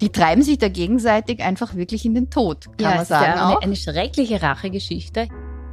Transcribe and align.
Die 0.00 0.10
treiben 0.10 0.42
sich 0.42 0.58
da 0.58 0.68
gegenseitig 0.68 1.42
einfach 1.42 1.74
wirklich 1.74 2.04
in 2.04 2.14
den 2.14 2.30
Tod, 2.30 2.66
kann 2.66 2.74
ja, 2.78 2.90
man 2.90 2.98
es 3.00 3.08
sagen. 3.08 3.32
ist 3.32 3.38
ja 3.38 3.48
eine, 3.48 3.62
eine 3.62 3.76
schreckliche 3.76 4.40
Rachegeschichte. 4.42 5.28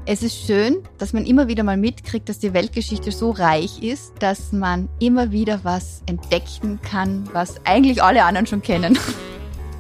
Es 0.08 0.24
ist 0.24 0.46
schön, 0.46 0.78
dass 0.98 1.14
man 1.14 1.26
immer 1.26 1.48
wieder 1.48 1.64
mal 1.64 1.78
mitkriegt, 1.78 2.30
dass 2.30 2.40
die 2.40 2.54
Weltgeschichte 2.54 3.12
so 3.12 3.32
reich 3.32 3.82
ist, 3.82 4.14
dass 4.20 4.52
man 4.52 4.88
immer 5.00 5.32
wieder 5.32 5.60
was 5.64 6.04
entdecken 6.08 6.80
kann, 6.82 7.28
was 7.34 7.60
eigentlich 7.66 8.02
alle 8.04 8.24
anderen 8.24 8.48
schon 8.48 8.62
kennen. 8.62 8.98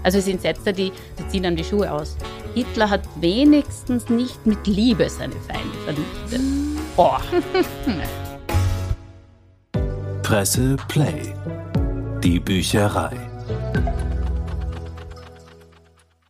Also 0.04 0.20
es 0.20 0.26
sind 0.26 0.39
Sätze, 0.39 0.71
die, 0.71 0.91
die 1.18 1.27
ziehen 1.30 1.41
dann 1.41 1.55
die 1.55 1.64
Schuhe 1.64 1.91
aus. 1.91 2.16
Hitler 2.54 2.91
hat 2.91 3.02
wenigstens 3.21 4.07
nicht 4.07 4.46
mit 4.46 4.68
Liebe 4.68 5.09
seine 5.09 5.34
Feinde 5.34 5.75
vernichtet. 5.84 6.41
Boah. 6.96 7.20
Presse 10.21 10.77
Play. 10.88 11.34
Die 12.23 12.39
Bücherei. 12.39 13.18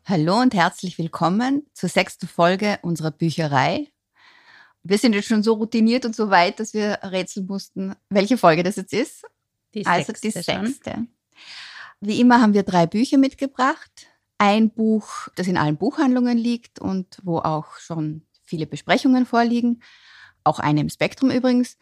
Hallo 0.08 0.40
und 0.40 0.54
herzlich 0.54 1.00
willkommen 1.00 1.66
zur 1.74 1.90
sechsten 1.90 2.28
Folge 2.28 2.78
unserer 2.84 3.10
Bücherei. 3.10 3.92
Wir 4.84 5.00
sind 5.00 5.14
jetzt 5.14 5.28
schon 5.28 5.42
so 5.42 5.54
routiniert 5.54 6.06
und 6.06 6.16
so 6.16 6.30
weit, 6.30 6.60
dass 6.60 6.76
wir 6.76 7.00
rätseln 7.02 7.48
mussten, 7.48 7.96
welche 8.10 8.38
Folge 8.38 8.62
das 8.62 8.76
jetzt 8.76 8.94
ist. 8.94 9.24
Die 9.74 9.84
also 9.84 10.14
die 10.14 10.30
sechste 10.30 10.54
schon. 10.54 10.68
sechste. 10.68 11.08
Wie 12.02 12.22
immer 12.22 12.40
haben 12.40 12.54
wir 12.54 12.62
drei 12.62 12.86
Bücher 12.86 13.18
mitgebracht. 13.18 14.06
Ein 14.38 14.70
Buch, 14.70 15.28
das 15.38 15.48
in 15.48 15.58
allen 15.58 15.76
Buchhandlungen 15.76 16.38
liegt 16.38 16.78
und 16.78 17.18
wo 17.24 17.40
auch 17.40 17.78
schon 17.78 18.28
viele 18.44 18.68
Besprechungen 18.68 19.26
vorliegen. 19.26 19.82
Auch 20.44 20.60
eine 20.60 20.82
im 20.82 20.90
Spektrum 20.90 21.32
übrigens. 21.32 21.80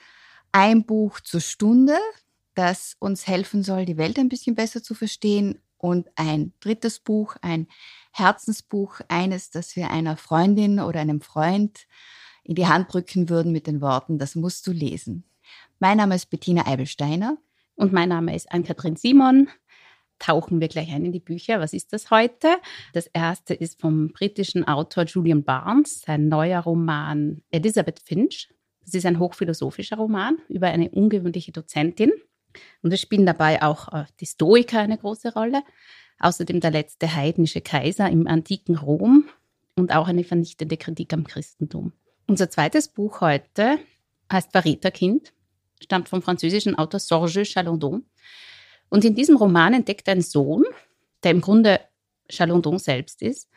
Ein 0.53 0.85
Buch 0.85 1.19
zur 1.19 1.41
Stunde, 1.41 1.97
das 2.55 2.95
uns 2.99 3.27
helfen 3.27 3.63
soll, 3.63 3.83
die 3.83 3.97
Welt 3.97 4.17
ein 4.17 4.29
bisschen 4.29 4.55
besser 4.55 4.81
zu 4.81 4.93
verstehen. 4.93 5.59
Und 5.75 6.07
ein 6.15 6.53
drittes 6.61 7.01
Buch, 7.01 7.35
ein 7.41 7.67
Herzensbuch, 8.13 9.01
eines, 9.09 9.49
das 9.49 9.75
wir 9.75 9.91
einer 9.91 10.17
Freundin 10.17 10.79
oder 10.79 10.99
einem 10.99 11.21
Freund 11.21 11.87
in 12.43 12.55
die 12.55 12.67
Hand 12.67 12.93
drücken 12.93 13.29
würden 13.29 13.51
mit 13.51 13.67
den 13.67 13.81
Worten, 13.81 14.17
das 14.19 14.35
musst 14.35 14.67
du 14.67 14.71
lesen. 14.71 15.25
Mein 15.79 15.97
Name 15.97 16.15
ist 16.15 16.29
Bettina 16.29 16.65
Eibelsteiner. 16.65 17.37
Und 17.75 17.91
mein 17.91 18.09
Name 18.09 18.35
ist 18.35 18.51
Ann-Kathrin 18.51 18.95
Simon. 18.95 19.49
Tauchen 20.19 20.61
wir 20.61 20.67
gleich 20.67 20.91
ein 20.93 21.05
in 21.05 21.11
die 21.11 21.19
Bücher. 21.19 21.59
Was 21.59 21.73
ist 21.73 21.91
das 21.91 22.11
heute? 22.11 22.55
Das 22.93 23.07
erste 23.07 23.53
ist 23.53 23.81
vom 23.81 24.09
britischen 24.09 24.65
Autor 24.67 25.05
Julian 25.05 25.43
Barnes, 25.43 26.01
sein 26.01 26.27
neuer 26.27 26.61
Roman 26.61 27.41
Elizabeth 27.49 27.99
Finch. 27.99 28.49
Das 28.85 28.93
ist 28.93 29.05
ein 29.05 29.19
hochphilosophischer 29.19 29.97
Roman 29.97 30.37
über 30.49 30.67
eine 30.67 30.89
ungewöhnliche 30.91 31.51
Dozentin. 31.51 32.11
Und 32.83 32.93
es 32.93 33.01
spielen 33.01 33.25
dabei 33.25 33.63
auch 33.63 33.91
äh, 33.91 34.05
die 34.19 34.27
Stoiker 34.27 34.79
eine 34.79 34.97
große 34.97 35.33
Rolle. 35.33 35.63
Außerdem 36.23 36.61
der 36.61 36.71
letzte 36.71 37.13
heidnische 37.13 37.59
Kaiser 37.59 38.09
im 38.09 38.27
antiken 38.27 38.77
Rom 38.77 39.25
und 39.75 39.93
auch 39.93 40.07
eine 40.07 40.23
vernichtende 40.23 40.77
Kritik 40.77 41.11
am 41.11 41.25
Christentum. 41.25 41.91
Unser 42.27 42.49
zweites 42.49 42.87
Buch 42.87 43.19
heute 43.19 43.77
heißt 44.31 44.53
Verräterkind, 44.53 45.33
stammt 45.81 46.07
vom 46.07 46.21
französischen 46.21 46.77
Autor 46.77 47.01
Sorge 47.01 47.43
Chalandon. 47.43 48.05
Und 48.87 49.03
in 49.03 49.15
diesem 49.15 49.35
Roman 49.35 49.73
entdeckt 49.73 50.07
ein 50.07 50.21
Sohn, 50.21 50.63
der 51.23 51.31
im 51.31 51.41
Grunde 51.41 51.81
Chalandon 52.29 52.79
selbst 52.79 53.21
ist, 53.21 53.49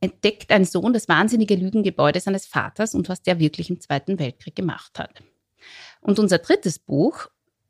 entdeckt 0.00 0.50
ein 0.50 0.64
Sohn 0.64 0.92
das 0.92 1.08
wahnsinnige 1.08 1.54
Lügengebäude 1.54 2.18
seines 2.18 2.46
Vaters 2.46 2.96
und 2.96 3.08
was 3.08 3.22
der 3.22 3.38
wirklich 3.38 3.70
im 3.70 3.78
Zweiten 3.78 4.18
Weltkrieg 4.18 4.56
gemacht 4.56 4.98
hat. 4.98 5.22
Und 6.00 6.18
unser 6.18 6.38
drittes 6.38 6.80
Buch 6.80 7.28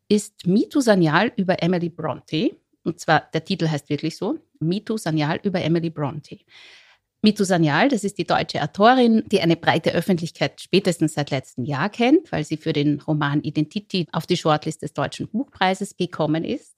ist 0.08 0.46
Mitu 0.46 0.80
Sanyal 0.80 1.32
über 1.36 1.62
Emily 1.62 1.90
Bronte. 1.90 2.56
Und 2.86 3.00
zwar, 3.00 3.28
der 3.32 3.44
Titel 3.44 3.68
heißt 3.68 3.90
wirklich 3.90 4.16
so, 4.16 4.38
Mitu 4.60 4.96
Sanyal 4.96 5.40
über 5.42 5.60
Emily 5.60 5.90
Bronte. 5.90 6.38
Mitu 7.20 7.42
Sanyal, 7.42 7.88
das 7.88 8.04
ist 8.04 8.16
die 8.16 8.26
deutsche 8.26 8.62
Autorin, 8.62 9.24
die 9.26 9.40
eine 9.40 9.56
breite 9.56 9.92
Öffentlichkeit 9.92 10.60
spätestens 10.60 11.14
seit 11.14 11.32
letztem 11.32 11.64
Jahr 11.64 11.90
kennt, 11.90 12.30
weil 12.30 12.44
sie 12.44 12.56
für 12.56 12.72
den 12.72 13.00
Roman 13.00 13.42
Identity 13.42 14.06
auf 14.12 14.28
die 14.28 14.36
Shortlist 14.36 14.82
des 14.82 14.92
Deutschen 14.92 15.26
Buchpreises 15.26 15.96
gekommen 15.96 16.44
ist. 16.44 16.76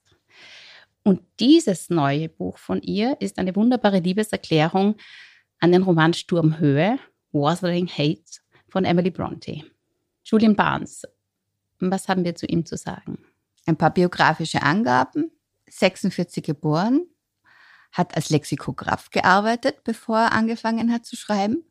Und 1.03 1.21
dieses 1.39 1.91
neue 1.91 2.27
Buch 2.27 2.57
von 2.57 2.81
ihr 2.81 3.15
ist 3.19 3.37
eine 3.37 3.55
wunderbare 3.55 3.99
Liebeserklärung 3.99 4.95
an 5.59 5.71
den 5.71 5.83
Roman 5.83 6.15
Sturmhöhe, 6.15 6.97
Wuthering 7.33 7.87
Hate 7.87 8.39
von 8.67 8.83
Emily 8.83 9.11
Bronte. 9.11 9.61
Julian 10.23 10.55
Barnes, 10.55 11.03
was 11.79 12.07
haben 12.07 12.25
wir 12.25 12.33
zu 12.33 12.47
ihm 12.47 12.65
zu 12.65 12.77
sagen? 12.77 13.19
Ein 13.67 13.77
paar 13.77 13.93
biografische 13.93 14.63
Angaben. 14.63 15.29
46 15.69 16.43
geboren, 16.43 17.07
hat 17.91 18.15
als 18.15 18.29
Lexikograph 18.29 19.09
gearbeitet, 19.09 19.83
bevor 19.83 20.17
er 20.17 20.31
angefangen 20.33 20.91
hat 20.91 21.05
zu 21.05 21.15
schreiben, 21.15 21.63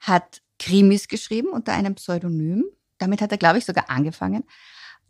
hat 0.00 0.42
Krimis 0.58 1.08
geschrieben 1.08 1.48
unter 1.48 1.72
einem 1.72 1.94
Pseudonym. 1.94 2.64
Damit 2.98 3.20
hat 3.20 3.32
er, 3.32 3.38
glaube 3.38 3.58
ich, 3.58 3.64
sogar 3.64 3.90
angefangen. 3.90 4.44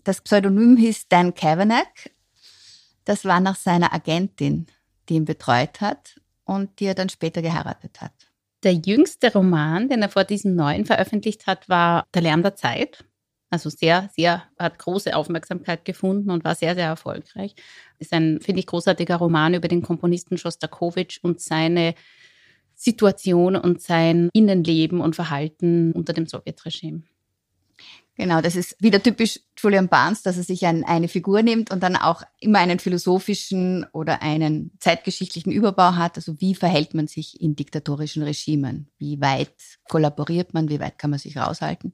Das 0.05 0.21
Pseudonym 0.21 0.77
hieß 0.77 1.09
Dan 1.09 1.35
Kavanagh. 1.35 2.11
Das 3.05 3.25
war 3.25 3.41
nach 3.41 3.57
seiner 3.57 3.93
Agentin, 3.93 4.67
die 5.09 5.15
ihn 5.15 5.25
betreut 5.25 5.81
hat 5.81 6.21
und 6.45 6.81
die 6.81 6.87
er 6.87 6.95
dann 6.95 7.09
später 7.09 7.43
geheiratet 7.43 8.01
hat. 8.01 8.13
Der 8.63 8.73
jüngste 8.73 9.33
Roman, 9.33 9.89
den 9.89 10.03
er 10.03 10.09
vor 10.09 10.25
diesem 10.25 10.55
neuen 10.55 10.87
veröffentlicht 10.87 11.47
hat, 11.47 11.69
war 11.69 12.07
Der 12.15 12.23
Lärm 12.23 12.43
der 12.43 12.57
Zeit. 12.57 13.05
Also 13.49 13.71
sehr, 13.71 14.11
sehr, 14.15 14.43
hat 14.59 14.79
große 14.79 15.15
Aufmerksamkeit 15.15 15.85
gefunden 15.85 16.31
und 16.31 16.45
war 16.45 16.55
sehr, 16.55 16.75
sehr 16.75 16.87
erfolgreich. 16.87 17.55
Ist 17.99 18.13
ein, 18.13 18.41
finde 18.41 18.61
ich, 18.61 18.67
großartiger 18.67 19.17
Roman 19.17 19.55
über 19.55 19.69
den 19.69 19.83
Komponisten 19.83 20.37
Schostakowitsch 20.37 21.21
und 21.23 21.41
seine 21.41 21.95
Situation 22.75 23.57
und 23.57 23.81
sein 23.81 24.31
Innenleben 24.33 25.01
und 25.01 25.15
Verhalten 25.17 25.93
unter 25.93 26.13
dem 26.13 26.27
Sowjetregime. 26.27 27.03
Genau, 28.19 28.41
das 28.41 28.57
ist 28.57 28.83
wieder 28.83 29.03
typisch 29.03 29.41
Julian 29.59 29.89
Barnes, 29.89 30.23
dass 30.23 30.39
er 30.39 30.43
sich 30.43 30.65
ein, 30.65 30.85
eine 30.85 31.07
Figur 31.07 31.43
nimmt 31.43 31.71
und 31.71 31.83
dann 31.83 31.97
auch 31.97 32.23
immer 32.41 32.61
einen 32.61 32.79
philosophischen 32.79 33.85
oder 33.93 34.23
einen 34.23 34.71
zeitgeschichtlichen 34.81 35.53
Überbau 35.53 35.97
hat. 35.97 36.17
Also 36.17 36.41
wie 36.41 36.55
verhält 36.55 36.95
man 36.95 37.09
sich 37.09 37.41
in 37.43 37.57
diktatorischen 37.57 38.23
Regimen? 38.23 38.89
Wie 38.97 39.21
weit 39.21 39.55
kollaboriert 39.89 40.55
man? 40.55 40.71
Wie 40.71 40.81
weit 40.81 40.99
kann 40.99 41.11
man 41.11 41.19
sich 41.19 41.37
raushalten? 41.37 41.93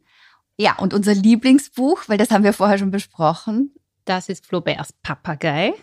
Ja, 0.58 0.78
und 0.78 0.94
unser 0.94 1.14
Lieblingsbuch, 1.14 2.08
weil 2.08 2.18
das 2.18 2.30
haben 2.30 2.44
wir 2.44 2.52
vorher 2.52 2.78
schon 2.78 2.90
besprochen. 2.90 3.74
Das 4.04 4.28
ist 4.28 4.46
Flauberts 4.46 4.92
Papagei. 5.02 5.74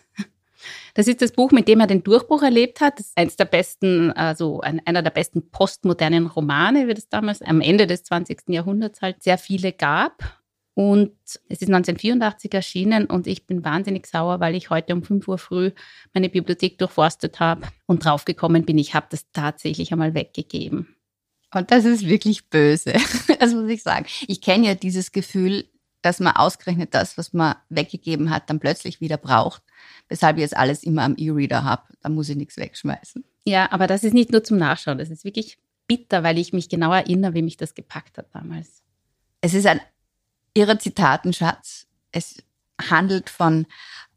Das 0.93 1.07
ist 1.07 1.21
das 1.21 1.31
Buch, 1.31 1.51
mit 1.51 1.67
dem 1.67 1.79
er 1.79 1.87
den 1.87 2.03
Durchbruch 2.03 2.43
erlebt 2.43 2.81
hat. 2.81 2.99
Das 2.99 3.07
ist 3.07 3.17
eins 3.17 3.37
der 3.37 3.45
besten, 3.45 4.11
also 4.11 4.59
ein, 4.61 4.81
einer 4.85 5.01
der 5.01 5.11
besten 5.11 5.49
postmodernen 5.51 6.27
Romane, 6.27 6.87
wie 6.87 6.93
das 6.93 7.07
damals 7.07 7.41
am 7.41 7.61
Ende 7.61 7.87
des 7.87 8.03
20. 8.03 8.49
Jahrhunderts 8.49 9.01
halt 9.01 9.23
sehr 9.23 9.37
viele 9.37 9.71
gab. 9.71 10.39
Und 10.73 11.11
es 11.25 11.61
ist 11.61 11.67
1984 11.67 12.53
erschienen 12.53 13.05
und 13.05 13.27
ich 13.27 13.45
bin 13.45 13.65
wahnsinnig 13.65 14.07
sauer, 14.07 14.39
weil 14.39 14.55
ich 14.55 14.69
heute 14.69 14.93
um 14.93 15.03
5 15.03 15.27
Uhr 15.27 15.37
früh 15.37 15.71
meine 16.13 16.29
Bibliothek 16.29 16.77
durchforstet 16.77 17.39
habe 17.41 17.67
und 17.85 18.05
draufgekommen 18.05 18.63
bin, 18.63 18.77
ich 18.77 18.93
habe 18.93 19.07
das 19.09 19.29
tatsächlich 19.31 19.91
einmal 19.91 20.13
weggegeben. 20.13 20.95
Und 21.53 21.71
das 21.71 21.85
ist 21.85 22.05
wirklich 22.05 22.49
böse. 22.49 22.93
Das 23.39 23.53
muss 23.53 23.69
ich 23.69 23.83
sagen. 23.83 24.05
Ich 24.27 24.41
kenne 24.41 24.67
ja 24.67 24.75
dieses 24.75 25.11
Gefühl, 25.11 25.65
dass 26.01 26.19
man 26.19 26.35
ausgerechnet 26.35 26.93
das, 26.93 27.17
was 27.17 27.33
man 27.33 27.55
weggegeben 27.69 28.29
hat, 28.29 28.49
dann 28.49 28.59
plötzlich 28.59 29.01
wieder 29.01 29.17
braucht. 29.17 29.61
Weshalb 30.09 30.37
ich 30.37 30.41
jetzt 30.41 30.57
alles 30.57 30.83
immer 30.83 31.03
am 31.03 31.15
E-Reader 31.17 31.63
habe. 31.63 31.83
Da 32.01 32.09
muss 32.09 32.29
ich 32.29 32.35
nichts 32.35 32.57
wegschmeißen. 32.57 33.23
Ja, 33.45 33.71
aber 33.71 33.87
das 33.87 34.03
ist 34.03 34.13
nicht 34.13 34.31
nur 34.31 34.43
zum 34.43 34.57
Nachschauen. 34.57 34.97
Das 34.97 35.09
ist 35.09 35.23
wirklich 35.23 35.57
bitter, 35.87 36.23
weil 36.23 36.37
ich 36.37 36.53
mich 36.53 36.69
genau 36.69 36.93
erinnere, 36.93 37.33
wie 37.33 37.41
mich 37.41 37.57
das 37.57 37.75
gepackt 37.75 38.17
hat 38.17 38.27
damals. 38.33 38.83
Es 39.41 39.53
ist 39.53 39.65
ein 39.65 39.81
irrer 40.53 40.79
Zitatenschatz. 40.79 41.87
Es 42.11 42.43
handelt 42.89 43.29
von 43.29 43.65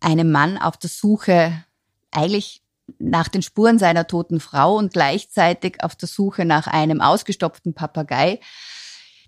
einem 0.00 0.30
Mann 0.30 0.58
auf 0.58 0.76
der 0.76 0.90
Suche 0.90 1.64
eigentlich 2.10 2.61
nach 2.98 3.28
den 3.28 3.42
Spuren 3.42 3.78
seiner 3.78 4.06
toten 4.06 4.40
Frau 4.40 4.76
und 4.76 4.92
gleichzeitig 4.92 5.82
auf 5.82 5.96
der 5.96 6.08
Suche 6.08 6.44
nach 6.44 6.66
einem 6.66 7.00
ausgestopften 7.00 7.74
Papagei. 7.74 8.40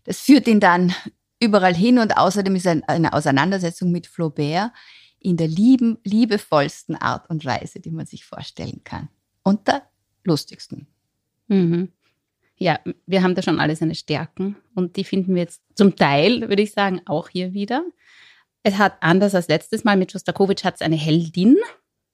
Das 0.05 0.21
führt 0.21 0.47
ihn 0.47 0.61
dann 0.61 0.95
überall 1.41 1.75
hin 1.75 1.99
und 1.99 2.17
außerdem 2.17 2.57
ist 2.57 2.67
eine 2.67 3.13
Auseinandersetzung 3.13 3.91
mit 3.91 4.07
Flaubert 4.07 4.73
in 5.19 5.37
der 5.37 5.49
lieben, 5.49 5.99
liebevollsten 6.05 6.97
Art 6.97 7.29
und 7.31 7.45
Weise, 7.45 7.81
die 7.81 7.91
man 7.91 8.07
sich 8.07 8.25
vorstellen 8.25 8.83
kann. 8.85 9.09
Und 9.43 9.67
der 9.69 9.83
lustigsten. 10.25 10.87
Mhm. 11.49 11.91
Ja, 12.57 12.79
wir 13.07 13.23
haben 13.23 13.35
da 13.35 13.43
schon 13.43 13.59
alle 13.59 13.75
seine 13.75 13.95
Stärken 13.95 14.57
und 14.75 14.97
die 14.97 15.05
finden 15.05 15.35
wir 15.35 15.43
jetzt 15.43 15.63
zum 15.75 15.97
Teil, 15.97 16.49
würde 16.49 16.63
ich 16.63 16.73
sagen, 16.73 17.01
auch 17.07 17.29
hier 17.29 17.53
wieder. 17.53 17.85
Es 18.63 18.79
hat 18.79 18.97
anders 19.01 19.35
als 19.35 19.49
letztes 19.49 19.85
Mal 19.85 19.97
mit 19.97 20.13
Schostakowitsch 20.13 20.65
hat 20.65 20.77
es 20.77 20.81
eine 20.81 20.97
Heldin, 20.97 21.57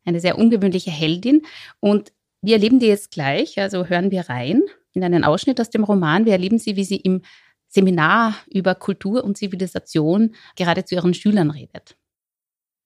eine 0.05 0.20
sehr 0.20 0.38
ungewöhnliche 0.38 0.91
Heldin 0.91 1.43
und 1.81 2.12
wir 2.43 2.55
erleben 2.55 2.79
die 2.79 2.87
jetzt 2.87 3.11
gleich, 3.11 3.58
also 3.58 3.87
hören 3.87 4.11
wir 4.11 4.29
rein 4.29 4.62
in 4.93 5.05
einen 5.05 5.25
Ausschnitt 5.25 5.61
aus 5.61 5.70
dem 5.70 5.85
Roman. 5.85 6.25
Wir 6.25 6.32
erleben 6.32 6.58
sie, 6.58 6.76
wie 6.76 6.85
sie 6.85 6.97
im 6.97 7.23
Seminar 7.69 8.35
über 8.50 8.75
Kultur 8.75 9.23
und 9.23 9.37
Zivilisation 9.37 10.35
gerade 10.56 10.85
zu 10.85 10.94
ihren 10.94 11.14
Schülern 11.14 11.50
redet. 11.50 11.97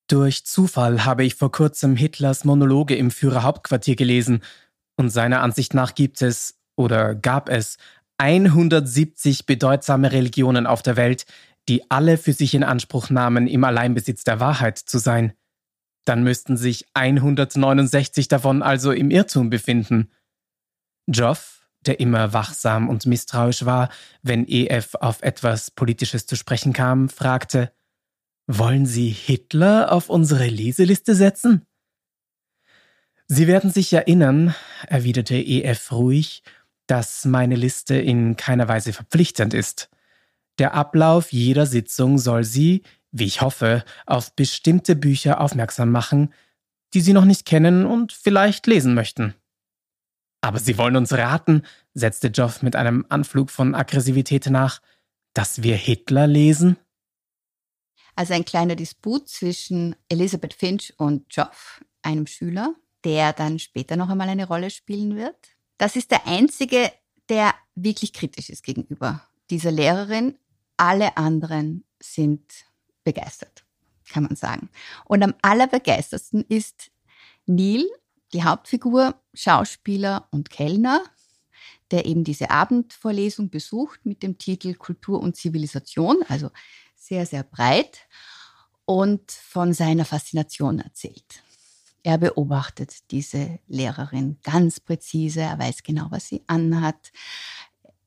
Durch 0.09 0.45
Zufall 0.45 1.05
habe 1.05 1.25
ich 1.25 1.35
vor 1.35 1.51
kurzem 1.51 1.97
Hitlers 1.97 2.45
Monologe 2.45 2.95
im 2.95 3.11
Führerhauptquartier 3.11 3.97
gelesen 3.97 4.43
und 4.97 5.09
seiner 5.09 5.41
Ansicht 5.41 5.73
nach 5.73 5.95
gibt 5.95 6.21
es 6.21 6.59
oder 6.77 7.15
gab 7.15 7.49
es 7.49 7.79
170 8.19 9.47
bedeutsame 9.47 10.13
Religionen 10.13 10.67
auf 10.67 10.83
der 10.83 10.97
Welt, 10.97 11.25
die 11.69 11.91
alle 11.91 12.19
für 12.19 12.35
sich 12.35 12.55
in 12.55 12.63
Anspruch 12.63 13.09
nahmen, 13.09 13.47
im 13.47 13.65
Alleinbesitz 13.65 14.25
der 14.25 14.41
Wahrheit 14.41 14.79
zu 14.79 14.99
sein. 14.99 15.33
Dann 16.05 16.23
müssten 16.23 16.57
sich 16.57 16.87
169 16.95 18.29
davon 18.29 18.63
also 18.63 18.93
im 18.93 19.11
Irrtum 19.11 19.51
befinden. 19.51 20.11
Joff, 21.07 21.67
der 21.87 22.01
immer 22.01 22.33
wachsam 22.33 22.89
und 22.89 23.07
misstrauisch 23.07 23.65
war, 23.65 23.91
wenn 24.23 24.47
EF 24.47 24.95
auf 24.97 25.23
etwas 25.23 25.71
Politisches 25.71 26.27
zu 26.27 26.37
sprechen 26.37 26.73
kam, 26.73 27.09
fragte, 27.09 27.73
wollen 28.47 28.87
Sie 28.87 29.09
Hitler 29.09 29.91
auf 29.93 30.11
unsere 30.11 30.47
Leseliste 30.47 31.15
setzen? 31.15 31.67
Sie 33.27 33.47
werden 33.47 33.71
sich 33.71 33.93
erinnern, 33.93 34.55
erwiderte 34.87 35.37
EF 35.37 35.93
ruhig, 35.93 36.43
dass 36.87 37.25
meine 37.25 37.57
Liste 37.57 37.95
in 37.95 38.37
keiner 38.37 38.69
Weise 38.69 38.93
verpflichtend 38.93 39.55
ist. 39.55 39.89
Der 40.59 40.75
Ablauf 40.75 41.33
jeder 41.33 41.65
Sitzung 41.65 42.19
soll 42.19 42.45
Sie, 42.45 42.83
wie 43.15 43.25
ich 43.25 43.41
hoffe, 43.41 43.85
auf 44.07 44.35
bestimmte 44.35 44.97
Bücher 44.97 45.41
aufmerksam 45.41 45.91
machen, 45.91 46.35
die 46.95 47.01
Sie 47.01 47.13
noch 47.13 47.25
nicht 47.25 47.47
kennen 47.47 47.87
und 47.87 48.13
vielleicht 48.13 48.67
lesen 48.67 48.93
möchten. 48.93 49.35
Aber 50.41 50.59
Sie 50.59 50.77
wollen 50.77 50.97
uns 50.97 51.13
raten, 51.13 51.63
setzte 51.95 52.29
Joff 52.29 52.63
mit 52.63 52.77
einem 52.77 53.07
Anflug 53.09 53.51
von 53.51 53.75
Aggressivität 53.75 54.47
nach, 54.51 54.83
dass 55.33 55.63
wir 55.63 55.77
Hitler 55.77 56.27
lesen? 56.27 56.77
Also 58.17 58.35
ein 58.35 58.45
kleiner 58.45 58.75
Disput 58.75 59.29
zwischen 59.29 59.95
Elizabeth 60.09 60.55
Finch 60.55 60.93
und 60.99 61.25
Joff, 61.35 61.85
einem 62.03 62.27
Schüler, 62.27 62.75
der 63.05 63.33
dann 63.33 63.61
später 63.61 63.97
noch 63.97 64.09
einmal 64.09 64.29
eine 64.29 64.47
Rolle 64.47 64.71
spielen 64.71 65.17
wird. 65.17 65.37
Das 65.79 65.95
ist 65.95 66.11
der 66.11 66.27
einzige, 66.27 66.93
der 67.29 67.55
wirklich 67.77 68.13
kritisch 68.13 68.51
ist 68.51 68.65
gegenüber 68.65 69.23
dieser 69.51 69.71
Lehrerin. 69.71 70.37
Alle 70.77 71.17
anderen 71.17 71.85
sind 72.01 72.43
begeistert, 73.05 73.65
kann 74.09 74.25
man 74.25 74.37
sagen. 74.37 74.69
Und 75.05 75.23
am 75.23 75.35
allerbegeistertsten 75.43 76.45
ist 76.49 76.91
Neil, 77.47 77.85
die 78.33 78.43
Hauptfigur, 78.45 79.21
Schauspieler 79.33 80.29
und 80.31 80.51
Kellner, 80.51 81.03
der 81.91 82.07
eben 82.07 82.25
diese 82.25 82.51
Abendvorlesung 82.51 83.51
besucht 83.51 84.05
mit 84.05 84.23
dem 84.23 84.39
Titel 84.39 84.75
Kultur 84.75 85.21
und 85.21 85.37
Zivilisation, 85.37 86.17
also 86.29 86.51
sehr, 86.97 87.27
sehr 87.27 87.43
breit 87.43 88.09
und 88.85 89.31
von 89.31 89.73
seiner 89.73 90.05
Faszination 90.05 90.81
erzählt. 90.81 91.43
Er 92.03 92.19
beobachtet 92.19 93.11
diese 93.11 93.61
Lehrerin 93.67 94.39
ganz 94.43 94.81
präzise, 94.81 95.41
er 95.41 95.59
weiß 95.59 95.83
genau, 95.83 96.09
was 96.11 96.29
sie 96.29 96.43
anhat. 96.47 97.13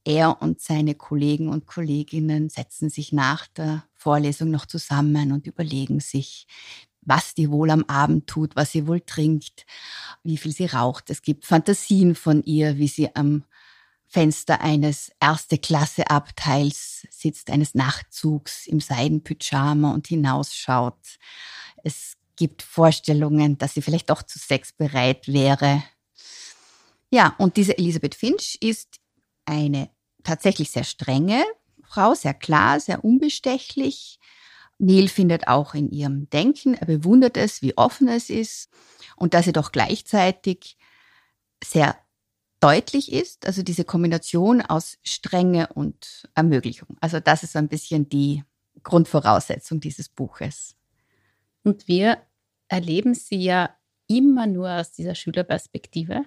Er 0.04 0.42
und 0.42 0.62
seine 0.62 0.94
Kollegen 0.94 1.50
und 1.50 1.66
Kolleginnen 1.66 2.50
setzen 2.50 2.90
sich 2.90 3.12
nach 3.12 3.48
der 3.48 3.84
Vorlesung 3.98 4.52
noch 4.52 4.66
zusammen 4.66 5.32
und 5.32 5.48
überlegen 5.48 6.00
sich, 6.00 6.48
was 7.02 7.34
die 7.34 7.50
wohl 7.52 7.72
am 7.72 7.84
Abend 7.86 8.28
tut, 8.28 8.56
was 8.56 8.72
sie 8.72 8.88
wohl 8.88 9.02
trinkt, 9.02 9.66
wie 10.24 10.38
viel 10.38 10.52
sie 10.52 10.66
raucht. 10.66 11.10
Es 11.10 11.22
gibt 11.22 11.46
Fantasien 11.46 12.16
von 12.16 12.44
ihr, 12.44 12.78
wie 12.78 12.88
sie 12.88 13.16
am 13.16 13.44
Fenster 14.08 14.62
eines 14.62 15.12
erste 15.20 15.58
Klasse 15.58 16.10
Abteils 16.10 17.08
sitzt, 17.10 17.50
eines 17.50 17.76
Nachtzugs 17.76 18.68
im 18.68 18.80
Seidenpyjama 18.80 19.94
und 19.94 20.08
hinausschaut. 20.08 21.18
Es 21.84 22.14
gibt 22.36 22.62
Vorstellungen, 22.62 23.58
dass 23.58 23.74
sie 23.74 23.82
vielleicht 23.82 24.10
doch 24.10 24.24
zu 24.24 24.40
Sex 24.40 24.72
bereit 24.72 25.28
wäre. 25.28 25.84
Ja, 27.10 27.36
und 27.38 27.58
diese 27.58 27.78
Elisabeth 27.78 28.16
Finch 28.16 28.58
ist 28.62 29.00
eine 29.46 29.90
tatsächlich 30.24 30.72
sehr 30.72 30.84
strenge 30.84 31.44
Frau, 31.98 32.14
sehr 32.14 32.36
klar, 32.36 32.80
sehr 32.80 33.04
unbestechlich. 33.04 34.20
Neil 34.78 35.08
findet 35.08 35.48
auch 35.48 35.74
in 35.74 35.90
ihrem 35.90 36.30
Denken, 36.30 36.76
er 36.76 36.86
bewundert 36.86 37.38
es, 37.38 37.64
wie 37.64 37.76
offen 37.76 38.08
es 38.08 38.30
ist 38.30 38.70
und 39.16 39.34
dass 39.34 39.46
sie 39.46 39.52
doch 39.52 39.72
gleichzeitig 39.72 40.78
sehr 41.64 41.98
deutlich 42.60 43.12
ist, 43.12 43.48
also 43.48 43.64
diese 43.64 43.84
Kombination 43.84 44.62
aus 44.62 45.00
Strenge 45.02 45.70
und 45.74 46.30
Ermöglichung. 46.36 46.98
Also 47.02 47.20
das 47.20 47.42
ist 47.42 47.54
so 47.54 47.58
ein 47.58 47.68
bisschen 47.68 48.10
die 48.10 48.44
Grundvoraussetzung 48.84 49.80
dieses 49.80 50.08
Buches. 50.08 50.76
Und 51.64 51.88
wir 51.88 52.22
erleben 52.68 53.16
sie 53.16 53.38
ja 53.42 53.76
immer 54.06 54.46
nur 54.46 54.70
aus 54.70 54.92
dieser 54.92 55.16
Schülerperspektive. 55.16 56.26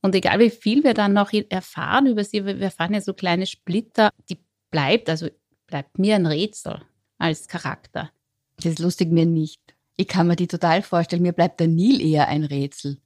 Und 0.00 0.14
egal 0.14 0.38
wie 0.38 0.48
viel 0.48 0.82
wir 0.82 0.94
dann 0.94 1.12
noch 1.12 1.30
erfahren 1.50 2.06
über 2.06 2.24
sie, 2.24 2.46
wir 2.46 2.58
erfahren 2.58 2.94
ja 2.94 3.02
so 3.02 3.12
kleine 3.12 3.44
Splitter, 3.44 4.10
die 4.30 4.47
bleibt, 4.70 5.08
also 5.08 5.28
bleibt 5.66 5.98
mir 5.98 6.16
ein 6.16 6.26
Rätsel 6.26 6.82
als 7.18 7.48
Charakter. 7.48 8.10
Das 8.56 8.66
ist 8.66 8.78
lustig, 8.78 9.10
mir 9.10 9.26
nicht. 9.26 9.60
Ich 9.96 10.08
kann 10.08 10.26
mir 10.26 10.36
die 10.36 10.46
total 10.46 10.82
vorstellen, 10.82 11.22
mir 11.22 11.32
bleibt 11.32 11.60
der 11.60 11.68
Nil 11.68 12.00
eher 12.00 12.28
ein 12.28 12.44
Rätsel. 12.44 12.98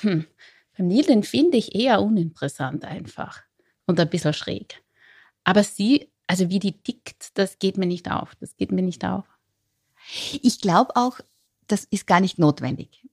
Hm. 0.00 0.26
Beim 0.76 0.88
Neil, 0.88 1.04
den 1.04 1.22
finde 1.22 1.56
ich 1.56 1.74
eher 1.74 2.02
uninteressant 2.02 2.84
einfach 2.84 3.42
und 3.86 4.00
ein 4.00 4.10
bisschen 4.10 4.32
schräg. 4.32 4.82
Aber 5.44 5.62
sie, 5.62 6.10
also 6.26 6.48
wie 6.50 6.58
die 6.58 6.82
tickt, 6.82 7.38
das 7.38 7.58
geht 7.58 7.76
mir 7.76 7.86
nicht 7.86 8.10
auf. 8.10 8.34
Das 8.36 8.56
geht 8.56 8.72
mir 8.72 8.82
nicht 8.82 9.04
auf. 9.04 9.24
Ich 10.42 10.60
glaube 10.60 10.96
auch, 10.96 11.20
das 11.66 11.84
ist 11.84 12.06
gar 12.06 12.20
nicht 12.20 12.38
notwendig. 12.38 13.06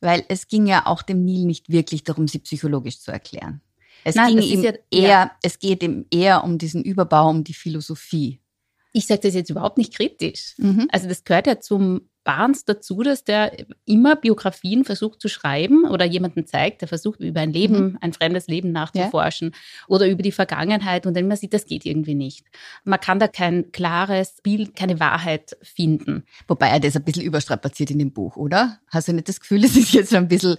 Weil 0.00 0.24
es 0.28 0.46
ging 0.46 0.66
ja 0.66 0.86
auch 0.86 1.02
dem 1.02 1.24
Neil 1.24 1.46
nicht 1.46 1.70
wirklich 1.70 2.04
darum, 2.04 2.28
sie 2.28 2.38
psychologisch 2.38 3.00
zu 3.00 3.10
erklären. 3.10 3.60
Es 4.04 4.14
Nein, 4.14 4.36
ging 4.36 4.42
ihm 4.42 4.62
ja, 4.62 4.72
eher, 4.90 5.08
ja. 5.08 5.30
es 5.42 5.58
geht 5.58 5.82
ihm 5.82 6.06
eher 6.10 6.44
um 6.44 6.58
diesen 6.58 6.82
Überbau, 6.82 7.28
um 7.28 7.44
die 7.44 7.54
Philosophie. 7.54 8.40
Ich 8.92 9.06
sage 9.06 9.20
das 9.22 9.34
jetzt 9.34 9.50
überhaupt 9.50 9.78
nicht 9.78 9.94
kritisch. 9.94 10.54
Mhm. 10.58 10.88
Also 10.90 11.08
das 11.08 11.24
gehört 11.24 11.46
ja 11.46 11.60
zum 11.60 12.02
Barnes 12.24 12.64
dazu, 12.64 13.02
dass 13.02 13.24
der 13.24 13.52
immer 13.86 14.14
Biografien 14.14 14.84
versucht 14.84 15.20
zu 15.20 15.28
schreiben 15.28 15.84
oder 15.84 16.04
jemanden 16.04 16.46
zeigt, 16.46 16.82
der 16.82 16.88
versucht 16.88 17.20
über 17.20 17.40
ein 17.40 17.52
Leben, 17.52 17.92
mhm. 17.92 17.98
ein 18.00 18.12
fremdes 18.12 18.46
Leben 18.46 18.72
nachzuforschen 18.72 19.52
ja. 19.52 19.58
oder 19.88 20.06
über 20.06 20.22
die 20.22 20.32
Vergangenheit 20.32 21.06
und 21.06 21.16
dann 21.16 21.28
man 21.28 21.36
sieht, 21.36 21.54
das 21.54 21.64
geht 21.64 21.86
irgendwie 21.86 22.14
nicht. 22.14 22.46
Man 22.84 23.00
kann 23.00 23.18
da 23.18 23.26
kein 23.26 23.72
klares 23.72 24.40
Bild, 24.42 24.76
keine 24.76 25.00
Wahrheit 25.00 25.56
finden. 25.62 26.24
Wobei 26.46 26.68
er 26.68 26.80
das 26.80 26.96
ein 26.96 27.04
bisschen 27.04 27.24
überstrapaziert 27.24 27.90
in 27.90 27.98
dem 27.98 28.12
Buch, 28.12 28.36
oder? 28.36 28.80
Hast 28.88 29.08
du 29.08 29.12
nicht 29.12 29.28
das 29.28 29.40
Gefühl, 29.40 29.62
das 29.62 29.76
ist 29.76 29.92
jetzt 29.92 30.10
schon 30.10 30.18
ein 30.18 30.28
bisschen 30.28 30.56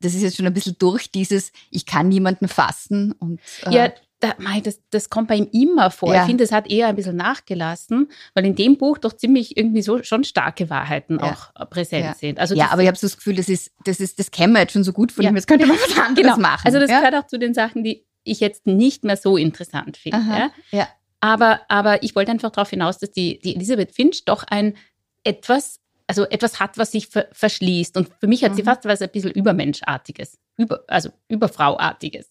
das 0.00 0.14
ist 0.14 0.22
jetzt 0.22 0.36
schon 0.36 0.46
ein 0.46 0.54
bisschen 0.54 0.76
durch 0.78 1.10
dieses, 1.10 1.52
ich 1.70 1.86
kann 1.86 2.08
niemanden 2.08 2.48
fassen 2.48 3.12
und 3.12 3.40
äh 3.66 3.74
ja, 3.74 3.92
da, 4.20 4.34
mei, 4.38 4.60
das, 4.60 4.80
das 4.90 5.08
kommt 5.08 5.28
bei 5.28 5.36
ihm 5.36 5.48
immer 5.52 5.90
vor. 5.90 6.14
Ja. 6.14 6.22
Ich 6.22 6.26
finde, 6.26 6.44
es 6.44 6.52
hat 6.52 6.70
eher 6.70 6.88
ein 6.88 6.96
bisschen 6.96 7.16
nachgelassen, 7.16 8.10
weil 8.34 8.44
in 8.44 8.54
dem 8.54 8.76
Buch 8.76 8.98
doch 8.98 9.14
ziemlich 9.14 9.56
irgendwie 9.56 9.80
so 9.82 10.02
schon 10.02 10.24
starke 10.24 10.68
Wahrheiten 10.68 11.18
ja. 11.18 11.32
auch 11.32 11.70
präsent 11.70 12.04
ja. 12.04 12.14
sind. 12.14 12.38
Also 12.38 12.54
ja, 12.54 12.68
aber 12.70 12.82
ich 12.82 12.88
habe 12.88 12.98
so 12.98 13.06
das 13.06 13.16
Gefühl, 13.16 13.36
das 13.36 13.48
ist, 13.48 13.72
das 13.84 13.98
ist, 13.98 14.18
das 14.18 14.30
kennen 14.30 14.52
wir 14.52 14.60
jetzt 14.60 14.72
schon 14.72 14.84
so 14.84 14.92
gut 14.92 15.10
von 15.10 15.24
ihm, 15.24 15.34
jetzt 15.36 15.46
könnte 15.46 15.66
man 15.66 15.76
was 15.76 15.98
anderes 15.98 16.34
genau. 16.34 16.36
machen. 16.36 16.66
Also 16.66 16.78
das 16.78 16.88
gehört 16.88 17.14
auch 17.14 17.26
zu 17.26 17.38
den 17.38 17.54
Sachen, 17.54 17.82
die 17.82 18.04
ich 18.22 18.40
jetzt 18.40 18.66
nicht 18.66 19.04
mehr 19.04 19.16
so 19.16 19.38
interessant 19.38 19.96
finde. 19.96 20.50
Ja. 20.70 20.88
Aber, 21.20 21.60
aber 21.68 22.02
ich 22.02 22.14
wollte 22.14 22.30
einfach 22.30 22.50
darauf 22.50 22.70
hinaus, 22.70 22.98
dass 22.98 23.10
die, 23.10 23.38
die 23.38 23.54
Elisabeth 23.54 23.92
Finch 23.92 24.24
doch 24.24 24.44
ein 24.44 24.74
etwas, 25.22 25.79
also 26.10 26.24
etwas 26.24 26.58
hat, 26.58 26.76
was 26.76 26.90
sich 26.90 27.06
ver 27.06 27.28
verschließt. 27.30 27.96
Und 27.96 28.10
für 28.18 28.26
mich 28.26 28.42
hat 28.42 28.50
mhm. 28.50 28.56
sie 28.56 28.62
fast 28.64 28.84
was 28.84 29.00
ein 29.00 29.12
bisschen 29.12 29.30
Übermenschartiges, 29.30 30.38
über, 30.56 30.82
also 30.88 31.10
Überfrauartiges. 31.28 32.26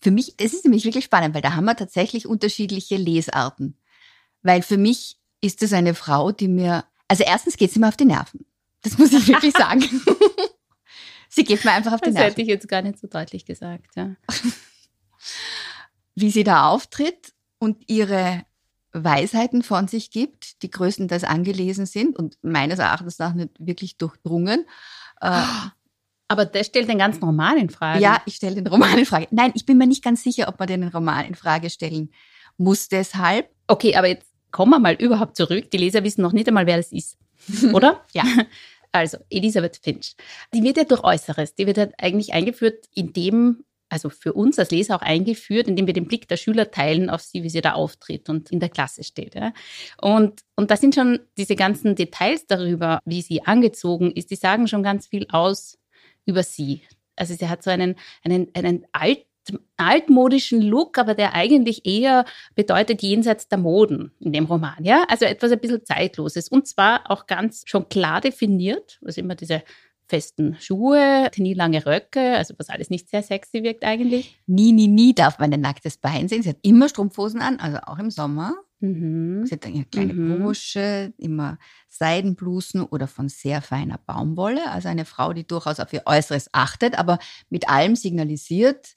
Für 0.00 0.10
mich, 0.10 0.32
es 0.38 0.54
ist 0.54 0.64
nämlich 0.64 0.86
wirklich 0.86 1.04
spannend, 1.04 1.34
weil 1.34 1.42
da 1.42 1.54
haben 1.54 1.66
wir 1.66 1.76
tatsächlich 1.76 2.26
unterschiedliche 2.26 2.96
Lesarten. 2.96 3.76
Weil 4.40 4.62
für 4.62 4.78
mich 4.78 5.18
ist 5.42 5.62
es 5.62 5.74
eine 5.74 5.94
Frau, 5.94 6.32
die 6.32 6.48
mir, 6.48 6.86
also 7.06 7.24
erstens 7.24 7.58
geht 7.58 7.72
sie 7.72 7.78
mir 7.78 7.88
auf 7.88 7.98
die 7.98 8.06
Nerven. 8.06 8.46
Das 8.80 8.96
muss 8.96 9.12
ich 9.12 9.28
wirklich 9.28 9.52
sagen. 9.58 9.82
sie 11.28 11.44
geht 11.44 11.62
mir 11.62 11.72
einfach 11.72 11.92
auf 11.92 12.00
die 12.00 12.06
das 12.06 12.14
Nerven. 12.14 12.28
Das 12.28 12.32
hätte 12.32 12.40
ich 12.40 12.48
jetzt 12.48 12.68
gar 12.68 12.80
nicht 12.80 12.98
so 12.98 13.06
deutlich 13.06 13.44
gesagt, 13.44 13.96
ja. 13.96 14.16
Wie 16.14 16.30
sie 16.30 16.44
da 16.44 16.70
auftritt 16.70 17.34
und 17.58 17.84
ihre 17.86 18.46
Weisheiten 18.94 19.62
von 19.62 19.88
sich 19.88 20.10
gibt, 20.10 20.62
die 20.62 20.70
größtenteils 20.70 21.24
angelesen 21.24 21.84
sind 21.84 22.16
und 22.16 22.38
meines 22.42 22.78
Erachtens 22.78 23.18
nach 23.18 23.34
nicht 23.34 23.50
wirklich 23.58 23.98
durchdrungen. 23.98 24.66
Äh, 25.20 25.42
aber 26.28 26.46
das 26.46 26.66
stellt 26.66 26.88
den 26.88 26.98
ganzen 26.98 27.22
Roman 27.22 27.58
in 27.58 27.70
Frage. 27.70 28.00
Ja, 28.00 28.22
ich 28.24 28.36
stelle 28.36 28.54
den 28.54 28.66
Roman 28.66 28.98
in 28.98 29.04
Frage. 29.04 29.26
Nein, 29.30 29.52
ich 29.54 29.66
bin 29.66 29.78
mir 29.78 29.86
nicht 29.86 30.04
ganz 30.04 30.22
sicher, 30.22 30.48
ob 30.48 30.58
man 30.58 30.68
den 30.68 30.88
Roman 30.88 31.26
in 31.26 31.34
Frage 31.34 31.70
stellen 31.70 32.10
muss 32.56 32.88
deshalb. 32.88 33.50
Okay, 33.66 33.96
aber 33.96 34.08
jetzt 34.08 34.26
kommen 34.52 34.70
wir 34.70 34.78
mal 34.78 34.94
überhaupt 34.94 35.36
zurück. 35.36 35.70
Die 35.72 35.76
Leser 35.76 36.04
wissen 36.04 36.22
noch 36.22 36.32
nicht 36.32 36.46
einmal, 36.46 36.66
wer 36.66 36.76
das 36.76 36.92
ist, 36.92 37.18
oder? 37.72 38.04
ja. 38.12 38.24
Also, 38.92 39.18
Elisabeth 39.28 39.80
Finch. 39.82 40.14
Die 40.54 40.62
wird 40.62 40.76
ja 40.76 40.84
durch 40.84 41.02
Äußeres, 41.02 41.56
die 41.56 41.66
wird 41.66 41.78
ja 41.78 41.88
eigentlich 41.98 42.32
eingeführt, 42.32 42.86
indem 42.94 43.64
also 43.94 44.10
für 44.10 44.32
uns 44.32 44.58
als 44.58 44.72
Leser 44.72 44.96
auch 44.96 45.02
eingeführt, 45.02 45.68
indem 45.68 45.86
wir 45.86 45.94
den 45.94 46.08
Blick 46.08 46.26
der 46.26 46.36
Schüler 46.36 46.72
teilen 46.72 47.08
auf 47.08 47.22
sie, 47.22 47.44
wie 47.44 47.48
sie 47.48 47.60
da 47.60 47.74
auftritt 47.74 48.28
und 48.28 48.50
in 48.50 48.58
der 48.58 48.68
Klasse 48.68 49.04
steht. 49.04 49.36
Ja. 49.36 49.52
Und, 50.02 50.40
und 50.56 50.72
da 50.72 50.76
sind 50.76 50.96
schon 50.96 51.20
diese 51.38 51.54
ganzen 51.54 51.94
Details 51.94 52.44
darüber, 52.46 52.98
wie 53.04 53.22
sie 53.22 53.44
angezogen 53.44 54.10
ist, 54.10 54.32
die 54.32 54.36
sagen 54.36 54.66
schon 54.66 54.82
ganz 54.82 55.06
viel 55.06 55.28
aus 55.30 55.78
über 56.26 56.42
sie. 56.42 56.82
Also 57.14 57.34
sie 57.34 57.48
hat 57.48 57.62
so 57.62 57.70
einen, 57.70 57.94
einen, 58.24 58.48
einen 58.54 58.84
alt, 58.90 59.24
altmodischen 59.76 60.60
Look, 60.60 60.98
aber 60.98 61.14
der 61.14 61.34
eigentlich 61.34 61.86
eher 61.86 62.24
bedeutet 62.56 63.00
jenseits 63.00 63.46
der 63.46 63.58
Moden 63.58 64.10
in 64.18 64.32
dem 64.32 64.46
Roman. 64.46 64.82
Ja, 64.82 65.04
also 65.08 65.24
etwas 65.24 65.52
ein 65.52 65.60
bisschen 65.60 65.84
zeitloses 65.84 66.48
und 66.48 66.66
zwar 66.66 67.08
auch 67.12 67.26
ganz 67.26 67.62
schon 67.66 67.88
klar 67.88 68.20
definiert, 68.20 68.98
also 69.04 69.20
immer 69.20 69.36
diese 69.36 69.62
festen 70.06 70.56
Schuhe, 70.60 71.30
nie 71.36 71.54
lange 71.54 71.84
Röcke, 71.86 72.36
also 72.36 72.54
was 72.58 72.68
alles 72.68 72.90
nicht 72.90 73.08
sehr 73.08 73.22
sexy 73.22 73.62
wirkt 73.62 73.84
eigentlich. 73.84 74.38
Nie, 74.46 74.72
nie, 74.72 74.88
nie 74.88 75.14
darf 75.14 75.38
man 75.38 75.52
ein 75.52 75.60
nacktes 75.60 75.96
Bein 75.96 76.28
sehen. 76.28 76.42
Sie 76.42 76.50
hat 76.50 76.58
immer 76.62 76.88
Strumpfhosen 76.88 77.40
an, 77.40 77.58
also 77.58 77.78
auch 77.78 77.98
im 77.98 78.10
Sommer. 78.10 78.54
Mhm. 78.80 79.46
Sie 79.46 79.54
hat 79.54 79.64
eine 79.66 79.84
kleine 79.84 80.12
mhm. 80.12 80.42
Brusche, 80.42 81.12
immer 81.16 81.58
Seidenblusen 81.88 82.82
oder 82.82 83.08
von 83.08 83.28
sehr 83.28 83.62
feiner 83.62 83.98
Baumwolle. 83.98 84.70
Also 84.70 84.88
eine 84.88 85.04
Frau, 85.04 85.32
die 85.32 85.46
durchaus 85.46 85.80
auf 85.80 85.92
ihr 85.92 86.02
Äußeres 86.04 86.50
achtet, 86.52 86.98
aber 86.98 87.18
mit 87.48 87.68
allem 87.68 87.96
signalisiert, 87.96 88.94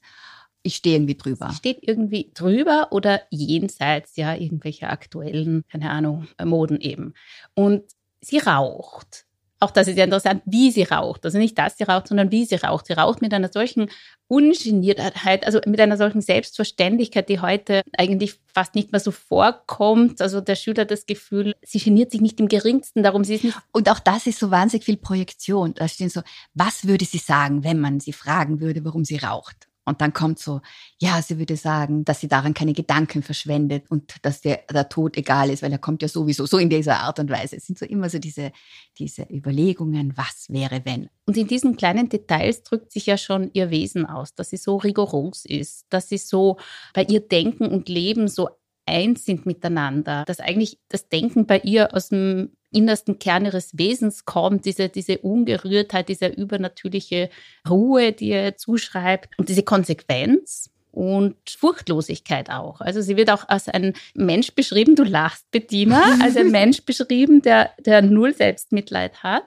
ich 0.62 0.76
stehe 0.76 0.96
irgendwie 0.96 1.16
drüber. 1.16 1.52
Steht 1.52 1.78
irgendwie 1.82 2.30
drüber 2.34 2.88
oder 2.90 3.22
jenseits 3.30 4.16
ja 4.16 4.34
irgendwelcher 4.34 4.90
aktuellen, 4.90 5.64
keine 5.70 5.90
Ahnung, 5.90 6.26
Moden 6.44 6.80
eben. 6.80 7.14
Und 7.54 7.84
sie 8.20 8.38
raucht 8.38 9.27
auch 9.60 9.70
das 9.72 9.88
ist 9.88 9.98
ja 9.98 10.04
interessant, 10.04 10.42
wie 10.44 10.70
sie 10.70 10.84
raucht. 10.84 11.24
Also 11.24 11.38
nicht, 11.38 11.58
dass 11.58 11.76
sie 11.76 11.84
raucht, 11.84 12.08
sondern 12.08 12.30
wie 12.30 12.44
sie 12.44 12.54
raucht. 12.56 12.86
Sie 12.86 12.92
raucht 12.92 13.20
mit 13.20 13.34
einer 13.34 13.50
solchen 13.52 13.90
Ungeniertheit, 14.28 15.44
also 15.46 15.60
mit 15.66 15.80
einer 15.80 15.96
solchen 15.96 16.20
Selbstverständlichkeit, 16.20 17.28
die 17.28 17.40
heute 17.40 17.82
eigentlich 17.96 18.40
fast 18.54 18.74
nicht 18.74 18.92
mehr 18.92 19.00
so 19.00 19.10
vorkommt. 19.10 20.20
Also 20.20 20.40
der 20.40 20.54
Schüler 20.54 20.82
hat 20.82 20.90
das 20.90 21.06
Gefühl, 21.06 21.54
sie 21.62 21.80
geniert 21.80 22.12
sich 22.12 22.20
nicht 22.20 22.38
im 22.38 22.48
geringsten, 22.48 23.02
darum 23.02 23.24
sie 23.24 23.34
ist 23.34 23.44
nicht. 23.44 23.58
Und 23.72 23.90
auch 23.90 23.98
das 24.00 24.26
ist 24.26 24.38
so 24.38 24.50
wahnsinnig 24.50 24.84
viel 24.84 24.96
Projektion. 24.96 25.74
Da 25.74 25.88
stehen 25.88 26.10
so, 26.10 26.22
was 26.54 26.86
würde 26.86 27.04
sie 27.04 27.18
sagen, 27.18 27.64
wenn 27.64 27.80
man 27.80 28.00
sie 28.00 28.12
fragen 28.12 28.60
würde, 28.60 28.84
warum 28.84 29.04
sie 29.04 29.16
raucht? 29.16 29.67
Und 29.88 30.00
dann 30.00 30.12
kommt 30.12 30.38
so, 30.38 30.60
ja, 30.98 31.20
sie 31.22 31.38
würde 31.38 31.56
sagen, 31.56 32.04
dass 32.04 32.20
sie 32.20 32.28
daran 32.28 32.54
keine 32.54 32.72
Gedanken 32.72 33.22
verschwendet 33.22 33.90
und 33.90 34.14
dass 34.22 34.40
der, 34.40 34.60
der 34.70 34.88
Tod 34.88 35.16
egal 35.16 35.50
ist, 35.50 35.62
weil 35.62 35.72
er 35.72 35.78
kommt 35.78 36.02
ja 36.02 36.08
sowieso 36.08 36.46
so 36.46 36.58
in 36.58 36.70
dieser 36.70 37.00
Art 37.00 37.18
und 37.18 37.30
Weise. 37.30 37.56
Es 37.56 37.66
sind 37.66 37.78
so 37.78 37.86
immer 37.86 38.08
so 38.10 38.18
diese, 38.18 38.52
diese 38.98 39.22
Überlegungen, 39.30 40.16
was 40.16 40.46
wäre, 40.48 40.82
wenn. 40.84 41.08
Und 41.26 41.36
in 41.36 41.46
diesen 41.46 41.76
kleinen 41.76 42.08
Details 42.08 42.62
drückt 42.62 42.92
sich 42.92 43.06
ja 43.06 43.16
schon 43.18 43.50
ihr 43.52 43.70
Wesen 43.70 44.06
aus, 44.06 44.34
dass 44.34 44.50
sie 44.50 44.56
so 44.56 44.76
rigoros 44.76 45.44
ist, 45.44 45.86
dass 45.90 46.08
sie 46.08 46.18
so 46.18 46.58
bei 46.94 47.04
ihr 47.04 47.20
Denken 47.20 47.66
und 47.66 47.88
Leben 47.88 48.28
so 48.28 48.48
eins 48.88 49.24
sind 49.24 49.46
miteinander, 49.46 50.24
dass 50.26 50.40
eigentlich 50.40 50.78
das 50.88 51.08
Denken 51.08 51.46
bei 51.46 51.60
ihr 51.60 51.94
aus 51.94 52.08
dem 52.08 52.52
innersten 52.70 53.18
Kern 53.18 53.44
ihres 53.44 53.78
Wesens 53.78 54.24
kommt, 54.24 54.64
diese, 54.64 54.88
diese 54.88 55.18
Ungerührtheit, 55.18 56.08
diese 56.08 56.26
übernatürliche 56.26 57.30
Ruhe, 57.68 58.12
die 58.12 58.30
er 58.30 58.56
zuschreibt 58.56 59.38
und 59.38 59.48
diese 59.48 59.62
Konsequenz 59.62 60.70
und 60.90 61.36
Furchtlosigkeit 61.48 62.50
auch. 62.50 62.80
Also 62.80 63.00
sie 63.00 63.16
wird 63.16 63.30
auch 63.30 63.48
als 63.48 63.68
ein 63.68 63.94
Mensch 64.14 64.52
beschrieben, 64.52 64.96
du 64.96 65.04
lachst, 65.04 65.50
Bettina, 65.50 66.02
als 66.22 66.36
ein 66.36 66.50
Mensch 66.50 66.82
beschrieben, 66.82 67.42
der, 67.42 67.70
der 67.78 68.02
null 68.02 68.34
Selbstmitleid 68.34 69.22
hat. 69.22 69.46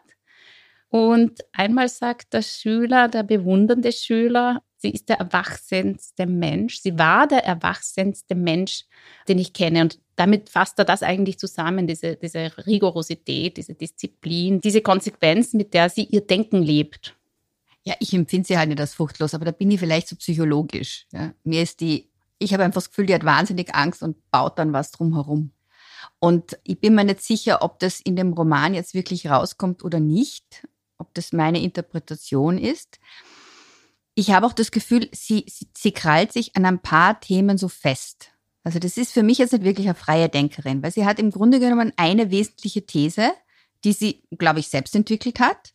Und 0.89 1.39
einmal 1.53 1.89
sagt 1.89 2.33
der 2.33 2.41
Schüler, 2.41 3.07
der 3.07 3.23
bewundernde 3.23 3.91
Schüler, 3.91 4.61
sie 4.81 4.89
ist 4.89 5.09
der 5.09 5.17
erwachsenste 5.17 6.25
Mensch, 6.25 6.79
sie 6.79 6.97
war 6.97 7.27
der 7.27 7.45
erwachsenste 7.45 8.35
Mensch, 8.35 8.85
den 9.27 9.37
ich 9.37 9.53
kenne. 9.53 9.81
Und 9.81 9.99
damit 10.15 10.49
fasst 10.49 10.79
er 10.79 10.85
das 10.85 11.03
eigentlich 11.03 11.37
zusammen, 11.37 11.87
diese, 11.87 12.15
diese 12.15 12.51
Rigorosität, 12.65 13.57
diese 13.57 13.75
Disziplin, 13.75 14.59
diese 14.59 14.81
Konsequenz, 14.81 15.53
mit 15.53 15.73
der 15.73 15.89
sie 15.89 16.03
ihr 16.05 16.21
Denken 16.21 16.63
lebt. 16.63 17.15
Ja, 17.83 17.95
ich 17.99 18.13
empfinde 18.13 18.47
sie 18.47 18.57
halt 18.57 18.69
nicht 18.69 18.79
als 18.79 18.93
furchtlos, 18.93 19.33
aber 19.33 19.45
da 19.45 19.51
bin 19.51 19.71
ich 19.71 19.79
vielleicht 19.79 20.07
so 20.07 20.15
psychologisch. 20.15 21.07
Ja. 21.11 21.33
Mir 21.43 21.61
ist 21.63 21.79
die, 21.79 22.09
ich 22.37 22.53
habe 22.53 22.63
einfach 22.63 22.81
das 22.81 22.89
Gefühl, 22.89 23.05
die 23.05 23.13
hat 23.13 23.25
wahnsinnig 23.25 23.73
Angst 23.73 24.03
und 24.03 24.17
baut 24.31 24.59
dann 24.59 24.73
was 24.73 24.91
drumherum. 24.91 25.51
Und 26.19 26.57
ich 26.63 26.79
bin 26.79 26.95
mir 26.95 27.03
nicht 27.03 27.21
sicher, 27.21 27.61
ob 27.61 27.79
das 27.79 27.99
in 27.99 28.15
dem 28.15 28.33
Roman 28.33 28.73
jetzt 28.73 28.93
wirklich 28.93 29.27
rauskommt 29.27 29.83
oder 29.83 29.99
nicht, 29.99 30.67
ob 30.97 31.13
das 31.13 31.33
meine 31.33 31.61
Interpretation 31.61 32.57
ist. 32.57 32.99
Ich 34.21 34.29
habe 34.29 34.45
auch 34.45 34.53
das 34.53 34.69
Gefühl, 34.69 35.09
sie, 35.11 35.45
sie, 35.47 35.67
sie 35.75 35.91
krallt 35.91 36.31
sich 36.31 36.55
an 36.55 36.63
ein 36.67 36.77
paar 36.77 37.19
Themen 37.19 37.57
so 37.57 37.67
fest. 37.67 38.29
Also 38.63 38.77
das 38.77 38.95
ist 38.95 39.11
für 39.13 39.23
mich 39.23 39.39
jetzt 39.39 39.51
nicht 39.51 39.63
wirklich 39.63 39.87
eine 39.87 39.95
freie 39.95 40.29
Denkerin, 40.29 40.83
weil 40.83 40.91
sie 40.91 41.07
hat 41.07 41.17
im 41.17 41.31
Grunde 41.31 41.59
genommen 41.59 41.91
eine 41.97 42.29
wesentliche 42.29 42.85
These, 42.85 43.31
die 43.83 43.93
sie, 43.93 44.21
glaube 44.37 44.59
ich, 44.59 44.67
selbst 44.67 44.95
entwickelt 44.95 45.39
hat, 45.39 45.73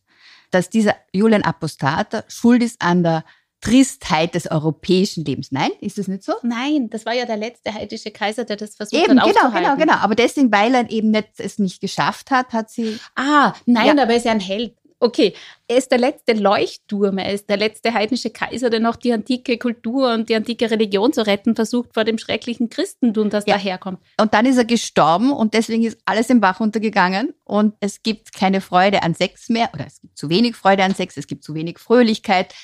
dass 0.52 0.70
dieser 0.70 0.94
Julian 1.12 1.42
Apostater 1.42 2.24
schuld 2.28 2.62
ist 2.62 2.80
an 2.80 3.02
der 3.02 3.24
Tristheit 3.60 4.36
des 4.36 4.48
europäischen 4.48 5.24
Lebens. 5.24 5.50
Nein, 5.50 5.72
ist 5.80 5.98
das 5.98 6.06
nicht 6.06 6.22
so? 6.22 6.34
Nein, 6.44 6.88
das 6.88 7.04
war 7.04 7.14
ja 7.14 7.24
der 7.24 7.38
letzte 7.38 7.74
heidische 7.74 8.12
Kaiser, 8.12 8.44
der 8.44 8.54
das 8.54 8.76
versucht 8.76 9.02
eben, 9.02 9.20
hat 9.20 9.26
genau, 9.28 9.50
genau, 9.50 9.76
genau. 9.76 9.94
Aber 9.94 10.14
deswegen, 10.14 10.52
weil 10.52 10.72
er 10.72 10.88
eben 10.88 11.10
nicht, 11.10 11.30
es 11.38 11.58
nicht 11.58 11.80
geschafft 11.80 12.30
hat, 12.30 12.52
hat 12.52 12.70
sie. 12.70 13.00
Ah, 13.16 13.54
nein, 13.64 13.96
ja. 13.96 14.02
aber 14.04 14.12
er 14.12 14.18
ist 14.18 14.26
ja 14.26 14.30
ein 14.30 14.38
Held 14.38 14.76
okay, 14.98 15.34
er 15.68 15.76
ist 15.76 15.90
der 15.90 15.98
letzte 15.98 16.32
Leuchtturm, 16.32 17.18
er 17.18 17.32
ist 17.32 17.48
der 17.48 17.56
letzte 17.56 17.92
heidnische 17.92 18.30
Kaiser, 18.30 18.70
der 18.70 18.80
noch 18.80 18.96
die 18.96 19.12
antike 19.12 19.58
Kultur 19.58 20.14
und 20.14 20.28
die 20.28 20.34
antike 20.34 20.70
Religion 20.70 21.12
zu 21.12 21.26
retten 21.26 21.54
versucht 21.54 21.92
vor 21.92 22.04
dem 22.04 22.18
schrecklichen 22.18 22.70
Christentum, 22.70 23.30
das 23.30 23.44
ja. 23.46 23.54
daherkommt. 23.54 24.00
Und 24.20 24.32
dann 24.32 24.46
ist 24.46 24.56
er 24.56 24.64
gestorben 24.64 25.32
und 25.32 25.54
deswegen 25.54 25.84
ist 25.84 25.98
alles 26.04 26.30
im 26.30 26.40
Bach 26.40 26.60
untergegangen 26.60 27.34
und 27.44 27.74
es 27.80 28.02
gibt 28.02 28.32
keine 28.32 28.60
Freude 28.60 29.02
an 29.02 29.14
Sex 29.14 29.48
mehr 29.48 29.70
oder 29.74 29.86
es 29.86 30.00
gibt 30.00 30.16
zu 30.16 30.30
wenig 30.30 30.56
Freude 30.56 30.84
an 30.84 30.94
Sex, 30.94 31.16
es 31.16 31.26
gibt 31.26 31.44
zu 31.44 31.54
wenig 31.54 31.78
Fröhlichkeit. 31.78 32.54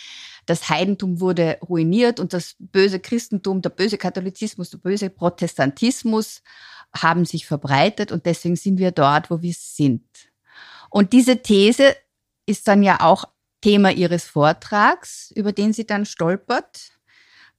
Das 0.47 0.69
Heidentum 0.69 1.21
wurde 1.21 1.59
ruiniert 1.63 2.19
und 2.19 2.33
das 2.33 2.57
böse 2.59 2.99
Christentum, 2.99 3.63
der 3.63 3.71
böse 3.71 3.97
Katholizismus, 3.97 4.71
der 4.71 4.79
böse 4.79 5.09
Protestantismus 5.09 6.43
haben 6.95 7.25
sich 7.25 7.47
verbreitet 7.47 8.11
und 8.11 8.27
deswegen 8.27 8.57
sind 8.57 8.79
wir 8.79 8.91
dort, 8.91 9.31
wo 9.31 9.41
wir 9.41 9.55
sind. 9.57 10.03
Und 10.91 11.13
diese 11.13 11.43
These 11.43 11.97
ist 12.47 12.69
dann 12.69 12.83
ja 12.83 13.01
auch 13.01 13.25
Thema 13.61 13.93
ihres 13.93 14.25
Vortrags, 14.25 15.33
über 15.35 15.53
den 15.53 15.73
sie 15.73 15.87
dann 15.87 16.05
stolpert, 16.05 16.93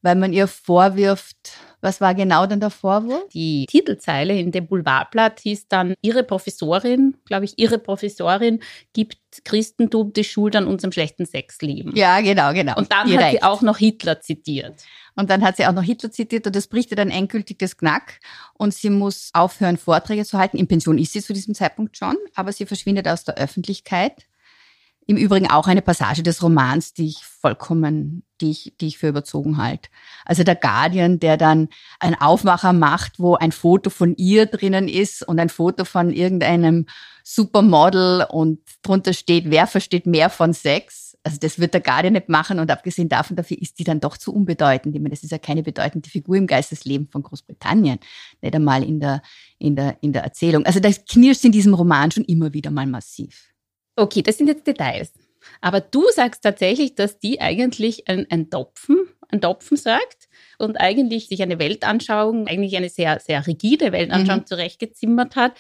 weil 0.02 0.16
man 0.16 0.34
ihr 0.34 0.48
vorwirft, 0.48 1.58
was 1.80 2.02
war 2.02 2.14
genau 2.14 2.46
dann 2.46 2.60
der 2.60 2.70
Vorwurf? 2.70 3.28
Die 3.34 3.66
Titelzeile 3.66 4.38
in 4.38 4.52
dem 4.52 4.68
Boulevardblatt 4.68 5.40
hieß 5.40 5.70
dann, 5.70 5.96
ihre 6.02 6.24
Professorin, 6.24 7.18
glaube 7.26 7.46
ich, 7.46 7.54
ihre 7.58 7.80
Professorin 7.80 8.60
gibt 8.92 9.18
Christentum 9.46 10.14
die 10.14 10.26
Schuld 10.26 10.56
an 10.56 10.68
unserem 10.68 10.92
schlechten 10.92 11.26
Sexleben. 11.26 11.96
Ja, 11.96 12.20
genau, 12.22 12.54
genau. 12.54 12.78
Und 12.78 12.92
dann 12.92 13.08
Ihr 13.08 13.20
hat 13.20 13.32
sie 13.32 13.44
auch 13.44 13.62
noch 13.62 13.78
Hitler 13.78 14.20
zitiert. 14.20 14.84
Und 15.16 15.30
dann 15.30 15.42
hat 15.42 15.58
sie 15.58 15.66
auch 15.66 15.74
noch 15.74 15.84
Hitler 15.84 16.12
zitiert 16.12 16.46
und 16.48 16.56
das 16.56 16.68
bricht 16.68 16.92
ihr 16.92 16.98
dann 16.98 17.10
endgültig 17.10 17.60
das 17.60 17.78
Knack 17.78 18.20
und 18.54 18.74
sie 18.74 18.90
muss 18.90 19.30
aufhören, 19.34 19.78
Vorträge 19.78 20.26
zu 20.26 20.38
halten. 20.38 20.58
In 20.58 20.68
Pension 20.68 20.98
ist 20.98 21.14
sie 21.14 21.22
zu 21.22 21.34
diesem 21.34 21.54
Zeitpunkt 21.56 21.98
schon, 21.98 22.18
aber 22.36 22.52
sie 22.52 22.66
verschwindet 22.66 23.08
aus 23.08 23.24
der 23.24 23.36
Öffentlichkeit. 23.36 24.26
Im 25.06 25.18
Übrigen 25.18 25.50
auch 25.50 25.68
eine 25.68 25.82
Passage 25.82 26.24
des 26.24 26.42
Romans, 26.42 26.94
die 26.94 27.08
ich 27.08 27.26
vollkommen, 27.26 28.24
die 28.40 28.52
ich, 28.52 28.74
die 28.80 28.88
ich 28.88 28.98
für 28.98 29.10
überzogen 29.10 29.58
halte. 29.58 29.90
Also 30.26 30.44
der 30.44 30.56
Guardian, 30.56 31.20
der 31.20 31.36
dann 31.36 31.70
einen 32.00 32.16
Aufmacher 32.16 32.72
macht, 32.72 33.20
wo 33.20 33.36
ein 33.36 33.52
Foto 33.52 33.90
von 33.90 34.16
ihr 34.16 34.46
drinnen 34.46 34.88
ist 34.88 35.28
und 35.28 35.40
ein 35.40 35.50
Foto 35.50 35.84
von 35.84 36.12
irgendeinem 36.12 36.86
Supermodel 37.24 38.26
und 38.30 38.60
drunter 38.82 39.14
steht, 39.14 39.50
wer 39.50 39.68
versteht 39.68 40.06
mehr 40.06 40.30
von 40.30 40.54
Sex? 40.54 41.18
Also 41.24 41.38
das 41.40 41.58
wird 41.58 41.74
der 41.74 41.82
Guardian 41.82 42.14
nicht 42.14 42.28
machen 42.28 42.60
und 42.60 42.70
abgesehen 42.70 43.08
davon, 43.08 43.38
dafür 43.38 43.58
ist 43.62 43.80
die 43.80 43.86
dann 43.86 44.02
doch 44.02 44.18
zu 44.18 44.34
unbedeutend. 44.34 44.94
Ich 44.94 45.02
meine, 45.02 45.12
das 45.12 45.24
ist 45.24 45.32
ja 45.32 45.38
keine 45.38 45.64
bedeutende 45.64 46.10
Figur 46.10 46.36
im 46.36 46.48
Geistesleben 46.48 47.08
von 47.08 47.24
Großbritannien. 47.24 48.00
Nicht 48.42 48.56
einmal 48.56 48.84
in 48.84 49.00
der, 49.00 49.22
in 49.58 49.76
der, 49.78 49.98
in 50.02 50.12
der 50.12 50.24
Erzählung. 50.24 50.66
Also 50.66 50.82
das 50.82 51.06
knirscht 51.06 51.46
in 51.46 51.54
diesem 51.54 51.74
Roman 51.74 52.12
schon 52.12 52.26
immer 52.26 52.54
wieder 52.54 52.72
mal 52.72 52.88
massiv. 52.88 53.53
Okay, 53.96 54.22
das 54.22 54.38
sind 54.38 54.48
jetzt 54.48 54.66
Details. 54.66 55.12
Aber 55.62 55.82
du 55.82 56.06
sagst 56.14 56.44
tatsächlich, 56.44 56.96
dass 56.96 57.20
die 57.20 57.42
eigentlich 57.42 58.08
ein, 58.08 58.26
ein 58.30 58.50
Topfen, 58.50 58.98
ein 59.30 59.42
Topfen 59.42 59.78
sagt 59.78 60.30
und 60.58 60.78
eigentlich 60.78 61.28
sich 61.28 61.42
eine 61.42 61.60
Weltanschauung, 61.60 62.48
eigentlich 62.48 62.76
eine 62.78 62.90
sehr, 62.90 63.20
sehr 63.20 63.46
rigide 63.46 63.92
Weltanschauung 63.92 64.42
mhm. 64.42 64.46
zurechtgezimmert 64.48 65.36
hat. 65.36 65.54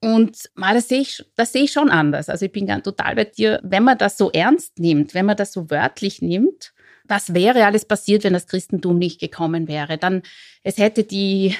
Und 0.00 0.50
mal, 0.54 0.74
das 0.74 0.88
sehe 0.88 1.00
ich, 1.00 1.24
das 1.36 1.52
sehe 1.52 1.64
ich 1.64 1.72
schon 1.72 1.90
anders. 1.90 2.28
Also 2.28 2.46
ich 2.46 2.52
bin 2.52 2.66
ganz 2.66 2.84
total 2.84 3.16
bei 3.16 3.24
dir, 3.24 3.60
wenn 3.64 3.82
man 3.82 3.98
das 3.98 4.16
so 4.16 4.30
ernst 4.30 4.78
nimmt, 4.78 5.14
wenn 5.14 5.26
man 5.26 5.36
das 5.36 5.52
so 5.52 5.70
wörtlich 5.70 6.22
nimmt, 6.22 6.72
was 7.04 7.34
wäre 7.34 7.64
alles 7.64 7.86
passiert, 7.86 8.22
wenn 8.22 8.34
das 8.34 8.46
Christentum 8.46 8.98
nicht 8.98 9.18
gekommen 9.18 9.66
wäre? 9.66 9.98
Dann, 9.98 10.22
es 10.62 10.76
hätte 10.78 11.04
die 11.04 11.56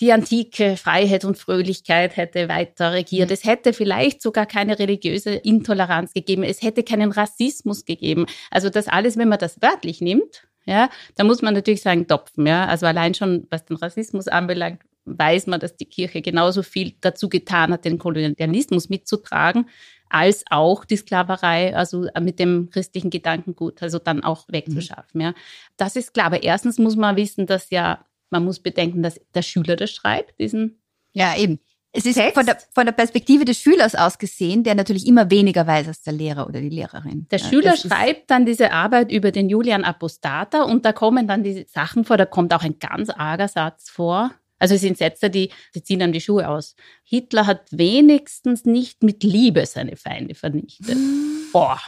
die 0.00 0.12
antike 0.12 0.76
Freiheit 0.76 1.24
und 1.24 1.36
Fröhlichkeit 1.36 2.16
hätte 2.16 2.48
weiter 2.48 2.92
regiert. 2.92 3.28
Mhm. 3.28 3.34
Es 3.34 3.44
hätte 3.44 3.72
vielleicht 3.72 4.22
sogar 4.22 4.46
keine 4.46 4.78
religiöse 4.78 5.30
Intoleranz 5.30 6.12
gegeben. 6.14 6.42
Es 6.42 6.62
hätte 6.62 6.82
keinen 6.82 7.12
Rassismus 7.12 7.84
gegeben. 7.84 8.26
Also 8.50 8.70
das 8.70 8.88
alles, 8.88 9.16
wenn 9.16 9.28
man 9.28 9.38
das 9.38 9.60
wörtlich 9.60 10.00
nimmt, 10.00 10.46
Ja, 10.66 10.90
da 11.16 11.24
muss 11.24 11.42
man 11.42 11.54
natürlich 11.54 11.82
sagen, 11.82 12.06
topfen. 12.06 12.46
Ja, 12.46 12.66
also 12.66 12.86
allein 12.86 13.14
schon, 13.14 13.46
was 13.50 13.64
den 13.64 13.76
Rassismus 13.76 14.28
anbelangt, 14.28 14.82
weiß 15.04 15.46
man, 15.46 15.60
dass 15.60 15.76
die 15.76 15.86
Kirche 15.86 16.22
genauso 16.22 16.62
viel 16.62 16.94
dazu 17.00 17.28
getan 17.28 17.72
hat, 17.72 17.84
den 17.84 17.98
Kolonialismus 17.98 18.88
mitzutragen, 18.88 19.68
als 20.08 20.44
auch 20.50 20.84
die 20.84 20.96
Sklaverei, 20.96 21.74
also 21.74 22.08
mit 22.20 22.38
dem 22.38 22.68
christlichen 22.70 23.10
Gedankengut, 23.10 23.82
also 23.82 23.98
dann 23.98 24.22
auch 24.22 24.46
wegzuschaffen. 24.48 25.20
Mhm. 25.20 25.20
Ja. 25.20 25.34
Das 25.76 25.96
ist 25.96 26.14
klar. 26.14 26.26
Aber 26.26 26.42
erstens 26.42 26.78
muss 26.78 26.96
man 26.96 27.16
wissen, 27.16 27.46
dass 27.46 27.70
ja, 27.70 28.04
man 28.30 28.44
muss 28.44 28.60
bedenken, 28.60 29.02
dass 29.02 29.20
der 29.34 29.42
Schüler 29.42 29.76
das 29.76 29.90
schreibt, 29.90 30.38
diesen. 30.38 30.80
Ja, 31.12 31.36
eben. 31.36 31.60
Es 31.92 32.06
ist 32.06 32.20
von 32.34 32.46
der, 32.46 32.56
von 32.72 32.86
der 32.86 32.92
Perspektive 32.92 33.44
des 33.44 33.58
Schülers 33.58 33.96
aus 33.96 34.18
gesehen, 34.18 34.62
der 34.62 34.76
natürlich 34.76 35.08
immer 35.08 35.28
weniger 35.28 35.66
weiß 35.66 35.88
als 35.88 36.02
der 36.02 36.12
Lehrer 36.12 36.46
oder 36.46 36.60
die 36.60 36.68
Lehrerin. 36.68 37.26
Der 37.32 37.38
Schüler 37.38 37.76
schreibt 37.76 38.30
dann 38.30 38.46
diese 38.46 38.70
Arbeit 38.70 39.10
über 39.10 39.32
den 39.32 39.48
Julian 39.48 39.82
Apostata 39.82 40.62
und 40.62 40.84
da 40.84 40.92
kommen 40.92 41.26
dann 41.26 41.42
diese 41.42 41.66
Sachen 41.66 42.04
vor, 42.04 42.16
da 42.16 42.26
kommt 42.26 42.54
auch 42.54 42.62
ein 42.62 42.78
ganz 42.78 43.10
arger 43.10 43.48
Satz 43.48 43.90
vor. 43.90 44.30
Also 44.60 44.76
es 44.76 44.82
sind 44.82 44.98
Sätze, 44.98 45.30
die, 45.30 45.50
die 45.74 45.82
ziehen 45.82 45.98
dann 45.98 46.12
die 46.12 46.20
Schuhe 46.20 46.48
aus. 46.48 46.76
Hitler 47.02 47.46
hat 47.46 47.66
wenigstens 47.72 48.66
nicht 48.66 49.02
mit 49.02 49.24
Liebe 49.24 49.66
seine 49.66 49.96
Feinde 49.96 50.36
vernichtet. 50.36 50.96
Boah. 51.52 51.80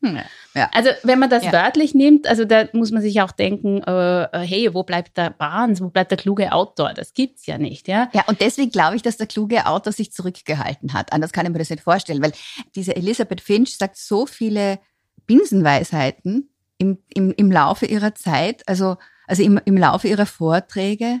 ja. 0.54 0.70
Also 0.72 0.90
wenn 1.02 1.18
man 1.18 1.30
das 1.30 1.44
ja. 1.44 1.52
wörtlich 1.52 1.94
nimmt, 1.94 2.26
also 2.26 2.44
da 2.44 2.68
muss 2.72 2.90
man 2.90 3.02
sich 3.02 3.20
auch 3.20 3.32
denken, 3.32 3.82
äh, 3.82 4.24
äh, 4.24 4.46
hey, 4.46 4.74
wo 4.74 4.82
bleibt 4.82 5.16
der 5.16 5.30
Barnes, 5.30 5.80
wo 5.80 5.88
bleibt 5.88 6.10
der 6.10 6.18
kluge 6.18 6.52
Autor? 6.52 6.94
Das 6.94 7.12
gibt's 7.12 7.46
ja 7.46 7.58
nicht, 7.58 7.88
ja. 7.88 8.10
Ja, 8.12 8.24
und 8.26 8.40
deswegen 8.40 8.70
glaube 8.70 8.96
ich, 8.96 9.02
dass 9.02 9.16
der 9.16 9.26
kluge 9.26 9.66
Autor 9.66 9.92
sich 9.92 10.12
zurückgehalten 10.12 10.92
hat. 10.92 11.12
Anders 11.12 11.32
kann 11.32 11.46
ich 11.46 11.52
mir 11.52 11.58
das 11.58 11.70
nicht 11.70 11.82
vorstellen, 11.82 12.22
weil 12.22 12.32
diese 12.74 12.96
Elisabeth 12.96 13.40
Finch 13.40 13.76
sagt 13.76 13.96
so 13.96 14.26
viele 14.26 14.78
Binsenweisheiten 15.26 16.50
im, 16.78 16.98
im, 17.14 17.32
im 17.36 17.52
Laufe 17.52 17.86
ihrer 17.86 18.14
Zeit, 18.14 18.66
also, 18.68 18.96
also 19.26 19.42
im, 19.42 19.60
im 19.64 19.76
Laufe 19.76 20.08
ihrer 20.08 20.26
Vorträge 20.26 21.20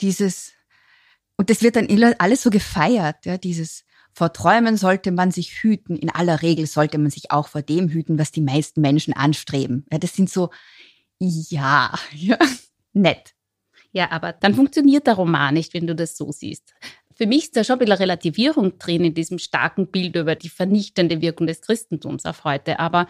dieses, 0.00 0.52
und 1.36 1.50
das 1.50 1.62
wird 1.62 1.76
dann 1.76 1.88
alles 2.18 2.42
so 2.42 2.50
gefeiert, 2.50 3.24
ja, 3.24 3.38
dieses, 3.38 3.84
vor 4.12 4.32
Träumen 4.32 4.76
sollte 4.76 5.12
man 5.12 5.30
sich 5.30 5.62
hüten. 5.62 5.96
In 5.96 6.10
aller 6.10 6.42
Regel 6.42 6.66
sollte 6.66 6.98
man 6.98 7.10
sich 7.10 7.30
auch 7.30 7.48
vor 7.48 7.62
dem 7.62 7.88
hüten, 7.88 8.18
was 8.18 8.32
die 8.32 8.40
meisten 8.40 8.80
Menschen 8.80 9.14
anstreben. 9.14 9.86
Ja, 9.90 9.98
das 9.98 10.14
sind 10.14 10.30
so, 10.30 10.50
ja, 11.18 11.92
ja, 12.12 12.38
nett. 12.92 13.34
Ja, 13.92 14.10
aber 14.10 14.32
dann 14.32 14.54
funktioniert 14.54 15.06
der 15.06 15.14
Roman 15.14 15.54
nicht, 15.54 15.74
wenn 15.74 15.86
du 15.86 15.94
das 15.94 16.16
so 16.16 16.30
siehst. 16.30 16.74
Für 17.14 17.26
mich 17.26 17.44
ist 17.44 17.56
da 17.56 17.64
schon 17.64 17.74
ein 17.74 17.80
bisschen 17.80 17.98
Relativierung 17.98 18.78
drin 18.78 19.04
in 19.04 19.14
diesem 19.14 19.38
starken 19.38 19.88
Bild 19.88 20.16
über 20.16 20.36
die 20.36 20.48
vernichtende 20.48 21.20
Wirkung 21.20 21.46
des 21.46 21.60
Christentums 21.60 22.24
auf 22.24 22.44
heute. 22.44 22.78
Aber 22.78 23.08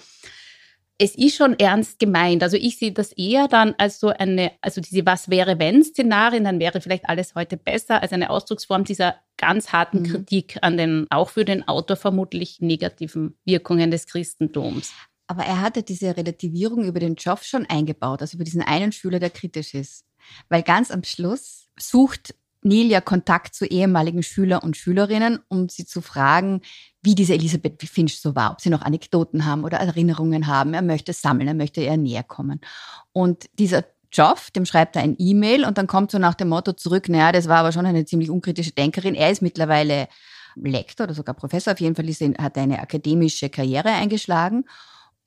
es 1.01 1.15
ist 1.15 1.37
schon 1.37 1.59
ernst 1.59 1.99
gemeint. 1.99 2.43
Also 2.43 2.59
ich 2.59 2.77
sehe 2.77 2.93
das 2.93 3.13
eher 3.13 3.49
dann 3.49 3.75
als 3.79 4.01
so 4.01 4.09
eine, 4.09 4.53
also 4.61 4.83
diese 4.83 5.07
Was 5.07 5.31
wäre 5.31 5.59
wenn 5.59 5.83
Szenarien, 5.83 6.45
dann 6.45 6.61
wäre 6.61 6.83
vielleicht 6.83 7.09
alles 7.09 7.35
heute 7.35 7.57
besser 7.57 8.03
als 8.03 8.13
eine 8.13 8.29
Ausdrucksform 8.29 8.85
dieser 8.85 9.17
ganz 9.39 9.73
harten 9.73 10.01
mhm. 10.01 10.05
Kritik 10.05 10.59
an 10.61 10.77
den, 10.77 11.07
auch 11.09 11.31
für 11.31 11.47
den 11.47 11.67
Autor 11.67 11.97
vermutlich 11.97 12.61
negativen 12.61 13.39
Wirkungen 13.47 13.91
des 13.91 14.07
Christentums. 14.07 14.93
Aber 15.27 15.43
er 15.45 15.63
hatte 15.63 15.83
diese 15.83 16.19
Relativierung 16.19 16.85
über 16.85 17.01
den 17.01 17.15
Job 17.15 17.45
schon 17.45 17.65
eingebaut, 17.65 18.21
also 18.21 18.37
über 18.37 18.45
diesen 18.45 18.63
einen 18.63 18.93
Schüler, 18.93 19.21
der 19.21 19.31
kritisch 19.31 19.73
ist. 19.73 20.05
Weil 20.51 20.63
ganz 20.63 20.91
am 20.91 21.03
Schluss 21.03 21.67
sucht 21.79 22.35
Neil 22.63 22.87
ja 22.87 23.01
Kontakt 23.01 23.55
zu 23.55 23.65
ehemaligen 23.65 24.23
Schüler 24.23 24.63
und 24.63 24.77
Schülerinnen, 24.77 25.39
um 25.49 25.69
sie 25.69 25.87
zu 25.87 26.01
fragen, 26.01 26.61
wie 27.03 27.15
diese 27.15 27.35
Elisabeth 27.35 27.83
Finch 27.83 28.21
so 28.21 28.35
war, 28.35 28.53
ob 28.53 28.61
sie 28.61 28.71
noch 28.71 28.83
Anekdoten 28.83 29.47
haben 29.47 29.65
oder 29.65 29.79
Erinnerungen 29.79 30.47
haben. 30.47 30.75
Er 30.75 30.83
möchte 30.83 31.13
sammeln, 31.13 31.49
er 31.49 31.55
möchte 31.55 31.81
ihr 31.81 31.97
näher 31.97 32.23
kommen. 32.23 32.61
Und 33.13 33.47
dieser 33.59 33.85
Joff, 34.13 34.51
dem 34.51 34.67
schreibt 34.67 34.97
er 34.97 35.03
ein 35.03 35.17
E-Mail 35.19 35.65
und 35.65 35.79
dann 35.79 35.87
kommt 35.87 36.11
so 36.11 36.19
nach 36.19 36.35
dem 36.35 36.49
Motto 36.49 36.73
zurück, 36.73 37.09
naja, 37.09 37.33
das 37.33 37.49
war 37.49 37.59
aber 37.59 37.73
schon 37.73 37.87
eine 37.87 38.05
ziemlich 38.05 38.29
unkritische 38.29 38.73
Denkerin. 38.73 39.15
Er 39.15 39.31
ist 39.31 39.41
mittlerweile 39.41 40.09
Lektor 40.57 41.05
oder 41.05 41.15
sogar 41.15 41.35
Professor, 41.35 41.73
auf 41.73 41.81
jeden 41.81 41.95
Fall 41.95 42.09
ist, 42.09 42.21
hat 42.21 42.57
er 42.57 42.65
eine 42.65 42.81
akademische 42.81 43.49
Karriere 43.49 43.91
eingeschlagen 43.91 44.65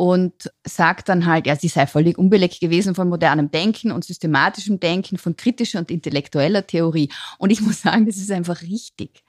und 0.03 0.51
sagt 0.65 1.07
dann 1.07 1.25
halt, 1.25 1.47
ja, 1.47 1.55
sie 1.55 1.69
sei 1.69 1.87
völlig 1.87 2.17
unbeleckt 2.17 2.59
gewesen 2.59 2.93
von 2.93 3.07
modernem 3.07 3.51
Denken 3.51 3.89
und 3.89 4.03
systematischem 4.03 4.81
Denken, 4.81 5.17
von 5.17 5.37
kritischer 5.37 5.79
und 5.79 5.89
intellektueller 5.89 6.67
Theorie. 6.67 7.09
Und 7.37 7.51
ich 7.51 7.61
muss 7.65 7.83
sagen, 7.83 8.05
das 8.05 8.17
ist 8.17 8.29
einfach 8.29 8.63
richtig. 8.63 9.23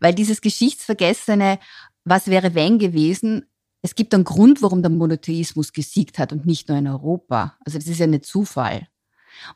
Weil 0.00 0.16
dieses 0.16 0.40
Geschichtsvergessene, 0.40 1.60
was 2.04 2.26
wäre 2.26 2.56
wenn 2.56 2.80
gewesen, 2.80 3.46
es 3.82 3.94
gibt 3.94 4.12
einen 4.14 4.24
Grund, 4.24 4.62
warum 4.62 4.82
der 4.82 4.90
Monotheismus 4.90 5.72
gesiegt 5.72 6.18
hat 6.18 6.32
und 6.32 6.44
nicht 6.44 6.68
nur 6.68 6.76
in 6.76 6.88
Europa. 6.88 7.56
Also 7.64 7.78
das 7.78 7.86
ist 7.86 8.00
ja 8.00 8.08
nicht 8.08 8.26
Zufall. 8.26 8.88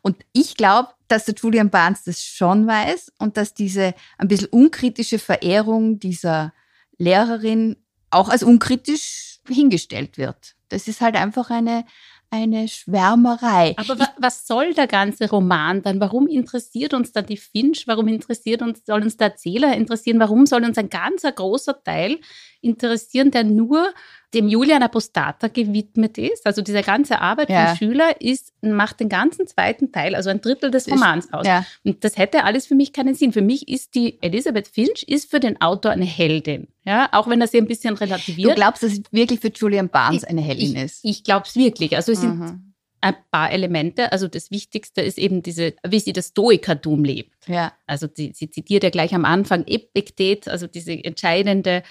Und 0.03 0.19
ich 0.33 0.55
glaube, 0.57 0.91
dass 1.09 1.25
der 1.25 1.35
Julian 1.35 1.71
Barnes 1.71 2.05
das 2.05 2.23
schon 2.23 2.69
weiß 2.69 3.11
und 3.19 3.37
dass 3.37 3.55
diese 3.55 3.93
ein 4.19 4.29
bisschen 4.29 4.51
unkritische 4.51 5.19
Verehrung 5.19 5.99
dieser 5.99 6.53
Lehrerin 6.97 7.75
auch 8.11 8.29
als 8.29 8.45
unkritisch 8.45 9.41
hingestellt 9.49 10.17
wird. 10.17 10.55
Das 10.71 10.89
ist 10.89 11.01
halt 11.01 11.17
einfach 11.17 11.51
eine, 11.51 11.85
eine 12.31 12.69
Schwärmerei. 12.69 13.75
Aber 13.77 13.99
wa 13.99 14.09
was 14.17 14.47
soll 14.47 14.73
der 14.73 14.87
ganze 14.87 15.29
Roman 15.29 15.83
dann? 15.83 16.01
Warum 16.01 16.27
interessiert 16.27 16.95
uns 16.95 17.13
da 17.13 17.23
die 17.23 17.37
Finch? 17.37 17.87
Warum 17.87 18.09
interessiert 18.09 18.63
uns, 18.63 18.85
soll 18.87 19.03
uns 19.03 19.17
der 19.17 19.29
Erzähler 19.29 19.77
interessieren? 19.77 20.21
Warum 20.21 20.47
soll 20.47 20.65
uns 20.65 20.79
ein 20.79 20.91
ganzer 20.91 21.33
großer 21.33 21.83
Teil 21.83 22.19
interessieren, 22.61 23.31
der 23.31 23.45
nur 23.45 23.93
dem 24.35 24.49
Julian 24.49 24.83
Apostata 24.83 25.49
gewidmet 25.49 26.17
ist. 26.17 26.47
Also 26.47 26.63
diese 26.63 26.83
ganze 26.83 27.21
Arbeit 27.21 27.51
ja. 27.51 27.67
vom 27.67 27.77
Schüler 27.77 28.21
ist, 28.21 28.53
macht 28.63 29.01
den 29.01 29.09
ganzen 29.09 29.47
zweiten 29.47 29.91
Teil, 29.91 30.15
also 30.15 30.31
ein 30.31 30.41
Drittel 30.41 30.71
des 30.71 30.91
Romans 30.91 31.33
aus. 31.33 31.47
Ja. 31.47 31.65
Und 31.85 32.05
das 32.05 32.17
hätte 32.17 32.45
alles 32.45 32.67
für 32.67 32.75
mich 32.75 32.93
keinen 32.93 33.15
Sinn. 33.15 33.33
Für 33.33 33.43
mich 33.43 33.69
ist 33.69 33.95
die 33.95 34.23
Elisabeth 34.23 34.69
Finch 34.69 35.03
ist 35.07 35.31
für 35.31 35.41
den 35.41 35.61
Autor 35.61 35.93
eine 35.93 36.05
Heldin. 36.05 36.69
Ja, 36.85 37.09
auch 37.13 37.29
wenn 37.29 37.41
er 37.41 37.47
sie 37.47 37.59
ein 37.59 37.67
bisschen 37.67 37.95
relativiert. 37.95 38.51
Du 38.51 38.55
glaubst, 38.55 38.83
dass 38.83 38.93
sie 38.93 39.03
wirklich 39.11 39.41
für 39.41 39.51
Julian 39.51 39.89
Barnes 39.89 40.25
eine 40.25 40.41
Heldin 40.41 40.77
ich, 40.77 40.83
ist? 40.83 41.01
Ich 41.03 41.25
glaube 41.25 41.47
es 41.47 41.57
wirklich. 41.57 41.97
Also 41.97 42.13
es 42.13 42.21
sind 42.21 42.39
mhm. 42.39 42.73
ein 43.01 43.17
paar 43.31 43.51
Elemente. 43.51 44.13
Also 44.13 44.29
das 44.29 44.51
Wichtigste 44.51 45.01
ist 45.01 45.19
eben 45.19 45.43
diese, 45.43 45.75
wie 45.87 46.01
sie 46.01 46.13
das 46.13 46.29
Stoikertum 46.29 47.05
lebt. 47.05 47.49
Ja. 47.49 47.73
Also 47.87 48.07
sie, 48.13 48.33
sie 48.35 48.49
zitiert 48.49 48.85
ja 48.85 48.91
gleich 48.91 49.15
am 49.15 49.25
Anfang 49.25 49.67
Epiktet, 49.67 50.49
also 50.49 50.67
diese 50.69 50.93
entscheidende 50.93 51.83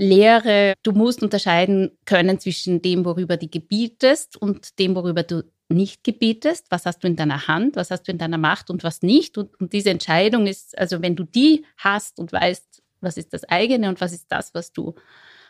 Lehre, 0.00 0.74
du 0.82 0.92
musst 0.92 1.22
unterscheiden 1.22 1.90
können 2.06 2.38
zwischen 2.38 2.80
dem, 2.80 3.04
worüber 3.04 3.36
du 3.36 3.48
gebietest 3.48 4.40
und 4.40 4.78
dem, 4.78 4.94
worüber 4.94 5.22
du 5.22 5.42
nicht 5.68 6.04
gebietest. 6.04 6.66
Was 6.70 6.86
hast 6.86 7.04
du 7.04 7.06
in 7.06 7.16
deiner 7.16 7.48
Hand, 7.48 7.76
was 7.76 7.90
hast 7.90 8.08
du 8.08 8.12
in 8.12 8.16
deiner 8.16 8.38
Macht 8.38 8.70
und 8.70 8.82
was 8.82 9.02
nicht. 9.02 9.36
Und, 9.36 9.60
und 9.60 9.74
diese 9.74 9.90
Entscheidung 9.90 10.46
ist, 10.46 10.76
also 10.78 11.02
wenn 11.02 11.16
du 11.16 11.24
die 11.24 11.66
hast 11.76 12.18
und 12.18 12.32
weißt, 12.32 12.82
was 13.02 13.18
ist 13.18 13.34
das 13.34 13.44
eigene 13.44 13.90
und 13.90 14.00
was 14.00 14.14
ist 14.14 14.26
das, 14.30 14.54
was 14.54 14.72
du 14.72 14.94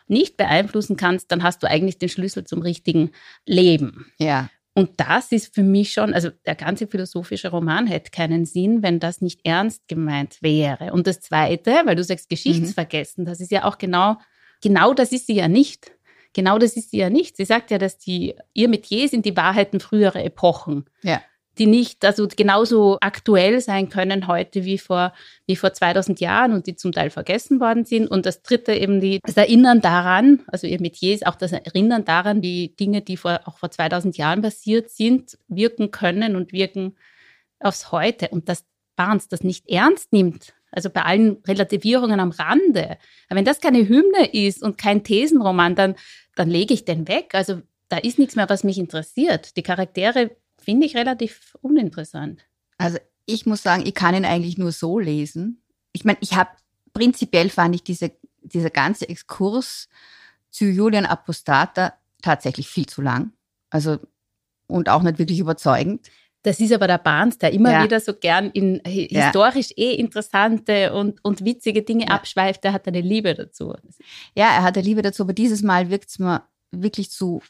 nicht 0.07 0.35
beeinflussen 0.35 0.97
kannst, 0.97 1.31
dann 1.31 1.43
hast 1.43 1.63
du 1.63 1.69
eigentlich 1.69 1.97
den 1.97 2.09
Schlüssel 2.09 2.43
zum 2.43 2.61
richtigen 2.61 3.11
Leben. 3.45 4.11
Ja. 4.19 4.49
Und 4.73 4.99
das 4.99 5.31
ist 5.31 5.55
für 5.55 5.63
mich 5.63 5.93
schon, 5.93 6.13
also 6.13 6.29
der 6.45 6.55
ganze 6.55 6.87
philosophische 6.87 7.49
Roman 7.49 7.87
hätte 7.87 8.11
keinen 8.11 8.45
Sinn, 8.45 8.83
wenn 8.83 8.99
das 8.99 9.21
nicht 9.21 9.41
ernst 9.45 9.87
gemeint 9.87 10.39
wäre. 10.41 10.91
Und 10.91 11.07
das 11.07 11.21
Zweite, 11.21 11.83
weil 11.85 11.95
du 11.95 12.03
sagst 12.03 12.29
Geschichtsvergessen, 12.29 13.23
mhm. 13.23 13.27
das 13.27 13.39
ist 13.39 13.51
ja 13.51 13.63
auch 13.63 13.77
genau 13.77 14.17
genau 14.61 14.93
das 14.93 15.11
ist 15.11 15.27
sie 15.27 15.35
ja 15.35 15.47
nicht. 15.47 15.91
Genau 16.33 16.57
das 16.57 16.77
ist 16.77 16.91
sie 16.91 16.97
ja 16.97 17.09
nicht. 17.09 17.35
Sie 17.35 17.45
sagt 17.45 17.71
ja, 17.71 17.77
dass 17.77 17.97
die, 17.97 18.35
ihr 18.53 18.69
Metier 18.69 19.07
sind 19.09 19.25
die 19.25 19.35
Wahrheiten 19.35 19.79
früherer 19.79 20.23
Epochen. 20.23 20.85
Ja. 21.01 21.21
Die 21.57 21.65
nicht, 21.65 22.05
also 22.05 22.29
genauso 22.33 22.97
aktuell 23.01 23.59
sein 23.59 23.89
können 23.89 24.27
heute 24.27 24.63
wie 24.63 24.77
vor, 24.77 25.13
wie 25.45 25.57
vor 25.57 25.73
2000 25.73 26.21
Jahren 26.21 26.53
und 26.53 26.65
die 26.65 26.77
zum 26.77 26.93
Teil 26.93 27.09
vergessen 27.09 27.59
worden 27.59 27.83
sind. 27.83 28.07
Und 28.07 28.25
das 28.25 28.41
dritte 28.41 28.73
eben 28.73 29.01
die, 29.01 29.19
das 29.21 29.35
Erinnern 29.35 29.81
daran, 29.81 30.43
also 30.47 30.65
ihr 30.65 30.79
Metier 30.79 31.13
ist 31.13 31.27
auch 31.27 31.35
das 31.35 31.51
Erinnern 31.51 32.05
daran, 32.05 32.41
die 32.41 32.73
Dinge, 32.77 33.01
die 33.01 33.17
vor, 33.17 33.41
auch 33.43 33.57
vor 33.57 33.69
2000 33.69 34.17
Jahren 34.17 34.41
passiert 34.41 34.89
sind, 34.89 35.37
wirken 35.49 35.91
können 35.91 36.37
und 36.37 36.53
wirken 36.53 36.95
aufs 37.59 37.91
Heute. 37.91 38.29
Und 38.29 38.47
dass 38.47 38.63
Barnes 38.95 39.27
das 39.27 39.43
nicht 39.43 39.69
ernst 39.69 40.13
nimmt, 40.13 40.53
also 40.71 40.89
bei 40.89 41.03
allen 41.03 41.37
Relativierungen 41.47 42.19
am 42.19 42.31
Rande. 42.31 42.97
Aber 43.27 43.37
wenn 43.37 43.45
das 43.45 43.59
keine 43.59 43.87
Hymne 43.87 44.31
ist 44.31 44.63
und 44.63 44.77
kein 44.77 45.03
Thesenroman, 45.03 45.75
dann, 45.75 45.95
dann 46.35 46.49
lege 46.49 46.73
ich 46.73 46.85
den 46.85 47.07
weg. 47.07 47.31
Also 47.33 47.61
da 47.89 47.97
ist 47.97 48.17
nichts 48.17 48.35
mehr, 48.35 48.49
was 48.49 48.63
mich 48.63 48.77
interessiert. 48.77 49.57
Die 49.57 49.63
Charaktere 49.63 50.31
finde 50.57 50.85
ich 50.85 50.95
relativ 50.95 51.57
uninteressant. 51.61 52.45
Also 52.77 52.97
ich 53.25 53.45
muss 53.45 53.63
sagen, 53.63 53.83
ich 53.85 53.93
kann 53.93 54.15
ihn 54.15 54.25
eigentlich 54.25 54.57
nur 54.57 54.71
so 54.71 54.97
lesen. 54.97 55.61
Ich 55.91 56.05
meine, 56.05 56.17
ich 56.21 56.35
habe 56.35 56.51
prinzipiell 56.93 57.49
fand 57.49 57.75
ich 57.75 57.83
diese, 57.83 58.11
dieser 58.41 58.69
ganze 58.69 59.09
Exkurs 59.09 59.89
zu 60.49 60.65
Julian 60.65 61.05
Apostata 61.05 61.93
tatsächlich 62.21 62.67
viel 62.67 62.85
zu 62.85 63.01
lang. 63.01 63.33
Also 63.69 63.99
und 64.67 64.89
auch 64.89 65.03
nicht 65.03 65.19
wirklich 65.19 65.39
überzeugend. 65.39 66.09
Das 66.43 66.59
ist 66.59 66.71
aber 66.71 66.87
der 66.87 66.97
Barnes, 66.97 67.37
der 67.37 67.53
immer 67.53 67.71
ja. 67.71 67.83
wieder 67.83 67.99
so 67.99 68.13
gern 68.13 68.49
in 68.51 68.81
historisch 68.85 69.69
ja. 69.75 69.85
eh 69.85 69.93
interessante 69.93 70.93
und, 70.93 71.23
und 71.23 71.45
witzige 71.45 71.83
Dinge 71.83 72.05
ja. 72.05 72.11
abschweift. 72.11 72.63
Der 72.63 72.73
hat 72.73 72.87
eine 72.87 73.01
Liebe 73.01 73.35
dazu. 73.35 73.75
Ja, 74.35 74.45
er 74.47 74.63
hat 74.63 74.75
eine 74.75 74.85
Liebe 74.85 75.01
dazu, 75.01 75.23
aber 75.23 75.33
dieses 75.33 75.61
Mal 75.61 75.89
wirkt 75.89 76.09
es 76.09 76.19
mir 76.19 76.43
wirklich 76.71 77.11
zu 77.11 77.41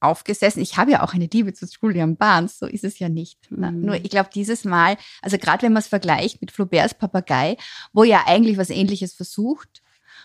aufgesessen. 0.00 0.62
Ich 0.62 0.76
habe 0.76 0.92
ja 0.92 1.02
auch 1.02 1.14
eine 1.14 1.28
Liebe 1.32 1.52
zu 1.54 1.66
Julian 1.66 2.16
Barnes, 2.16 2.58
so 2.58 2.66
ist 2.66 2.84
es 2.84 2.98
ja 2.98 3.08
nicht. 3.08 3.50
Mhm. 3.50 3.80
Nur 3.80 3.94
ich 3.96 4.10
glaube, 4.10 4.30
dieses 4.32 4.64
Mal, 4.64 4.96
also 5.22 5.38
gerade 5.38 5.62
wenn 5.62 5.72
man 5.72 5.82
es 5.82 5.88
vergleicht 5.88 6.40
mit 6.40 6.50
Flauberts 6.50 6.94
Papagei, 6.94 7.56
wo 7.92 8.04
ja 8.04 8.24
eigentlich 8.26 8.58
was 8.58 8.70
Ähnliches 8.70 9.14
versucht, 9.14 9.82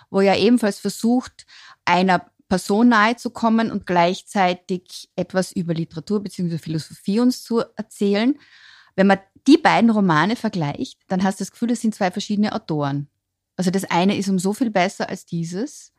wo 0.10 0.22
ja 0.22 0.36
ebenfalls 0.36 0.80
versucht, 0.80 1.46
einer 1.86 2.26
Person 2.50 2.90
nahe 2.90 3.16
zu 3.16 3.30
kommen 3.30 3.72
und 3.72 3.86
gleichzeitig 3.86 5.10
etwas 5.16 5.52
über 5.52 5.74
Literatur 5.74 6.22
bzw. 6.22 6.58
Philosophie 6.58 7.20
uns 7.20 7.44
zu 7.44 7.64
erzählen. 7.76 8.38
Wenn 8.96 9.08
man 9.08 9.20
die 9.48 9.58
beiden 9.58 9.90
Romane 9.90 10.36
vergleicht, 10.36 11.00
dann 11.08 11.24
hast 11.24 11.40
du 11.40 11.44
das 11.44 11.52
Gefühl, 11.52 11.72
es 11.72 11.82
sind 11.82 11.96
zwei 11.96 12.12
verschiedene 12.12 12.54
Autoren. 12.54 13.08
Also 13.56 13.72
das 13.72 13.86
eine 13.86 14.18
ist 14.18 14.30
um 14.30 14.40
so 14.40 14.54
viel 14.54 14.70
besser 14.70 15.10
als 15.10 15.26
dieses. 15.26 15.94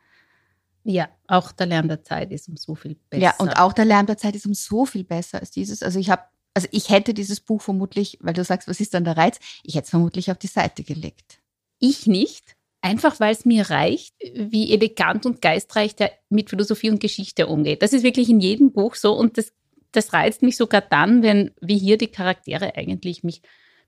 Ja, 0.83 1.09
auch 1.27 1.51
der 1.51 1.65
Lärm 1.65 1.87
der 1.87 2.03
Zeit 2.03 2.31
ist 2.31 2.47
um 2.47 2.57
so 2.57 2.75
viel 2.75 2.95
besser. 3.09 3.23
Ja, 3.23 3.33
und 3.39 3.57
auch 3.57 3.73
der 3.73 3.85
Lärm 3.85 4.05
der 4.05 4.17
Zeit 4.17 4.35
ist 4.35 4.45
um 4.45 4.53
so 4.53 4.85
viel 4.85 5.03
besser 5.03 5.39
als 5.39 5.51
dieses. 5.51 5.81
Also 5.81 5.99
ich 5.99 6.09
habe, 6.09 6.23
also 6.53 6.67
ich 6.71 6.89
hätte 6.89 7.13
dieses 7.13 7.39
Buch 7.39 7.61
vermutlich, 7.61 8.19
weil 8.21 8.33
du 8.33 8.43
sagst, 8.43 8.67
was 8.67 8.79
ist 8.79 8.93
dann 8.93 9.03
der 9.03 9.17
Reiz? 9.17 9.39
Ich 9.63 9.75
hätte 9.75 9.85
es 9.85 9.89
vermutlich 9.89 10.29
auf 10.31 10.37
die 10.37 10.47
Seite 10.47 10.83
gelegt. 10.83 11.39
Ich 11.79 12.05
nicht, 12.07 12.55
einfach 12.85 13.19
weil 13.19 13.33
es 13.33 13.45
mir 13.45 13.69
reicht, 13.71 14.13
wie 14.35 14.71
elegant 14.71 15.25
und 15.25 15.41
geistreich 15.41 15.95
der 15.95 16.11
mit 16.29 16.51
Philosophie 16.51 16.91
und 16.91 16.99
Geschichte 16.99 17.47
umgeht. 17.47 17.81
Das 17.81 17.93
ist 17.93 18.03
wirklich 18.03 18.29
in 18.29 18.39
jedem 18.39 18.71
Buch 18.71 18.93
so 18.93 19.13
und 19.13 19.39
das, 19.39 19.53
das 19.91 20.13
reizt 20.13 20.43
mich 20.43 20.55
sogar 20.55 20.81
dann, 20.81 21.23
wenn 21.23 21.51
wie 21.61 21.79
hier 21.79 21.97
die 21.97 22.09
Charaktere 22.09 22.75
eigentlich 22.75 23.23
mich 23.23 23.41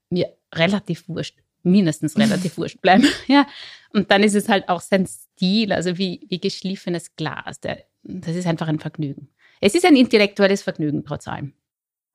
mir 0.09 0.35
relativ 0.53 1.07
wurscht 1.07 1.37
mindestens 1.61 2.17
relativ 2.17 2.57
wurscht 2.57 2.81
bleiben. 2.81 3.05
Ja. 3.27 3.45
Und 3.93 4.09
dann 4.11 4.23
ist 4.23 4.35
es 4.35 4.49
halt 4.49 4.67
auch 4.67 4.81
sein 4.81 5.05
Stil, 5.05 5.71
also 5.71 5.97
wie, 5.97 6.25
wie 6.27 6.39
geschliffenes 6.39 7.15
Glas. 7.15 7.59
Der, 7.59 7.83
das 8.03 8.35
ist 8.35 8.47
einfach 8.47 8.67
ein 8.67 8.79
Vergnügen. 8.79 9.29
Es 9.61 9.75
ist 9.75 9.85
ein 9.85 9.95
intellektuelles 9.95 10.63
Vergnügen, 10.63 11.03
trotz 11.05 11.27
allem. 11.27 11.53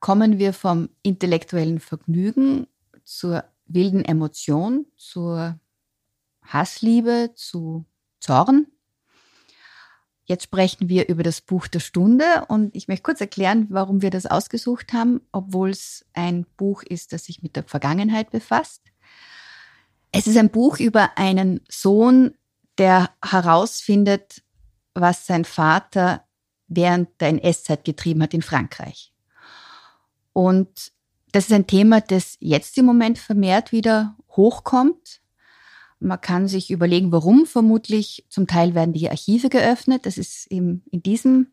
Kommen 0.01 0.38
wir 0.38 0.53
vom 0.53 0.88
intellektuellen 1.03 1.81
Vergnügen 1.81 2.66
zur 3.05 3.45
wilden 3.66 4.05
Emotion, 4.05 4.87
zur 4.97 5.59
Hassliebe, 6.44 7.33
zu 7.35 7.85
Zorn. 8.20 8.66
Jetzt 10.24 10.44
sprechen 10.44 10.88
wir 10.88 11.09
über 11.09 11.22
das 11.22 11.40
Buch 11.40 11.66
der 11.66 11.81
Stunde 11.81 12.24
und 12.48 12.74
ich 12.76 12.88
möchte 12.88 13.02
kurz 13.02 13.20
erklären, 13.20 13.66
warum 13.70 14.02
wir 14.02 14.11
das 14.11 14.26
ausgesucht 14.26 14.92
haben, 14.92 15.20
obwohl 15.33 15.70
es 15.70 16.07
ein 16.12 16.46
Buch 16.57 16.83
ist, 16.83 17.12
das 17.12 17.24
sich 17.24 17.42
mit 17.42 17.57
der 17.57 17.64
Vergangenheit 17.64 18.31
befasst. 18.31 18.83
Es 20.12 20.26
ist 20.26 20.37
ein 20.37 20.50
Buch 20.50 20.78
über 20.78 21.16
einen 21.16 21.61
Sohn, 21.68 22.35
der 22.78 23.11
herausfindet, 23.24 24.42
was 24.94 25.26
sein 25.26 25.44
Vater 25.44 26.24
während 26.68 27.20
der 27.20 27.28
NS-Zeit 27.28 27.85
getrieben 27.85 28.22
hat 28.22 28.35
in 28.35 28.42
Frankreich. 28.42 29.12
Und 30.33 30.92
das 31.33 31.46
ist 31.46 31.52
ein 31.52 31.66
Thema, 31.66 32.00
das 32.00 32.37
jetzt 32.40 32.76
im 32.78 32.85
Moment 32.85 33.18
vermehrt 33.18 33.72
wieder 33.72 34.16
hochkommt. 34.31 35.21
Man 36.02 36.20
kann 36.20 36.48
sich 36.48 36.70
überlegen, 36.70 37.12
warum. 37.12 37.46
Vermutlich 37.46 38.26
zum 38.28 38.46
Teil 38.46 38.74
werden 38.74 38.92
die 38.92 39.10
Archive 39.10 39.48
geöffnet. 39.48 40.06
Das 40.06 40.18
ist 40.18 40.50
eben 40.50 40.82
in 40.90 41.02
diesem 41.02 41.48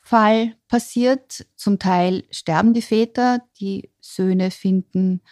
Fall 0.00 0.56
passiert. 0.68 1.46
Zum 1.56 1.78
Teil 1.78 2.24
sterben 2.30 2.74
die 2.74 2.82
Väter. 2.82 3.40
Die 3.60 3.90
Söhne 4.00 4.50
finden 4.50 5.22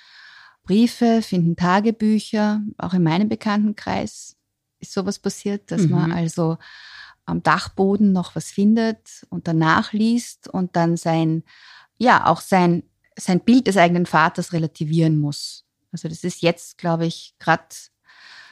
Briefe, 0.65 1.23
finden 1.23 1.57
Tagebücher. 1.57 2.63
Auch 2.79 2.95
in 2.95 3.03
meinem 3.03 3.29
Bekanntenkreis 3.29 4.37
ist 4.81 4.93
sowas 4.93 5.19
passiert, 5.19 5.71
dass 5.71 5.83
mhm. 5.83 5.91
man 5.91 6.13
also 6.13 6.59
am 7.25 7.43
Dachboden 7.43 8.13
noch 8.13 8.35
was 8.35 8.51
findet 8.51 9.27
und 9.31 9.47
danach 9.47 9.93
liest 9.93 10.49
und 10.49 10.77
dann 10.77 10.97
sein, 10.97 11.45
ja, 11.99 12.27
auch 12.27 12.41
sein, 12.41 12.83
sein 13.17 13.41
Bild 13.41 13.67
des 13.67 13.77
eigenen 13.77 14.07
Vaters 14.07 14.53
relativieren 14.53 15.19
muss. 15.19 15.65
Also 15.93 16.09
das 16.09 16.25
ist 16.25 16.43
jetzt, 16.43 16.79
glaube 16.79 17.07
ich, 17.07 17.35
gerade. 17.39 17.65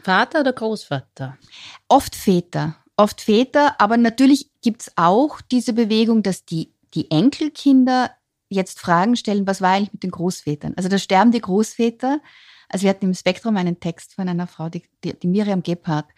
Vater 0.02 0.40
oder 0.40 0.52
Großvater? 0.52 1.38
Oft 1.88 2.14
Väter. 2.14 2.76
Oft 2.96 3.22
Väter, 3.22 3.80
aber 3.80 3.96
natürlich 3.96 4.50
gibt's 4.62 4.92
auch 4.96 5.40
diese 5.40 5.72
Bewegung, 5.72 6.22
dass 6.22 6.44
die, 6.44 6.74
die 6.94 7.10
Enkelkinder 7.10 8.10
jetzt 8.50 8.80
Fragen 8.80 9.16
stellen, 9.16 9.46
was 9.46 9.62
war 9.62 9.70
eigentlich 9.70 9.92
mit 9.92 10.02
den 10.02 10.10
Großvätern? 10.10 10.74
Also 10.76 10.88
da 10.88 10.98
sterben 10.98 11.30
die 11.30 11.40
Großväter. 11.40 12.20
Also 12.68 12.82
wir 12.82 12.90
hatten 12.90 13.06
im 13.06 13.14
Spektrum 13.14 13.56
einen 13.56 13.80
Text 13.80 14.14
von 14.14 14.28
einer 14.28 14.46
Frau, 14.46 14.68
die, 14.68 14.82
die, 15.02 15.18
die 15.18 15.28
Miriam 15.28 15.62
Gebhardt, 15.62 16.08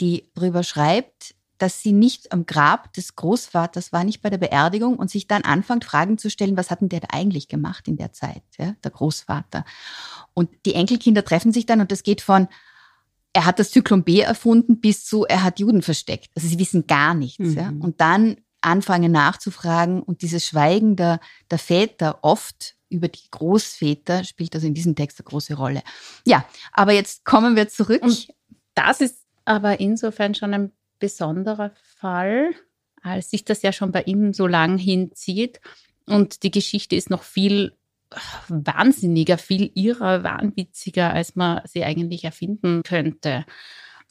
die 0.00 0.30
darüber 0.34 0.62
schreibt, 0.62 1.34
dass 1.58 1.82
sie 1.82 1.92
nicht 1.92 2.32
am 2.32 2.46
Grab 2.46 2.92
des 2.94 3.16
Großvaters 3.16 3.92
war, 3.92 4.04
nicht 4.04 4.22
bei 4.22 4.30
der 4.30 4.38
Beerdigung 4.38 4.96
und 4.96 5.10
sich 5.10 5.26
dann 5.26 5.42
anfängt, 5.42 5.84
Fragen 5.84 6.18
zu 6.18 6.30
stellen, 6.30 6.56
was 6.56 6.70
hat 6.70 6.80
denn 6.80 6.88
der 6.88 7.00
da 7.00 7.08
eigentlich 7.12 7.48
gemacht 7.48 7.86
in 7.86 7.96
der 7.96 8.12
Zeit, 8.12 8.42
ja, 8.58 8.74
der 8.82 8.90
Großvater. 8.90 9.64
Und 10.32 10.50
die 10.66 10.74
Enkelkinder 10.74 11.24
treffen 11.24 11.52
sich 11.52 11.66
dann 11.66 11.80
und 11.80 11.92
das 11.92 12.02
geht 12.02 12.22
von, 12.22 12.48
er 13.34 13.44
hat 13.44 13.58
das 13.58 13.70
Zyklon 13.70 14.04
B 14.04 14.20
erfunden 14.20 14.80
bis 14.80 15.04
zu, 15.04 15.24
er 15.24 15.42
hat 15.42 15.58
Juden 15.58 15.82
versteckt. 15.82 16.30
Also 16.34 16.48
sie 16.48 16.58
wissen 16.58 16.86
gar 16.86 17.14
nichts. 17.14 17.40
Mhm. 17.40 17.56
Ja. 17.56 17.68
Und 17.80 18.00
dann 18.00 18.36
anfangen 18.62 19.12
nachzufragen 19.12 20.02
und 20.02 20.22
dieses 20.22 20.46
Schweigen 20.46 20.96
der, 20.96 21.20
der 21.50 21.58
Väter 21.58 22.20
oft 22.22 22.76
über 22.88 23.08
die 23.08 23.28
Großväter 23.30 24.24
spielt 24.24 24.54
also 24.54 24.66
in 24.66 24.74
diesem 24.74 24.94
Text 24.94 25.18
eine 25.18 25.24
große 25.24 25.54
Rolle. 25.54 25.82
Ja, 26.24 26.46
aber 26.72 26.92
jetzt 26.92 27.24
kommen 27.24 27.56
wir 27.56 27.68
zurück. 27.68 28.02
Und 28.02 28.28
das 28.74 29.00
ist 29.00 29.18
aber 29.44 29.80
insofern 29.80 30.34
schon 30.34 30.54
ein 30.54 30.72
besonderer 31.00 31.72
Fall, 31.98 32.54
als 33.02 33.30
sich 33.30 33.44
das 33.44 33.62
ja 33.62 33.72
schon 33.72 33.92
bei 33.92 34.04
ihm 34.04 34.32
so 34.32 34.46
lang 34.46 34.78
hinzieht 34.78 35.60
und 36.06 36.42
die 36.42 36.50
Geschichte 36.50 36.96
ist 36.96 37.10
noch 37.10 37.22
viel 37.22 37.76
wahnsinniger, 38.48 39.38
viel 39.38 39.70
irrer, 39.74 40.22
wahnwitziger, 40.22 41.12
als 41.12 41.36
man 41.36 41.60
sie 41.66 41.84
eigentlich 41.84 42.24
erfinden 42.24 42.82
könnte. 42.82 43.44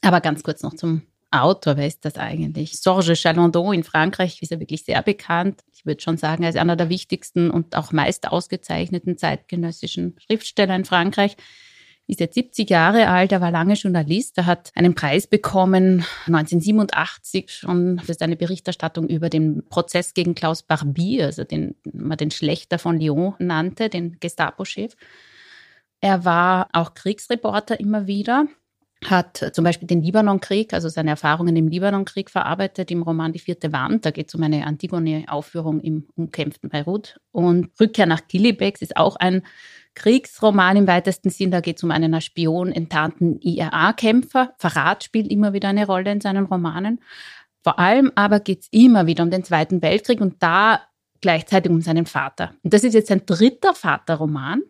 Aber 0.02 0.20
ganz 0.20 0.42
kurz 0.42 0.62
noch 0.62 0.74
zum 0.74 1.02
Autor, 1.30 1.76
wer 1.76 1.86
ist 1.86 2.04
das 2.04 2.16
eigentlich? 2.16 2.80
Sorge 2.80 3.16
Chalandon 3.16 3.74
in 3.74 3.82
Frankreich 3.82 4.40
ist 4.40 4.52
er 4.52 4.60
wirklich 4.60 4.84
sehr 4.84 5.02
bekannt. 5.02 5.62
Ich 5.72 5.84
würde 5.84 6.00
schon 6.00 6.16
sagen, 6.16 6.44
er 6.44 6.50
ist 6.50 6.56
einer 6.56 6.76
der 6.76 6.88
wichtigsten 6.88 7.50
und 7.50 7.76
auch 7.76 7.90
meist 7.90 8.28
ausgezeichneten 8.28 9.18
zeitgenössischen 9.18 10.16
Schriftsteller 10.24 10.76
in 10.76 10.84
Frankreich. 10.84 11.36
Ist 12.06 12.20
jetzt 12.20 12.34
70 12.34 12.68
Jahre 12.68 13.08
alt, 13.08 13.32
er 13.32 13.40
war 13.40 13.50
lange 13.50 13.74
Journalist, 13.74 14.36
er 14.36 14.44
hat 14.44 14.70
einen 14.74 14.94
Preis 14.94 15.26
bekommen 15.26 16.04
1987 16.26 17.50
schon 17.50 17.98
für 17.98 18.12
seine 18.12 18.36
Berichterstattung 18.36 19.08
über 19.08 19.30
den 19.30 19.66
Prozess 19.68 20.12
gegen 20.12 20.34
Klaus 20.34 20.62
Barbie, 20.62 21.22
also 21.22 21.44
den 21.44 21.76
man 21.90 22.18
den 22.18 22.30
Schlechter 22.30 22.78
von 22.78 23.00
Lyon 23.00 23.34
nannte, 23.38 23.88
den 23.88 24.18
Gestapo-Chef. 24.20 24.94
Er 26.00 26.26
war 26.26 26.68
auch 26.74 26.92
Kriegsreporter 26.92 27.80
immer 27.80 28.06
wieder 28.06 28.46
hat 29.10 29.50
zum 29.52 29.64
Beispiel 29.64 29.86
den 29.86 30.02
Libanonkrieg, 30.02 30.72
also 30.72 30.88
seine 30.88 31.10
Erfahrungen 31.10 31.56
im 31.56 31.68
Libanonkrieg 31.68 32.30
verarbeitet 32.30 32.90
im 32.90 33.02
Roman 33.02 33.32
Die 33.32 33.38
vierte 33.38 33.72
Wand. 33.72 34.04
Da 34.06 34.10
geht 34.10 34.28
es 34.28 34.34
um 34.34 34.42
eine 34.42 34.66
Antigone-Aufführung 34.66 35.80
im 35.80 36.06
umkämpften 36.16 36.70
Beirut. 36.70 37.18
Und 37.30 37.70
Rückkehr 37.80 38.06
nach 38.06 38.26
Kilibex 38.26 38.82
ist 38.82 38.96
auch 38.96 39.16
ein 39.16 39.42
Kriegsroman 39.94 40.76
im 40.76 40.86
weitesten 40.86 41.30
Sinn. 41.30 41.50
Da 41.50 41.60
geht 41.60 41.78
es 41.78 41.84
um 41.84 41.90
einen 41.90 42.20
Spion 42.20 42.72
enttarnten 42.72 43.40
IRA-Kämpfer. 43.40 44.54
Verrat 44.58 45.04
spielt 45.04 45.30
immer 45.30 45.52
wieder 45.52 45.68
eine 45.68 45.86
Rolle 45.86 46.12
in 46.12 46.20
seinen 46.20 46.46
Romanen. 46.46 47.00
Vor 47.62 47.78
allem 47.78 48.12
aber 48.14 48.40
geht 48.40 48.62
es 48.62 48.68
immer 48.70 49.06
wieder 49.06 49.22
um 49.22 49.30
den 49.30 49.44
Zweiten 49.44 49.80
Weltkrieg 49.82 50.20
und 50.20 50.42
da 50.42 50.80
gleichzeitig 51.20 51.72
um 51.72 51.80
seinen 51.80 52.04
Vater. 52.04 52.54
Und 52.62 52.74
das 52.74 52.84
ist 52.84 52.92
jetzt 52.92 53.08
sein 53.08 53.22
dritter 53.24 53.74
Vaterroman. 53.74 54.62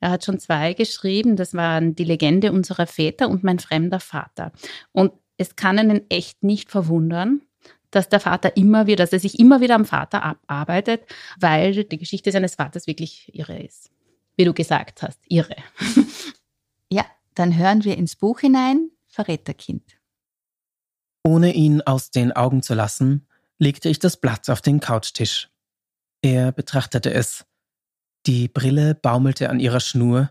Er 0.00 0.10
hat 0.10 0.24
schon 0.24 0.38
zwei 0.38 0.72
geschrieben, 0.72 1.36
das 1.36 1.54
waren 1.54 1.94
Die 1.94 2.04
Legende 2.04 2.52
unserer 2.52 2.86
Väter 2.86 3.28
und 3.28 3.44
Mein 3.44 3.58
fremder 3.58 4.00
Vater. 4.00 4.52
Und 4.92 5.12
es 5.36 5.56
kann 5.56 5.78
einen 5.78 6.08
echt 6.08 6.42
nicht 6.42 6.70
verwundern, 6.70 7.42
dass 7.90 8.08
der 8.08 8.20
Vater 8.20 8.56
immer 8.56 8.86
wieder, 8.86 9.04
dass 9.04 9.12
er 9.12 9.20
sich 9.20 9.38
immer 9.38 9.60
wieder 9.60 9.74
am 9.74 9.84
Vater 9.84 10.22
abarbeitet, 10.22 11.02
weil 11.38 11.84
die 11.84 11.98
Geschichte 11.98 12.32
seines 12.32 12.54
Vaters 12.54 12.86
wirklich 12.86 13.34
irre 13.34 13.58
ist. 13.58 13.90
Wie 14.36 14.44
du 14.44 14.52
gesagt 14.52 15.02
hast, 15.02 15.18
irre. 15.28 15.56
ja, 16.90 17.04
dann 17.34 17.56
hören 17.56 17.84
wir 17.84 17.96
ins 17.96 18.16
Buch 18.16 18.40
hinein, 18.40 18.90
Verräterkind. 19.06 19.98
Ohne 21.24 21.54
ihn 21.54 21.82
aus 21.82 22.10
den 22.10 22.32
Augen 22.32 22.62
zu 22.62 22.74
lassen, 22.74 23.26
legte 23.58 23.88
ich 23.88 23.98
das 23.98 24.18
Blatt 24.18 24.48
auf 24.50 24.60
den 24.60 24.80
Couchtisch. 24.80 25.48
Er 26.22 26.52
betrachtete 26.52 27.12
es, 27.12 27.46
die 28.26 28.48
Brille 28.48 28.94
baumelte 28.94 29.48
an 29.50 29.60
ihrer 29.60 29.80
Schnur, 29.80 30.30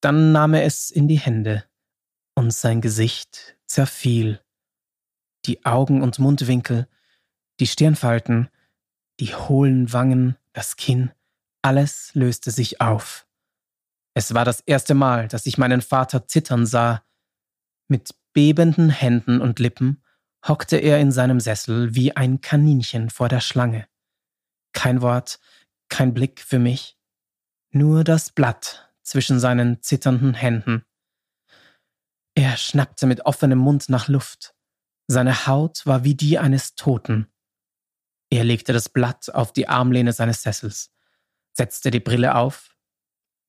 dann 0.00 0.32
nahm 0.32 0.54
er 0.54 0.64
es 0.64 0.90
in 0.90 1.08
die 1.08 1.18
Hände, 1.18 1.64
und 2.34 2.52
sein 2.52 2.80
Gesicht 2.80 3.56
zerfiel. 3.66 4.40
Die 5.46 5.64
Augen 5.64 6.02
und 6.02 6.18
Mundwinkel, 6.18 6.88
die 7.60 7.66
Stirnfalten, 7.66 8.48
die 9.20 9.34
hohlen 9.34 9.92
Wangen, 9.92 10.36
das 10.52 10.76
Kinn, 10.76 11.10
alles 11.62 12.14
löste 12.14 12.50
sich 12.50 12.80
auf. 12.80 13.26
Es 14.14 14.34
war 14.34 14.44
das 14.44 14.60
erste 14.60 14.94
Mal, 14.94 15.28
dass 15.28 15.46
ich 15.46 15.58
meinen 15.58 15.82
Vater 15.82 16.26
zittern 16.26 16.66
sah. 16.66 17.04
Mit 17.88 18.14
bebenden 18.32 18.90
Händen 18.90 19.40
und 19.40 19.58
Lippen 19.58 20.02
hockte 20.46 20.76
er 20.76 20.98
in 20.98 21.12
seinem 21.12 21.40
Sessel 21.40 21.94
wie 21.94 22.16
ein 22.16 22.40
Kaninchen 22.40 23.10
vor 23.10 23.28
der 23.28 23.40
Schlange. 23.40 23.86
Kein 24.72 25.02
Wort, 25.02 25.38
kein 25.88 26.14
Blick 26.14 26.40
für 26.40 26.58
mich. 26.58 26.98
Nur 27.70 28.04
das 28.04 28.30
Blatt 28.30 28.90
zwischen 29.02 29.38
seinen 29.38 29.82
zitternden 29.82 30.34
Händen. 30.34 30.84
Er 32.34 32.56
schnappte 32.56 33.06
mit 33.06 33.26
offenem 33.26 33.58
Mund 33.58 33.88
nach 33.88 34.08
Luft. 34.08 34.54
Seine 35.08 35.46
Haut 35.46 35.84
war 35.86 36.04
wie 36.04 36.14
die 36.14 36.38
eines 36.38 36.74
Toten. 36.74 37.26
Er 38.30 38.44
legte 38.44 38.72
das 38.72 38.88
Blatt 38.88 39.28
auf 39.34 39.52
die 39.52 39.68
Armlehne 39.68 40.12
seines 40.12 40.42
Sessels, 40.42 40.92
setzte 41.52 41.90
die 41.90 41.98
Brille 41.98 42.36
auf, 42.36 42.76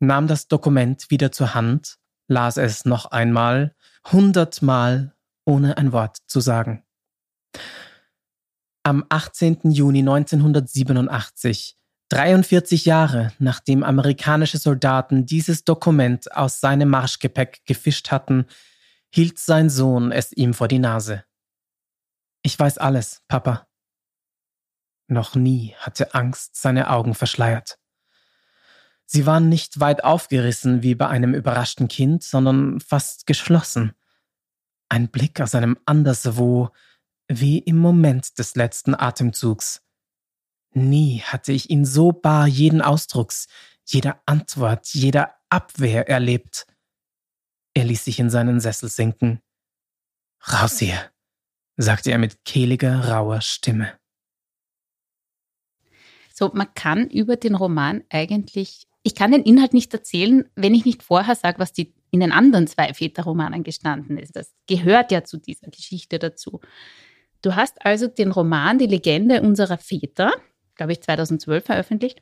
nahm 0.02 0.28
das 0.28 0.48
Dokument 0.48 1.10
wieder 1.10 1.32
zur 1.32 1.54
Hand, 1.54 1.98
las 2.28 2.58
es 2.58 2.86
noch 2.86 3.06
einmal, 3.06 3.76
hundertmal, 4.12 5.16
ohne 5.46 5.78
ein 5.78 5.92
Wort 5.92 6.18
zu 6.28 6.40
sagen. 6.40 6.84
Am 8.84 9.06
18. 9.10 9.72
Juni 9.72 10.00
1987, 10.00 11.78
43 12.10 12.86
Jahre 12.86 13.32
nachdem 13.40 13.84
amerikanische 13.84 14.58
Soldaten 14.58 15.26
dieses 15.26 15.64
Dokument 15.64 16.36
aus 16.36 16.60
seinem 16.60 16.90
Marschgepäck 16.90 17.62
gefischt 17.66 18.12
hatten, 18.12 18.48
hielt 19.14 19.40
sein 19.40 19.70
Sohn 19.70 20.12
es 20.12 20.32
ihm 20.34 20.54
vor 20.54 20.68
die 20.68 20.80
Nase. 20.80 21.24
Ich 22.44 22.58
weiß 22.58 22.80
alles, 22.80 23.22
Papa. 23.28 23.68
Noch 25.08 25.36
nie 25.36 25.76
hatte 25.78 26.14
Angst 26.16 26.56
seine 26.56 26.90
Augen 26.90 27.14
verschleiert. 27.14 27.78
Sie 29.14 29.26
waren 29.26 29.50
nicht 29.50 29.82
weit 29.82 30.06
aufgerissen 30.06 30.84
wie 30.84 30.96
bei 30.96 31.06
einem 31.10 31.34
überraschten 31.34 31.90
Kind, 31.90 32.24
sondern 32.24 32.80
fast 32.80 33.28
geschlossen. 33.28 33.92
Ein 34.88 35.10
Blick 35.10 35.42
aus 35.42 35.54
einem 35.54 35.78
Anderswo, 35.86 36.70
wie 37.28 37.60
im 37.60 37.78
Moment 37.78 38.40
des 38.40 38.56
letzten 38.56 38.96
Atemzugs. 38.96 39.86
Nie 40.74 41.20
hatte 41.24 41.52
ich 41.52 41.70
ihn 41.70 41.84
so 41.84 42.14
bar 42.14 42.48
jeden 42.48 42.82
Ausdrucks, 42.82 43.50
jeder 43.86 44.22
Antwort, 44.26 44.88
jeder 44.94 45.36
Abwehr 45.50 46.08
erlebt. 46.08 46.66
Er 47.74 47.84
ließ 47.84 48.06
sich 48.06 48.18
in 48.18 48.30
seinen 48.30 48.62
Sessel 48.62 48.88
sinken. 48.88 49.42
Raus 50.48 50.80
hier, 50.80 51.12
sagte 51.76 52.12
er 52.12 52.18
mit 52.18 52.46
kehliger, 52.46 53.10
rauer 53.10 53.42
Stimme. 53.42 53.92
So, 56.34 56.50
man 56.54 56.74
kann 56.76 57.10
über 57.10 57.36
den 57.36 57.56
Roman 57.56 58.06
eigentlich, 58.10 58.88
ich 59.04 59.16
kann 59.16 59.32
den 59.32 59.44
Inhalt 59.44 59.74
nicht 59.74 59.94
erzählen, 59.94 60.50
wenn 60.56 60.76
ich 60.76 60.86
nicht 60.86 61.04
vorher 61.04 61.36
sage, 61.36 61.60
was 61.60 61.74
die, 61.74 61.94
in 62.12 62.20
den 62.20 62.32
anderen 62.32 62.68
zwei 62.68 62.94
Väterromanen 62.94 63.64
gestanden 63.64 64.18
ist. 64.18 64.36
Das 64.36 64.54
gehört 64.68 65.12
ja 65.12 65.24
zu 65.24 65.38
dieser 65.38 65.68
Geschichte 65.68 66.20
dazu. 66.20 66.62
Du 67.42 67.56
hast 67.56 67.84
also 67.86 68.08
den 68.08 68.32
Roman 68.32 68.78
Die 68.78 68.86
Legende 68.86 69.42
unserer 69.42 69.78
Väter, 69.78 70.32
glaube 70.76 70.92
ich, 70.92 71.02
2012 71.02 71.66
veröffentlicht. 71.66 72.22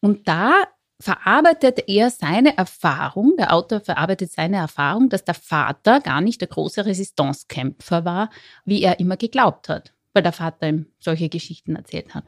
Und 0.00 0.26
da 0.26 0.64
verarbeitet 1.00 1.88
er 1.88 2.10
seine 2.10 2.56
Erfahrung, 2.56 3.34
der 3.36 3.52
Autor 3.52 3.80
verarbeitet 3.80 4.32
seine 4.32 4.56
Erfahrung, 4.56 5.08
dass 5.08 5.24
der 5.24 5.34
Vater 5.34 6.00
gar 6.00 6.20
nicht 6.20 6.40
der 6.40 6.48
große 6.48 6.86
Resistancekämpfer 6.86 8.04
war, 8.04 8.30
wie 8.64 8.82
er 8.82 8.98
immer 8.98 9.16
geglaubt 9.16 9.68
hat, 9.68 9.92
weil 10.14 10.22
der 10.22 10.32
Vater 10.32 10.68
ihm 10.68 10.86
solche 10.98 11.28
Geschichten 11.28 11.76
erzählt 11.76 12.14
hat. 12.14 12.24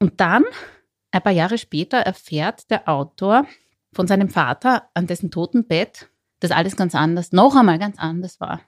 Und 0.00 0.20
dann, 0.20 0.44
ein 1.14 1.22
paar 1.22 1.32
Jahre 1.32 1.58
später, 1.58 1.98
erfährt 1.98 2.70
der 2.70 2.88
Autor 2.88 3.46
von 3.92 4.06
seinem 4.08 4.28
Vater 4.28 4.88
an 4.94 5.06
dessen 5.06 5.30
Totenbett, 5.30 6.08
dass 6.40 6.50
alles 6.50 6.76
ganz 6.76 6.94
anders, 6.94 7.30
noch 7.32 7.54
einmal 7.54 7.78
ganz 7.78 7.98
anders 7.98 8.40
war. 8.40 8.60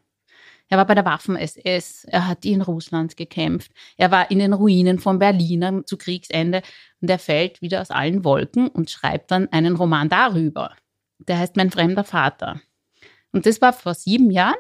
Er 0.69 0.79
war 0.79 0.87
bei 0.87 0.95
der 0.95 1.05
Waffen-SS, 1.05 2.05
er 2.05 2.29
hat 2.29 2.45
in 2.45 2.63
Russland 2.63 3.17
gekämpft, 3.17 3.73
er 3.97 4.11
war 4.11 4.31
in 4.31 4.39
den 4.39 4.53
Ruinen 4.53 4.99
von 4.99 5.19
Berlin 5.19 5.83
zu 5.87 5.97
Kriegsende 5.97 6.63
und 7.01 7.11
er 7.11 7.19
fällt 7.19 7.63
wieder 7.63 7.81
aus 7.81 7.91
allen 7.91 8.25
Wolken 8.25 8.69
und 8.69 8.91
schreibt 8.91 9.33
dann 9.33 9.49
einen 9.53 9.77
Roman 9.77 10.09
darüber. 10.09 10.75
Der 11.19 11.39
heißt 11.39 11.57
Mein 11.57 11.71
fremder 11.71 12.05
Vater. 12.05 12.61
Und 13.33 13.47
das 13.47 13.61
war 13.61 13.73
vor 13.73 13.95
sieben 13.95 14.31
Jahren 14.31 14.55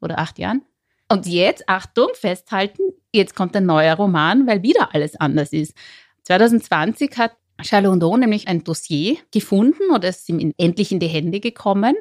oder 0.00 0.18
acht 0.18 0.38
Jahren. 0.38 0.62
Und 1.08 1.26
jetzt, 1.26 1.68
Achtung, 1.68 2.08
festhalten, 2.14 2.82
jetzt 3.12 3.34
kommt 3.34 3.56
ein 3.56 3.66
neuer 3.66 3.94
Roman, 3.94 4.46
weil 4.46 4.62
wieder 4.62 4.94
alles 4.94 5.18
anders 5.18 5.52
ist. 5.52 5.74
2020 6.30 7.18
hat 7.18 7.32
Chalondon 7.60 8.20
nämlich 8.20 8.46
ein 8.46 8.62
Dossier 8.62 9.18
gefunden 9.32 9.90
oder 9.92 10.08
es 10.08 10.20
ist 10.20 10.28
ihm 10.28 10.54
endlich 10.58 10.92
in 10.92 11.00
die 11.00 11.08
Hände 11.08 11.40
gekommen 11.40 11.96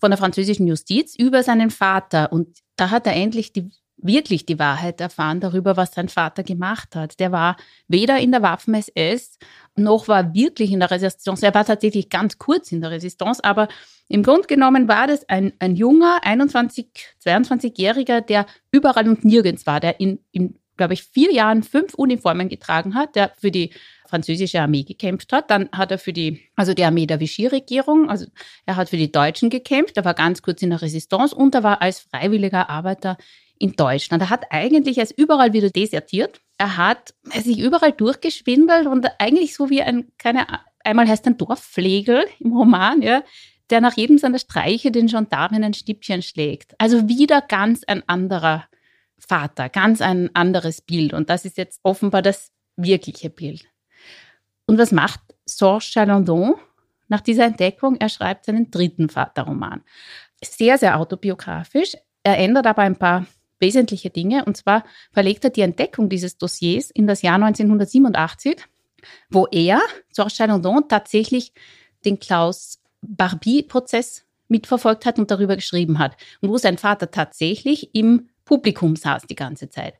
von 0.00 0.10
der 0.10 0.18
französischen 0.18 0.66
Justiz 0.66 1.14
über 1.16 1.44
seinen 1.44 1.70
Vater. 1.70 2.32
Und 2.32 2.58
da 2.74 2.90
hat 2.90 3.06
er 3.06 3.14
endlich 3.14 3.52
die, 3.52 3.70
wirklich 3.98 4.46
die 4.46 4.58
Wahrheit 4.58 5.00
erfahren 5.00 5.38
darüber, 5.38 5.76
was 5.76 5.92
sein 5.92 6.08
Vater 6.08 6.42
gemacht 6.42 6.96
hat. 6.96 7.20
Der 7.20 7.30
war 7.30 7.56
weder 7.86 8.18
in 8.18 8.32
der 8.32 8.42
Waffen-SS 8.42 9.38
noch 9.76 10.08
war 10.08 10.34
wirklich 10.34 10.72
in 10.72 10.80
der 10.80 10.90
Resistance. 10.90 11.46
Er 11.46 11.54
war 11.54 11.64
tatsächlich 11.64 12.10
ganz 12.10 12.38
kurz 12.38 12.72
in 12.72 12.80
der 12.80 12.90
Resistance, 12.90 13.44
aber 13.44 13.68
im 14.08 14.24
Grunde 14.24 14.48
genommen 14.48 14.88
war 14.88 15.06
das 15.06 15.28
ein, 15.28 15.52
ein 15.60 15.76
junger, 15.76 16.18
21, 16.22 16.88
22-Jähriger, 17.24 18.22
der 18.22 18.46
überall 18.72 19.08
und 19.08 19.24
nirgends 19.24 19.66
war, 19.66 19.78
der 19.78 20.00
in, 20.00 20.18
in 20.32 20.58
glaube 20.76 20.94
ich, 20.94 21.02
vier 21.02 21.32
Jahren 21.32 21.62
fünf 21.62 21.94
Uniformen 21.94 22.48
getragen 22.48 22.94
hat, 22.94 23.16
der 23.16 23.32
für 23.38 23.50
die 23.50 23.70
französische 24.08 24.60
Armee 24.60 24.84
gekämpft 24.84 25.32
hat. 25.32 25.50
Dann 25.50 25.68
hat 25.72 25.90
er 25.90 25.98
für 25.98 26.12
die, 26.12 26.42
also 26.54 26.74
die 26.74 26.84
Armee 26.84 27.06
der 27.06 27.20
Vichy-Regierung, 27.20 28.08
also 28.08 28.26
er 28.64 28.76
hat 28.76 28.88
für 28.88 28.96
die 28.96 29.10
Deutschen 29.10 29.50
gekämpft, 29.50 29.96
er 29.96 30.04
war 30.04 30.14
ganz 30.14 30.42
kurz 30.42 30.62
in 30.62 30.70
der 30.70 30.82
Resistance 30.82 31.34
und 31.34 31.54
er 31.54 31.62
war 31.62 31.82
als 31.82 32.00
freiwilliger 32.00 32.70
Arbeiter 32.70 33.16
in 33.58 33.72
Deutschland. 33.72 34.22
Er 34.22 34.30
hat 34.30 34.44
eigentlich 34.50 35.00
als 35.00 35.10
überall 35.10 35.52
wieder 35.52 35.70
desertiert. 35.70 36.40
Er 36.58 36.76
hat 36.76 37.14
sich 37.34 37.58
überall 37.58 37.92
durchgeschwindelt 37.92 38.86
und 38.86 39.06
eigentlich 39.18 39.54
so 39.54 39.70
wie 39.70 39.82
ein, 39.82 40.12
keine, 40.18 40.46
einmal 40.84 41.08
heißt 41.08 41.26
ein 41.26 41.38
Dorfflegel 41.38 42.24
im 42.38 42.52
Roman, 42.52 43.02
ja, 43.02 43.22
der 43.70 43.80
nach 43.80 43.96
jedem 43.96 44.18
seiner 44.18 44.38
Streiche 44.38 44.90
den 44.90 45.06
Gendarmen 45.06 45.64
ein 45.64 45.74
Stippchen 45.74 46.22
schlägt. 46.22 46.74
Also 46.78 47.08
wieder 47.08 47.40
ganz 47.40 47.82
ein 47.84 48.02
anderer 48.08 48.64
Vater, 49.18 49.68
ganz 49.68 50.00
ein 50.00 50.34
anderes 50.34 50.80
Bild. 50.80 51.12
Und 51.12 51.30
das 51.30 51.44
ist 51.44 51.56
jetzt 51.56 51.80
offenbar 51.82 52.22
das 52.22 52.52
wirkliche 52.76 53.30
Bild. 53.30 53.66
Und 54.66 54.78
was 54.78 54.92
macht 54.92 55.20
Sorge 55.44 55.84
Chalandon 55.84 56.54
nach 57.08 57.20
dieser 57.20 57.44
Entdeckung? 57.44 57.96
Er 57.98 58.08
schreibt 58.08 58.46
seinen 58.46 58.70
dritten 58.70 59.08
Vaterroman. 59.08 59.82
Sehr, 60.44 60.76
sehr 60.78 60.98
autobiografisch. 60.98 61.94
Er 62.22 62.38
ändert 62.38 62.66
aber 62.66 62.82
ein 62.82 62.96
paar 62.96 63.26
wesentliche 63.58 64.10
Dinge. 64.10 64.44
Und 64.44 64.56
zwar 64.56 64.84
verlegt 65.12 65.44
er 65.44 65.50
die 65.50 65.62
Entdeckung 65.62 66.08
dieses 66.08 66.36
Dossiers 66.38 66.90
in 66.90 67.06
das 67.06 67.22
Jahr 67.22 67.36
1987, 67.36 68.56
wo 69.30 69.46
er, 69.46 69.80
Sorge 70.10 70.32
Chalandon, 70.32 70.88
tatsächlich 70.88 71.52
den 72.04 72.18
Klaus 72.18 72.80
Barbie-Prozess 73.00 74.24
mitverfolgt 74.48 75.06
hat 75.06 75.18
und 75.18 75.30
darüber 75.30 75.56
geschrieben 75.56 75.98
hat. 75.98 76.16
Und 76.40 76.50
wo 76.50 76.58
sein 76.58 76.78
Vater 76.78 77.10
tatsächlich 77.10 77.94
im 77.94 78.28
Publikum 78.46 78.96
saß 78.96 79.24
die 79.24 79.34
ganze 79.34 79.68
Zeit. 79.68 79.94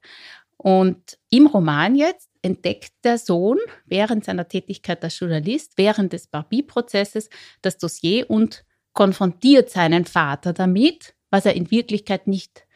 Und 0.57 1.19
im 1.29 1.47
Roman 1.47 1.95
jetzt 1.95 2.31
entdeckt 2.41 2.93
der 3.05 3.19
Sohn 3.19 3.59
während 3.85 4.25
seiner 4.25 4.49
Tätigkeit 4.49 5.05
als 5.05 5.19
Journalist, 5.19 5.75
während 5.77 6.15
des 6.15 6.29
Barbie-Prozesses, 6.29 7.29
das 7.61 7.77
Dossier 7.77 8.31
und 8.31 8.65
konfrontiert 8.95 9.69
seinen 9.69 10.07
Vater 10.07 10.55
damit, 10.55 11.15
was 11.31 11.45
er 11.45 11.55
in 11.55 11.71
Wirklichkeit 11.71 12.27
nicht 12.27 12.67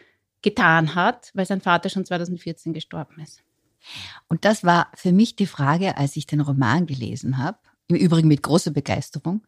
getan 0.43 0.95
hat, 0.95 1.31
weil 1.33 1.47
sein 1.47 1.63
Vater 1.63 1.89
schon 1.89 2.05
2014 2.05 2.75
gestorben 2.75 3.21
ist. 3.23 3.41
Und 4.29 4.45
das 4.45 4.65
war 4.65 4.91
für 4.95 5.13
mich 5.13 5.37
die 5.37 5.47
Frage, 5.47 5.97
als 5.97 6.17
ich 6.17 6.27
den 6.27 6.43
Roman 6.43 6.87
gelesen 6.87 7.39
habe, 7.39 7.59
im 7.89 7.97
Übrigen 7.97 8.29
mit 8.29 8.43
großer 8.43 8.71
Begeisterung, 8.71 9.47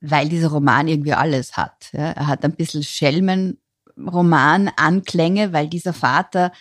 weil 0.00 0.28
dieser 0.28 0.48
Roman 0.48 0.86
irgendwie 0.86 1.14
alles 1.14 1.56
hat. 1.56 1.90
Ja. 1.92 2.12
Er 2.12 2.26
hat 2.28 2.44
ein 2.44 2.54
bisschen 2.54 2.84
Schelmen-Roman-Anklänge, 3.96 5.52
weil 5.52 5.68
dieser 5.68 5.92
Vater 5.92 6.52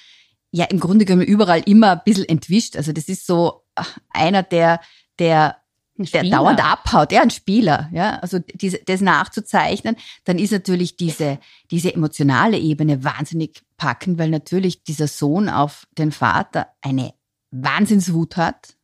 ja 0.51 0.65
im 0.65 0.79
Grunde 0.79 1.05
genommen 1.05 1.27
überall 1.27 1.61
immer 1.65 1.91
ein 1.91 2.01
bisschen 2.05 2.27
entwischt. 2.29 2.75
Also 2.75 2.93
das 2.93 3.09
ist 3.09 3.27
so 3.27 3.63
einer, 4.09 4.43
der, 4.43 4.79
der 5.19 5.57
der 5.97 6.25
dauernd 6.25 6.61
abhaut, 6.61 7.13
ja, 7.13 7.21
ein 7.21 7.29
Spieler, 7.29 7.89
ja, 7.93 8.19
also 8.19 8.39
diese, 8.39 8.79
das 8.79 8.99
nachzuzeichnen, 8.99 9.95
dann 10.25 10.37
ist 10.37 10.51
natürlich 10.51 10.97
diese, 10.97 11.39
diese 11.71 11.93
emotionale 11.93 12.57
Ebene 12.57 13.05
wahnsinnig 13.05 13.61
packend, 13.77 14.19
weil 14.19 14.29
natürlich 14.29 14.83
dieser 14.83 15.07
Sohn 15.07 15.47
auf 15.47 15.87
den 15.97 16.11
Vater 16.11 16.67
eine 16.81 17.13
Wahnsinnswut 17.51 18.35
hat. 18.35 18.74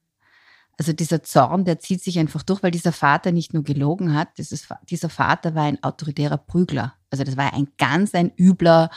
Also 0.81 0.93
dieser 0.93 1.21
Zorn, 1.21 1.63
der 1.63 1.77
zieht 1.77 2.01
sich 2.03 2.17
einfach 2.17 2.41
durch, 2.41 2.63
weil 2.63 2.71
dieser 2.71 2.91
Vater 2.91 3.31
nicht 3.31 3.53
nur 3.53 3.63
gelogen 3.63 4.15
hat, 4.15 4.39
dieses, 4.39 4.67
dieser 4.89 5.09
Vater 5.09 5.53
war 5.53 5.65
ein 5.65 5.83
autoritärer 5.83 6.39
Prügler. 6.39 6.95
Also 7.11 7.23
das 7.23 7.37
war 7.37 7.53
ein 7.53 7.67
ganz 7.77 8.15
ein 8.15 8.31
übler, 8.35 8.89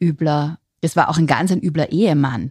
übler 0.00 0.58
das 0.80 0.96
war 0.96 1.08
auch 1.08 1.18
ein 1.18 1.28
ganz 1.28 1.52
ein 1.52 1.62
übler 1.62 1.92
Ehemann. 1.92 2.50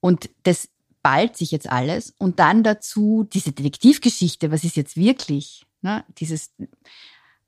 Und 0.00 0.28
das 0.42 0.70
ballt 1.02 1.36
sich 1.36 1.52
jetzt 1.52 1.70
alles. 1.70 2.12
Und 2.18 2.40
dann 2.40 2.64
dazu 2.64 3.28
diese 3.32 3.52
Detektivgeschichte, 3.52 4.50
was 4.50 4.64
ist 4.64 4.74
jetzt 4.74 4.96
wirklich? 4.96 5.64
Ne? 5.80 6.04
Dieses, 6.18 6.50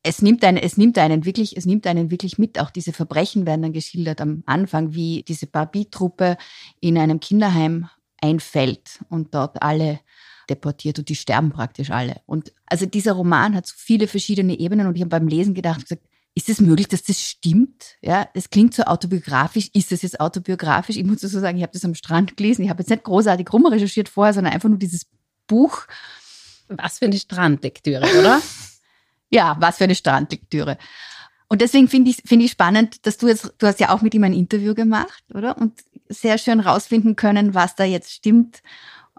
es 0.05 0.23
nimmt 0.23 0.45
einen, 0.45 0.59
es 0.59 0.77
nimmt 0.77 0.97
einen 0.97 1.25
wirklich, 1.25 1.57
es 1.57 1.67
nimmt 1.67 1.89
einen 1.89 2.13
wirklich 2.13 2.39
mit. 2.39 2.61
Auch 2.61 2.71
diese 2.71 2.93
Verbrechen 2.93 3.47
werden 3.47 3.63
dann 3.63 3.73
geschildert 3.73 4.21
am 4.21 4.45
Anfang, 4.47 4.95
wie 4.95 5.25
diese 5.27 5.49
Barbie-Truppe 5.49 6.37
in 6.79 6.97
einem 6.99 7.19
Kinderheim 7.19 7.89
ein 8.21 8.39
Feld 8.39 9.01
und 9.09 9.35
dort 9.35 9.61
alle 9.61 9.99
deportiert 10.55 10.99
und 10.99 11.09
die 11.09 11.17
sterben 11.17 11.51
praktisch 11.51 11.91
alle. 11.91 12.21
Und 12.27 12.53
also 12.67 12.87
dieser 12.87 13.13
Roman 13.13 13.55
hat 13.55 13.67
so 13.67 13.75
viele 13.77 14.07
verschiedene 14.07 14.59
Ebenen 14.59 14.87
und 14.87 14.95
ich 14.95 15.01
habe 15.01 15.11
beim 15.11 15.29
Lesen 15.29 15.55
gedacht, 15.55 15.83
gesagt, 15.83 16.03
ist 16.35 16.49
es 16.49 16.61
möglich, 16.61 16.89
dass 16.89 17.03
das 17.03 17.21
stimmt? 17.21 17.97
Ja, 18.01 18.27
das 18.35 18.49
klingt 18.49 18.75
so 18.75 18.85
autobiografisch. 18.85 19.69
Ist 19.75 19.93
es 19.93 20.03
jetzt 20.03 20.19
autobiografisch? 20.19 20.97
Ich 20.97 21.05
muss 21.05 21.21
so 21.21 21.29
sagen, 21.29 21.59
ich 21.59 21.63
habe 21.63 21.75
das 21.75 21.85
am 21.85 21.95
Strand 21.95 22.37
gelesen. 22.37 22.65
Ich 22.65 22.71
habe 22.71 22.81
jetzt 22.83 22.89
nicht 22.89 23.05
großartig 23.05 23.53
rumrecherchiert 23.53 24.09
vorher, 24.09 24.33
sondern 24.33 24.55
einfach 24.55 24.71
nur 24.71 24.79
dieses 24.79 25.07
Buch. 25.47 25.83
Was 26.69 27.01
für 27.01 27.05
eine 27.05 27.19
Strandlektüre, 27.19 28.09
oder? 28.19 28.41
ja, 29.31 29.57
was 29.61 29.77
für 29.77 29.85
eine 29.85 29.95
Strandlektüre. 29.95 30.79
Und 31.49 31.61
deswegen 31.61 31.87
finde 31.87 32.11
ich, 32.11 32.23
finde 32.25 32.47
ich 32.47 32.53
spannend, 32.53 33.07
dass 33.07 33.19
du 33.19 33.29
jetzt, 33.29 33.53
du 33.59 33.67
hast 33.67 33.79
ja 33.79 33.91
auch 33.91 34.01
mit 34.01 34.15
ihm 34.15 34.25
ein 34.25 34.33
Interview 34.33 34.75
gemacht, 34.75 35.23
oder? 35.35 35.59
Und 35.59 35.81
sehr 36.09 36.39
schön 36.39 36.61
rausfinden 36.61 37.15
können, 37.15 37.53
was 37.53 37.75
da 37.75 37.85
jetzt 37.85 38.11
stimmt 38.11 38.63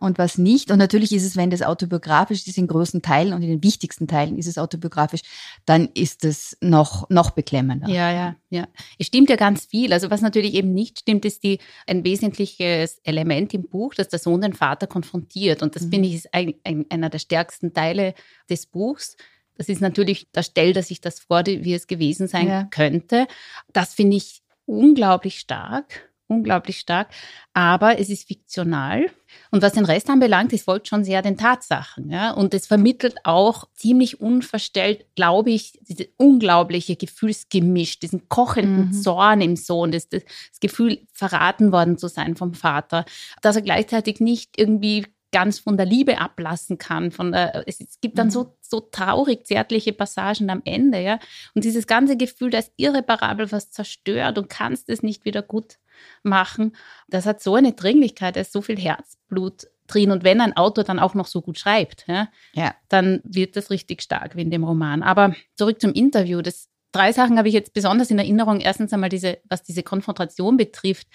und 0.03 0.17
was 0.17 0.37
nicht. 0.37 0.69
Und 0.69 0.77
natürlich 0.77 1.13
ist 1.13 1.23
es, 1.23 1.37
wenn 1.37 1.49
das 1.49 1.61
autobiografisch 1.61 2.45
ist, 2.45 2.57
in 2.57 2.67
großen 2.67 3.01
Teilen 3.01 3.33
und 3.33 3.41
in 3.41 3.49
den 3.49 3.63
wichtigsten 3.63 4.07
Teilen 4.07 4.37
ist 4.37 4.47
es 4.47 4.57
autobiografisch, 4.57 5.21
dann 5.65 5.89
ist 5.93 6.25
es 6.25 6.57
noch, 6.61 7.09
noch 7.09 7.31
beklemmender. 7.31 7.87
Ja, 7.87 8.11
ja, 8.11 8.35
ja. 8.49 8.67
Es 8.99 9.07
stimmt 9.07 9.29
ja 9.29 9.37
ganz 9.37 9.65
viel. 9.65 9.93
Also 9.93 10.11
was 10.11 10.21
natürlich 10.21 10.53
eben 10.53 10.73
nicht 10.73 10.99
stimmt, 10.99 11.25
ist 11.25 11.43
die, 11.43 11.59
ein 11.87 12.03
wesentliches 12.03 12.99
Element 13.03 13.53
im 13.53 13.67
Buch, 13.67 13.93
dass 13.95 14.09
der 14.09 14.19
Sohn 14.19 14.41
den 14.41 14.53
Vater 14.53 14.87
konfrontiert. 14.87 15.63
Und 15.63 15.75
das 15.75 15.83
mhm. 15.83 15.91
finde 15.91 16.09
ich 16.09 16.15
ist 16.15 16.33
ein, 16.33 16.53
ein, 16.63 16.85
einer 16.89 17.09
der 17.09 17.19
stärksten 17.19 17.73
Teile 17.73 18.13
des 18.49 18.65
Buchs. 18.65 19.15
Das 19.55 19.69
ist 19.69 19.81
natürlich, 19.81 20.27
da 20.31 20.43
stellt 20.43 20.75
er 20.75 20.83
sich 20.83 20.99
das 20.99 21.19
vor, 21.19 21.45
wie 21.45 21.73
es 21.73 21.87
gewesen 21.87 22.27
sein 22.27 22.47
ja. 22.47 22.63
könnte. 22.65 23.27
Das 23.71 23.93
finde 23.93 24.17
ich 24.17 24.41
unglaublich 24.65 25.39
stark 25.39 26.09
unglaublich 26.33 26.79
stark, 26.79 27.09
aber 27.53 27.99
es 27.99 28.09
ist 28.09 28.27
fiktional. 28.27 29.05
Und 29.51 29.61
was 29.61 29.73
den 29.73 29.85
Rest 29.85 30.09
anbelangt, 30.09 30.53
es 30.53 30.63
folgt 30.63 30.87
schon 30.87 31.03
sehr 31.03 31.21
den 31.21 31.37
Tatsachen. 31.37 32.09
Ja? 32.09 32.31
Und 32.31 32.53
es 32.53 32.67
vermittelt 32.67 33.15
auch 33.23 33.67
ziemlich 33.73 34.21
unverstellt, 34.21 35.05
glaube 35.15 35.51
ich, 35.51 35.79
dieses 35.81 36.07
unglaubliche 36.17 36.95
Gefühlsgemisch, 36.95 37.99
diesen 37.99 38.27
kochenden 38.29 38.87
mhm. 38.87 38.93
Zorn 38.93 39.41
im 39.41 39.55
Sohn, 39.55 39.91
das, 39.91 40.09
das, 40.09 40.23
das 40.23 40.59
Gefühl, 40.59 40.99
verraten 41.11 41.71
worden 41.71 41.97
zu 41.97 42.07
sein 42.07 42.35
vom 42.35 42.53
Vater, 42.53 43.05
dass 43.41 43.55
er 43.55 43.61
gleichzeitig 43.61 44.19
nicht 44.19 44.59
irgendwie 44.59 45.05
ganz 45.33 45.59
von 45.59 45.75
der 45.75 45.85
Liebe 45.85 46.19
ablassen 46.19 46.77
kann. 46.77 47.11
Von 47.11 47.33
der, 47.33 47.67
es, 47.67 47.81
es 47.81 47.99
gibt 47.99 48.17
dann 48.17 48.27
mhm. 48.27 48.31
so, 48.31 48.55
so 48.61 48.79
traurig 48.79 49.45
zärtliche 49.45 49.91
Passagen 49.91 50.49
am 50.49 50.61
Ende, 50.63 51.01
ja. 51.01 51.19
Und 51.53 51.65
dieses 51.65 51.87
ganze 51.87 52.15
Gefühl, 52.15 52.51
da 52.51 52.59
ist 52.59 52.71
irreparabel 52.77 53.51
was 53.51 53.71
zerstört 53.71 54.37
und 54.37 54.47
kannst 54.47 54.89
es 54.89 55.03
nicht 55.03 55.25
wieder 55.25 55.41
gut 55.41 55.79
machen. 56.23 56.75
Das 57.07 57.25
hat 57.25 57.41
so 57.41 57.55
eine 57.55 57.73
Dringlichkeit, 57.73 58.35
da 58.35 58.41
ist 58.41 58.53
so 58.53 58.61
viel 58.61 58.79
Herzblut 58.79 59.67
drin. 59.87 60.11
Und 60.11 60.23
wenn 60.23 60.41
ein 60.41 60.55
Autor 60.55 60.83
dann 60.83 60.99
auch 60.99 61.13
noch 61.13 61.27
so 61.27 61.41
gut 61.41 61.59
schreibt, 61.59 62.05
ja, 62.07 62.29
ja. 62.53 62.73
dann 62.89 63.21
wird 63.23 63.55
das 63.55 63.69
richtig 63.69 64.01
stark 64.01 64.35
wie 64.35 64.41
in 64.41 64.51
dem 64.51 64.63
Roman. 64.63 65.03
Aber 65.03 65.35
zurück 65.55 65.81
zum 65.81 65.93
Interview. 65.93 66.41
Das, 66.41 66.69
drei 66.91 67.11
Sachen 67.11 67.37
habe 67.37 67.47
ich 67.47 67.53
jetzt 67.53 67.73
besonders 67.73 68.11
in 68.11 68.19
Erinnerung. 68.19 68.59
Erstens 68.59 68.93
einmal 68.93 69.09
diese, 69.09 69.39
was 69.49 69.63
diese 69.63 69.83
Konfrontation 69.83 70.57
betrifft, 70.57 71.07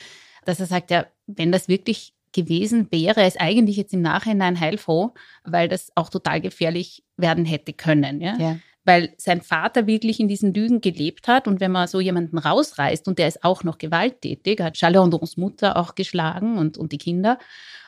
dass 0.44 0.60
er 0.60 0.66
sagt, 0.66 0.90
ja, 0.90 1.06
wenn 1.26 1.52
das 1.52 1.68
wirklich 1.68 2.14
gewesen 2.32 2.88
wäre, 2.90 3.26
ist 3.26 3.40
eigentlich 3.40 3.76
jetzt 3.76 3.94
im 3.94 4.02
Nachhinein 4.02 4.60
heilfroh, 4.60 5.14
weil 5.44 5.68
das 5.68 5.90
auch 5.94 6.10
total 6.10 6.40
gefährlich 6.40 7.04
werden 7.16 7.44
hätte 7.44 7.72
können. 7.72 8.20
Ja? 8.20 8.36
ja 8.36 8.58
weil 8.88 9.12
sein 9.18 9.42
Vater 9.42 9.86
wirklich 9.86 10.18
in 10.18 10.28
diesen 10.28 10.54
Lügen 10.54 10.80
gelebt 10.80 11.28
hat. 11.28 11.46
Und 11.46 11.60
wenn 11.60 11.70
man 11.70 11.86
so 11.86 12.00
jemanden 12.00 12.38
rausreißt 12.38 13.06
und 13.06 13.18
der 13.18 13.28
ist 13.28 13.44
auch 13.44 13.62
noch 13.62 13.76
gewalttätig, 13.76 14.62
hat 14.62 14.74
Charles 14.74 15.02
Andons 15.02 15.36
Mutter 15.36 15.76
auch 15.76 15.94
geschlagen 15.94 16.56
und, 16.56 16.78
und 16.78 16.90
die 16.90 16.96
Kinder, 16.96 17.38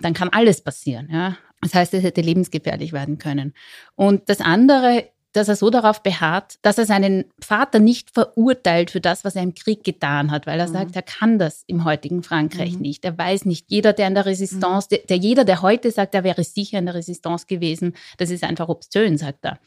dann 0.00 0.12
kann 0.12 0.28
alles 0.28 0.60
passieren. 0.60 1.08
Ja? 1.10 1.38
Das 1.62 1.74
heißt, 1.74 1.94
es 1.94 2.02
hätte 2.02 2.20
lebensgefährlich 2.20 2.92
werden 2.92 3.16
können. 3.16 3.54
Und 3.96 4.28
das 4.28 4.42
andere 4.42 5.08
dass 5.32 5.48
er 5.48 5.56
so 5.56 5.70
darauf 5.70 6.02
beharrt, 6.02 6.58
dass 6.62 6.78
er 6.78 6.86
seinen 6.86 7.24
Vater 7.40 7.78
nicht 7.78 8.10
verurteilt 8.10 8.90
für 8.90 9.00
das, 9.00 9.24
was 9.24 9.36
er 9.36 9.42
im 9.42 9.54
Krieg 9.54 9.84
getan 9.84 10.30
hat, 10.30 10.46
weil 10.46 10.58
er 10.58 10.68
mhm. 10.68 10.72
sagt, 10.72 10.96
er 10.96 11.02
kann 11.02 11.38
das 11.38 11.62
im 11.66 11.84
heutigen 11.84 12.22
Frankreich 12.22 12.74
mhm. 12.74 12.80
nicht. 12.80 13.04
Er 13.04 13.16
weiß 13.16 13.44
nicht. 13.44 13.66
Jeder, 13.68 13.92
der 13.92 14.08
in 14.08 14.14
der 14.14 14.26
Resistance, 14.26 14.88
mhm. 14.90 14.96
der, 14.96 15.06
der, 15.06 15.16
jeder, 15.16 15.44
der 15.44 15.62
heute 15.62 15.90
sagt, 15.90 16.14
er 16.14 16.24
wäre 16.24 16.42
sicher 16.42 16.78
in 16.78 16.86
der 16.86 16.94
Resistance 16.94 17.46
gewesen, 17.46 17.94
das 18.18 18.30
ist 18.30 18.42
einfach 18.42 18.68
obszön, 18.68 19.18
sagt 19.18 19.44
er. 19.44 19.58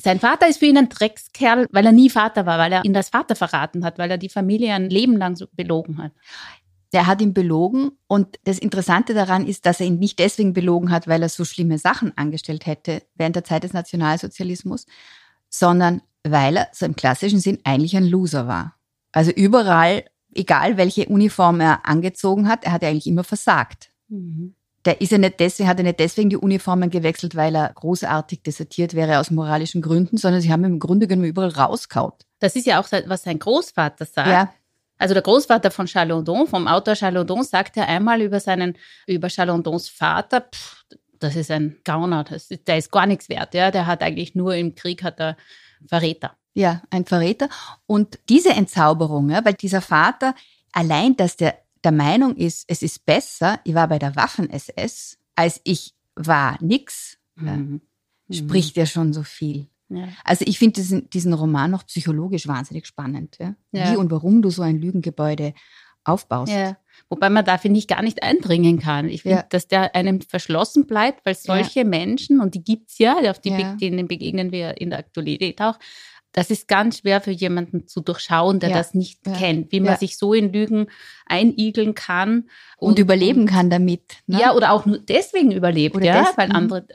Sein 0.00 0.20
Vater 0.20 0.48
ist 0.48 0.58
für 0.58 0.66
ihn 0.66 0.78
ein 0.78 0.88
Dreckskerl, 0.88 1.66
weil 1.72 1.84
er 1.84 1.90
nie 1.90 2.08
Vater 2.08 2.46
war, 2.46 2.58
weil 2.58 2.72
er 2.72 2.84
ihn 2.84 2.92
das 2.92 3.08
Vater 3.08 3.34
verraten 3.34 3.84
hat, 3.84 3.98
weil 3.98 4.12
er 4.12 4.18
die 4.18 4.28
Familie 4.28 4.72
ein 4.72 4.88
Leben 4.88 5.16
lang 5.16 5.34
so 5.34 5.46
belogen 5.50 6.00
hat. 6.00 6.12
Der 6.92 7.06
hat 7.06 7.20
ihn 7.20 7.34
belogen 7.34 7.92
und 8.06 8.38
das 8.44 8.58
Interessante 8.58 9.12
daran 9.12 9.46
ist, 9.46 9.66
dass 9.66 9.80
er 9.80 9.86
ihn 9.86 9.98
nicht 9.98 10.18
deswegen 10.18 10.54
belogen 10.54 10.90
hat, 10.90 11.06
weil 11.06 11.22
er 11.22 11.28
so 11.28 11.44
schlimme 11.44 11.78
Sachen 11.78 12.16
angestellt 12.16 12.64
hätte 12.66 13.02
während 13.14 13.36
der 13.36 13.44
Zeit 13.44 13.64
des 13.64 13.74
Nationalsozialismus, 13.74 14.86
sondern 15.50 16.00
weil 16.24 16.56
er 16.56 16.68
so 16.72 16.86
im 16.86 16.96
klassischen 16.96 17.40
Sinn 17.40 17.58
eigentlich 17.64 17.96
ein 17.96 18.06
Loser 18.06 18.48
war. 18.48 18.74
Also 19.12 19.30
überall, 19.30 20.04
egal 20.34 20.76
welche 20.76 21.06
Uniform 21.06 21.60
er 21.60 21.86
angezogen 21.86 22.48
hat, 22.48 22.64
er 22.64 22.72
hat 22.72 22.84
eigentlich 22.84 23.06
immer 23.06 23.24
versagt. 23.24 23.90
Mhm. 24.08 24.54
Der 24.84 25.00
ist 25.00 25.12
ja 25.12 25.18
nicht 25.18 25.40
deswegen, 25.40 25.68
hat 25.68 25.78
er 25.78 25.84
nicht 25.84 26.00
deswegen 26.00 26.30
die 26.30 26.36
Uniformen 26.36 26.88
gewechselt, 26.88 27.34
weil 27.34 27.54
er 27.54 27.72
großartig 27.74 28.42
desertiert 28.42 28.94
wäre 28.94 29.18
aus 29.18 29.30
moralischen 29.30 29.82
Gründen, 29.82 30.16
sondern 30.16 30.40
sie 30.40 30.50
haben 30.50 30.64
im 30.64 30.78
Grunde 30.78 31.06
genommen 31.06 31.28
überall 31.28 31.50
rauskaut. 31.50 32.24
Das 32.38 32.56
ist 32.56 32.66
ja 32.66 32.80
auch, 32.80 32.88
was 33.06 33.24
sein 33.24 33.38
Großvater 33.38 34.06
sagt. 34.06 34.28
Ja. 34.28 34.52
Also 34.98 35.14
der 35.14 35.22
Großvater 35.22 35.70
von 35.70 35.86
Chalondon, 35.86 36.46
vom 36.46 36.66
Autor 36.66 36.94
Chalondon, 36.94 37.44
sagt 37.44 37.76
ja 37.76 37.84
einmal 37.84 38.20
über 38.20 38.40
seinen, 38.40 38.76
über 39.06 39.28
Chalondons 39.28 39.88
Vater, 39.88 40.42
pff, 40.42 40.84
das 41.18 41.36
ist 41.36 41.50
ein 41.50 41.78
Gauner, 41.84 42.24
das, 42.24 42.48
der 42.48 42.78
ist 42.78 42.92
gar 42.92 43.06
nichts 43.06 43.28
wert, 43.28 43.54
ja. 43.54 43.70
Der 43.70 43.86
hat 43.86 44.02
eigentlich 44.02 44.34
nur 44.34 44.54
im 44.54 44.74
Krieg 44.74 45.02
hat 45.02 45.20
er 45.20 45.36
Verräter. 45.86 46.36
Ja, 46.54 46.82
ein 46.90 47.04
Verräter. 47.04 47.48
Und 47.86 48.18
diese 48.28 48.50
Entzauberung, 48.50 49.30
ja, 49.30 49.44
weil 49.44 49.54
dieser 49.54 49.80
Vater 49.80 50.34
allein, 50.72 51.16
dass 51.16 51.36
der 51.36 51.56
der 51.84 51.92
Meinung 51.92 52.36
ist, 52.36 52.64
es 52.68 52.82
ist 52.82 53.06
besser, 53.06 53.60
ich 53.64 53.74
war 53.74 53.88
bei 53.88 53.98
der 53.98 54.16
Waffen-SS, 54.16 55.18
als 55.34 55.60
ich 55.64 55.94
war 56.14 56.58
nix, 56.60 57.18
mhm. 57.36 57.80
spricht 58.30 58.76
ja 58.76 58.86
schon 58.86 59.12
so 59.12 59.22
viel. 59.22 59.68
Ja. 59.88 60.08
Also 60.24 60.44
ich 60.46 60.58
finde 60.58 60.74
diesen, 60.74 61.08
diesen 61.10 61.32
Roman 61.32 61.70
noch 61.70 61.86
psychologisch 61.86 62.46
wahnsinnig 62.46 62.86
spannend. 62.86 63.36
Ja? 63.38 63.54
ja? 63.72 63.92
Wie 63.92 63.96
und 63.96 64.10
warum 64.10 64.42
du 64.42 64.50
so 64.50 64.62
ein 64.62 64.78
Lügengebäude 64.80 65.54
aufbaust. 66.04 66.52
Wobei 67.10 67.30
man 67.30 67.44
da, 67.44 67.58
finde 67.58 67.78
ich, 67.78 67.86
gar 67.86 68.02
nicht 68.02 68.22
eindringen 68.22 68.78
kann. 68.78 69.08
Ich 69.08 69.22
finde, 69.22 69.44
dass 69.50 69.68
der 69.68 69.94
einem 69.94 70.20
verschlossen 70.20 70.86
bleibt, 70.86 71.24
weil 71.24 71.34
solche 71.34 71.84
Menschen, 71.84 72.40
und 72.40 72.54
die 72.54 72.64
gibt 72.64 72.90
es 72.90 72.98
ja, 72.98 73.18
auf 73.30 73.40
die 73.40 73.50
denen 73.80 74.08
begegnen 74.08 74.50
wir 74.52 74.80
in 74.80 74.90
der 74.90 74.98
Aktualität 74.98 75.60
auch, 75.60 75.78
das 76.32 76.50
ist 76.50 76.68
ganz 76.68 76.98
schwer 76.98 77.20
für 77.20 77.30
jemanden 77.30 77.86
zu 77.86 78.00
durchschauen, 78.00 78.60
der 78.60 78.70
das 78.70 78.94
nicht 78.94 79.24
kennt, 79.24 79.72
wie 79.72 79.80
man 79.80 79.96
sich 79.96 80.18
so 80.18 80.34
in 80.34 80.52
Lügen 80.52 80.88
einigeln 81.26 81.94
kann. 81.94 82.48
Und, 82.76 82.90
und 82.90 82.98
überleben 82.98 83.46
kann 83.46 83.70
damit. 83.70 84.18
Ne? 84.26 84.40
Ja, 84.40 84.54
oder 84.54 84.72
auch 84.72 84.84
nur 84.84 84.98
deswegen 84.98 85.52
überlebt, 85.52 85.96
oder 85.96 86.04
ja, 86.04 86.32
weil 86.36 86.52
andere 86.52 86.86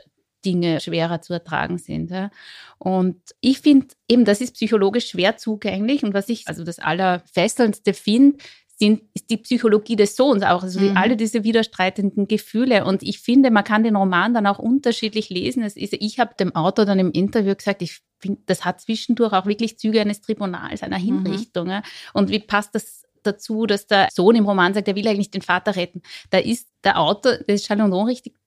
Dinge 0.44 0.80
schwerer 0.80 1.20
zu 1.20 1.32
ertragen 1.32 1.78
sind. 1.78 2.10
Ja. 2.10 2.30
Und 2.78 3.16
ich 3.40 3.60
finde 3.60 3.88
eben, 4.08 4.24
das 4.24 4.40
ist 4.40 4.54
psychologisch 4.54 5.08
schwer 5.08 5.36
zugänglich. 5.36 6.04
Und 6.04 6.14
was 6.14 6.28
ich 6.28 6.46
also 6.48 6.64
das 6.64 6.78
Allerfesselndste 6.78 7.94
finde, 7.94 8.38
sind, 8.76 9.02
ist 9.14 9.30
die 9.30 9.36
Psychologie 9.36 9.96
des 9.96 10.16
Sohns 10.16 10.42
auch, 10.42 10.62
also 10.62 10.80
mhm. 10.80 10.96
alle 10.96 11.16
diese 11.16 11.44
widerstreitenden 11.44 12.26
Gefühle. 12.26 12.84
Und 12.84 13.02
ich 13.02 13.20
finde, 13.20 13.50
man 13.50 13.64
kann 13.64 13.84
den 13.84 13.96
Roman 13.96 14.34
dann 14.34 14.46
auch 14.46 14.58
unterschiedlich 14.58 15.30
lesen. 15.30 15.62
Es 15.62 15.76
ist, 15.76 15.92
ich 15.92 16.18
habe 16.18 16.34
dem 16.38 16.54
Autor 16.54 16.84
dann 16.84 16.98
im 16.98 17.12
Interview 17.12 17.54
gesagt, 17.54 17.82
ich 17.82 18.00
finde, 18.18 18.42
das 18.46 18.64
hat 18.64 18.80
zwischendurch 18.80 19.32
auch 19.32 19.46
wirklich 19.46 19.78
Züge 19.78 20.00
eines 20.00 20.20
Tribunals, 20.20 20.82
einer 20.82 20.98
mhm. 20.98 21.24
Hinrichtung. 21.24 21.68
Mhm. 21.68 21.82
Und 22.12 22.30
wie 22.30 22.40
passt 22.40 22.74
das 22.74 23.02
dazu, 23.22 23.66
dass 23.66 23.86
der 23.86 24.08
Sohn 24.12 24.36
im 24.36 24.46
Roman 24.46 24.74
sagt, 24.74 24.88
er 24.88 24.96
will 24.96 25.08
eigentlich 25.08 25.30
den 25.30 25.42
Vater 25.42 25.76
retten? 25.76 26.02
Da 26.30 26.38
ist 26.38 26.68
der 26.82 26.98
Autor 26.98 27.38
des 27.38 27.64
Chalondon 27.64 28.06
richtig 28.06 28.34
fast 28.34 28.43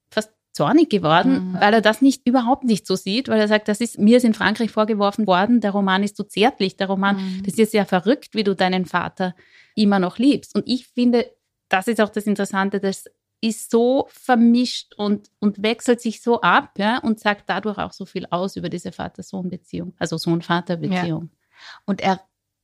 zornig 0.57 0.89
geworden, 0.89 1.51
mhm. 1.51 1.53
weil 1.53 1.75
er 1.75 1.81
das 1.81 2.01
nicht 2.01 2.27
überhaupt 2.27 2.63
nicht 2.63 2.87
so 2.87 2.95
sieht, 2.95 3.29
weil 3.29 3.39
er 3.39 3.47
sagt, 3.47 3.67
das 3.67 3.79
ist 3.79 3.99
mir 3.99 4.17
ist 4.17 4.23
in 4.23 4.33
Frankreich 4.33 4.71
vorgeworfen 4.71 5.27
worden, 5.27 5.61
der 5.61 5.71
Roman 5.71 6.03
ist 6.03 6.17
so 6.17 6.23
zärtlich, 6.23 6.75
der 6.75 6.87
Roman, 6.87 7.15
mhm. 7.15 7.43
das 7.45 7.53
ist 7.55 7.73
ja 7.73 7.85
verrückt, 7.85 8.33
wie 8.33 8.43
du 8.43 8.55
deinen 8.55 8.85
Vater 8.85 9.35
immer 9.75 9.99
noch 9.99 10.17
liebst. 10.17 10.55
Und 10.55 10.63
ich 10.67 10.87
finde, 10.87 11.31
das 11.69 11.87
ist 11.87 12.01
auch 12.01 12.09
das 12.09 12.25
Interessante, 12.25 12.79
das 12.79 13.05
ist 13.39 13.69
so 13.69 14.07
vermischt 14.09 14.95
und, 14.95 15.29
und 15.39 15.61
wechselt 15.61 16.01
sich 16.01 16.23
so 16.23 16.41
ab 16.41 16.71
ja, 16.79 16.97
und 16.97 17.19
sagt 17.19 17.43
dadurch 17.47 17.77
auch 17.77 17.93
so 17.93 18.05
viel 18.05 18.25
aus 18.31 18.55
über 18.55 18.69
diese 18.69 18.91
Vater-Sohn-Beziehung, 18.91 19.93
also 19.99 20.17
Sohn-Vater-Beziehung. 20.17 21.29
Ja. 21.31 21.79
Und 21.85 22.01
er 22.01 22.21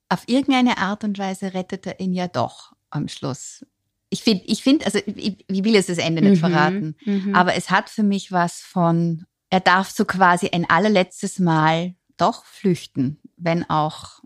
auf 0.10 0.24
irgendeine 0.28 0.80
Art 0.80 1.04
und 1.04 1.20
Weise 1.20 1.54
rettet 1.54 1.86
er 1.86 2.00
ihn 2.00 2.14
ja 2.14 2.28
doch 2.28 2.74
am 2.90 3.08
Schluss. 3.08 3.66
Ich 4.14 4.22
finde, 4.22 4.44
ich 4.46 4.62
finde, 4.62 4.86
also 4.86 5.00
ich, 5.06 5.44
ich, 5.48 5.64
will 5.64 5.74
jetzt 5.74 5.90
das 5.90 5.98
Ende 5.98 6.22
nicht 6.22 6.36
mhm, 6.36 6.52
verraten, 6.52 6.96
mhm. 7.04 7.34
aber 7.34 7.56
es 7.56 7.72
hat 7.72 7.90
für 7.90 8.04
mich 8.04 8.32
was 8.32 8.62
von, 8.62 9.26
er 9.50 9.60
darf 9.60 9.90
so 9.90 10.06
quasi 10.06 10.50
ein 10.54 10.70
allerletztes 10.70 11.40
Mal 11.40 11.96
doch 12.18 12.46
flüchten, 12.46 13.20
wenn 13.38 13.68
auch 13.68 14.22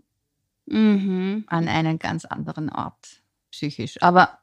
mhm. 0.66 1.44
an 1.46 1.68
einen 1.68 1.98
ganz 1.98 2.26
anderen 2.26 2.68
Ort 2.68 3.22
psychisch. 3.50 3.96
Aber 4.02 4.38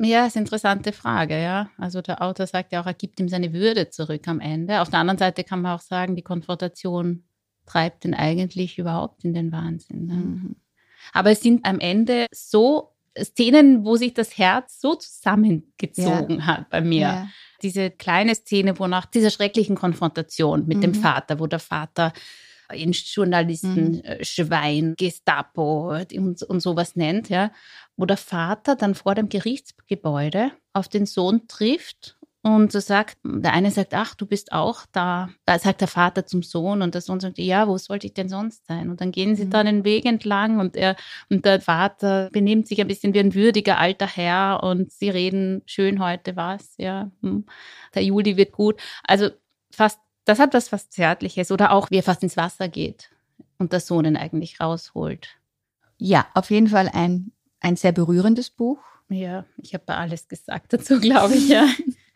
Ja, 0.00 0.24
ist 0.24 0.36
eine 0.36 0.44
interessante 0.44 0.92
Frage, 0.92 1.38
ja. 1.38 1.70
Also 1.76 2.00
der 2.00 2.22
Autor 2.22 2.46
sagt 2.46 2.72
ja 2.72 2.80
auch, 2.80 2.86
er 2.86 2.94
gibt 2.94 3.20
ihm 3.20 3.28
seine 3.28 3.52
Würde 3.52 3.90
zurück 3.90 4.26
am 4.28 4.40
Ende. 4.40 4.80
Auf 4.80 4.88
der 4.88 5.00
anderen 5.00 5.18
Seite 5.18 5.44
kann 5.44 5.60
man 5.60 5.74
auch 5.76 5.82
sagen, 5.82 6.16
die 6.16 6.22
Konfrontation 6.22 7.24
treibt 7.66 8.06
ihn 8.06 8.14
eigentlich 8.14 8.78
überhaupt 8.78 9.24
in 9.24 9.34
den 9.34 9.52
Wahnsinn. 9.52 10.06
Ne? 10.06 10.14
Mhm. 10.14 10.56
Aber 11.12 11.32
es 11.32 11.40
sind 11.40 11.66
am 11.66 11.80
Ende 11.80 12.26
so 12.32 12.94
Szenen, 13.24 13.84
wo 13.84 13.96
sich 13.96 14.14
das 14.14 14.36
Herz 14.38 14.80
so 14.80 14.94
zusammengezogen 14.94 16.38
ja. 16.38 16.46
hat 16.46 16.70
bei 16.70 16.80
mir. 16.80 17.00
Ja. 17.00 17.28
Diese 17.62 17.90
kleine 17.90 18.34
Szene, 18.34 18.78
wo 18.78 18.86
nach 18.86 19.06
dieser 19.06 19.30
schrecklichen 19.30 19.76
Konfrontation 19.76 20.66
mit 20.66 20.78
mhm. 20.78 20.82
dem 20.82 20.94
Vater, 20.94 21.40
wo 21.40 21.46
der 21.46 21.58
Vater 21.58 22.12
in 22.72 22.92
Journalisten, 22.92 23.92
mhm. 23.92 24.00
Äh, 24.04 24.24
Schwein, 24.24 24.94
Gestapo 24.96 25.96
und, 26.12 26.42
und 26.42 26.60
sowas 26.60 26.96
nennt, 26.96 27.28
ja, 27.28 27.50
wo 27.96 28.04
der 28.04 28.16
Vater 28.16 28.76
dann 28.76 28.94
vor 28.94 29.14
dem 29.14 29.28
Gerichtsgebäude 29.28 30.52
auf 30.72 30.88
den 30.88 31.06
Sohn 31.06 31.48
trifft 31.48 32.17
und 32.56 32.72
so 32.72 32.80
sagt, 32.80 33.18
der 33.24 33.52
eine 33.52 33.70
sagt, 33.70 33.94
ach, 33.94 34.14
du 34.14 34.26
bist 34.26 34.52
auch 34.52 34.86
da. 34.92 35.30
Da 35.44 35.58
sagt 35.58 35.80
der 35.80 35.88
Vater 35.88 36.26
zum 36.26 36.42
Sohn 36.42 36.82
und 36.82 36.94
der 36.94 37.00
Sohn 37.00 37.20
sagt, 37.20 37.38
ja, 37.38 37.68
wo 37.68 37.78
sollte 37.78 38.06
ich 38.06 38.14
denn 38.14 38.28
sonst 38.28 38.66
sein? 38.66 38.90
Und 38.90 39.00
dann 39.00 39.12
gehen 39.12 39.36
sie 39.36 39.46
mhm. 39.46 39.50
da 39.50 39.64
den 39.64 39.84
Weg 39.84 40.04
entlang 40.04 40.60
und 40.60 40.76
er, 40.76 40.96
und 41.30 41.44
der 41.44 41.60
Vater 41.60 42.28
benimmt 42.32 42.68
sich 42.68 42.80
ein 42.80 42.88
bisschen 42.88 43.14
wie 43.14 43.20
ein 43.20 43.34
würdiger 43.34 43.78
alter 43.78 44.06
Herr 44.06 44.62
und 44.62 44.92
sie 44.92 45.10
reden 45.10 45.62
schön 45.66 46.02
heute 46.02 46.36
was, 46.36 46.74
ja. 46.76 47.10
Hm. 47.22 47.46
Der 47.94 48.04
Juli 48.04 48.36
wird 48.36 48.52
gut. 48.52 48.80
Also 49.04 49.30
fast, 49.70 50.00
das 50.24 50.38
hat 50.38 50.54
was 50.54 50.68
fast 50.68 50.92
Zärtliches 50.92 51.50
oder 51.50 51.72
auch, 51.72 51.90
wie 51.90 51.96
er 51.96 52.02
fast 52.02 52.22
ins 52.22 52.36
Wasser 52.36 52.68
geht 52.68 53.10
und 53.58 53.72
der 53.72 53.80
Sohn 53.80 54.04
ihn 54.04 54.16
eigentlich 54.16 54.60
rausholt. 54.60 55.38
Ja, 55.98 56.26
auf 56.34 56.50
jeden 56.50 56.68
Fall 56.68 56.88
ein, 56.92 57.32
ein 57.60 57.76
sehr 57.76 57.92
berührendes 57.92 58.50
Buch. 58.50 58.78
Ja, 59.08 59.46
ich 59.56 59.74
habe 59.74 59.94
alles 59.94 60.28
gesagt 60.28 60.72
dazu, 60.72 61.00
glaube 61.00 61.34
ich, 61.34 61.48
ja. 61.48 61.66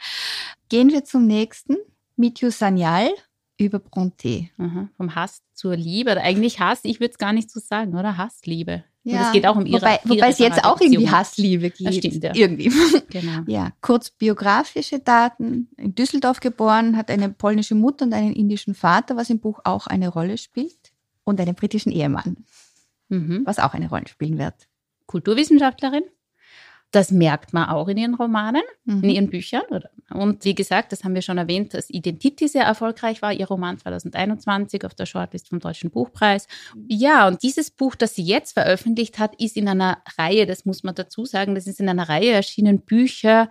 Gehen 0.73 0.91
wir 0.91 1.05
zum 1.05 1.27
nächsten. 1.27 1.77
Mityu 2.17 2.51
Sanyal 2.51 3.11
über 3.59 3.79
Bronte. 3.79 4.49
Mhm. 4.57 4.89
Vom 4.97 5.15
Hass 5.15 5.43
zur 5.53 5.77
Liebe. 5.77 6.13
Oder 6.13 6.23
eigentlich 6.23 6.61
Hass, 6.61 6.81
ich 6.85 6.99
würde 6.99 7.11
es 7.11 7.19
gar 7.19 7.35
nicht 7.35 7.51
so 7.51 7.61
sagen, 7.61 7.95
oder? 7.95 8.17
Hassliebe. 8.17 8.83
Ja, 9.03 9.19
Und 9.19 9.27
es 9.27 9.33
geht 9.33 9.47
auch 9.47 9.57
um 9.57 9.67
ihre 9.67 9.83
Wobei, 9.83 10.01
wobei 10.05 10.31
es 10.31 10.39
jetzt 10.39 10.65
auch 10.65 10.81
irgendwie 10.81 11.11
Hassliebe 11.11 11.69
geht. 11.69 11.87
Das 11.87 11.97
stimmt, 11.97 12.25
ja. 12.25 12.35
Irgendwie. 12.35 12.73
Genau. 13.11 13.43
Ja, 13.49 13.73
kurz 13.83 14.09
biografische 14.13 14.99
Daten. 14.99 15.69
In 15.77 15.95
Düsseldorf 15.95 16.41
geboren, 16.41 16.97
hat 16.97 17.11
eine 17.11 17.29
polnische 17.29 17.75
Mutter 17.75 18.07
und 18.07 18.15
einen 18.15 18.33
indischen 18.33 18.75
Vater, 18.75 19.15
was 19.15 19.29
im 19.29 19.41
Buch 19.41 19.61
auch 19.65 19.87
eine 19.87 20.09
Rolle 20.09 20.39
spielt. 20.39 20.95
Und 21.25 21.39
einen 21.39 21.55
britischen 21.55 21.93
Ehemann, 21.93 22.47
mhm. 23.11 23.43
was 23.45 23.59
auch 23.59 23.75
eine 23.75 23.91
Rolle 23.91 24.09
spielen 24.09 24.39
wird. 24.39 24.55
Kulturwissenschaftlerin? 25.05 26.05
Das 26.93 27.11
merkt 27.11 27.55
man 27.55 27.71
auch 27.71 27.89
in 27.89 27.97
ihren 27.97 28.15
Romanen, 28.15 28.63
mhm. 28.85 29.03
in 29.03 29.11
ihren 29.11 29.31
Büchern. 29.31 29.63
Und 30.11 30.45
wie 30.45 30.55
gesagt, 30.55 30.93
das 30.93 31.05
haben 31.05 31.15
wir 31.15 31.23
schon 31.23 31.39
erwähnt, 31.39 31.73
dass 31.73 31.89
Identity 31.89 32.49
sehr 32.49 32.65
erfolgreich 32.65 33.23
war, 33.23 33.33
ihr 33.33 33.47
Roman 33.47 33.79
2021 33.79 34.85
auf 34.85 34.95
der 34.95 35.07
Shortlist 35.07 35.49
vom 35.49 35.59
Deutschen 35.59 35.91
Buchpreis. 35.91 36.47
Ja, 36.87 37.27
und 37.27 37.43
dieses 37.43 37.71
Buch, 37.71 37.95
das 37.95 38.15
sie 38.15 38.23
jetzt 38.23 38.53
veröffentlicht 38.53 39.19
hat, 39.19 39.35
ist 39.41 39.57
in 39.57 39.69
einer 39.69 40.03
Reihe, 40.19 40.45
das 40.45 40.67
muss 40.67 40.83
man 40.83 40.95
dazu 40.95 41.25
sagen, 41.25 41.55
das 41.55 41.67
ist 41.67 41.81
in 41.81 41.89
einer 41.89 42.09
Reihe 42.11 42.33
erschienen 42.33 42.83
Bücher 42.83 43.49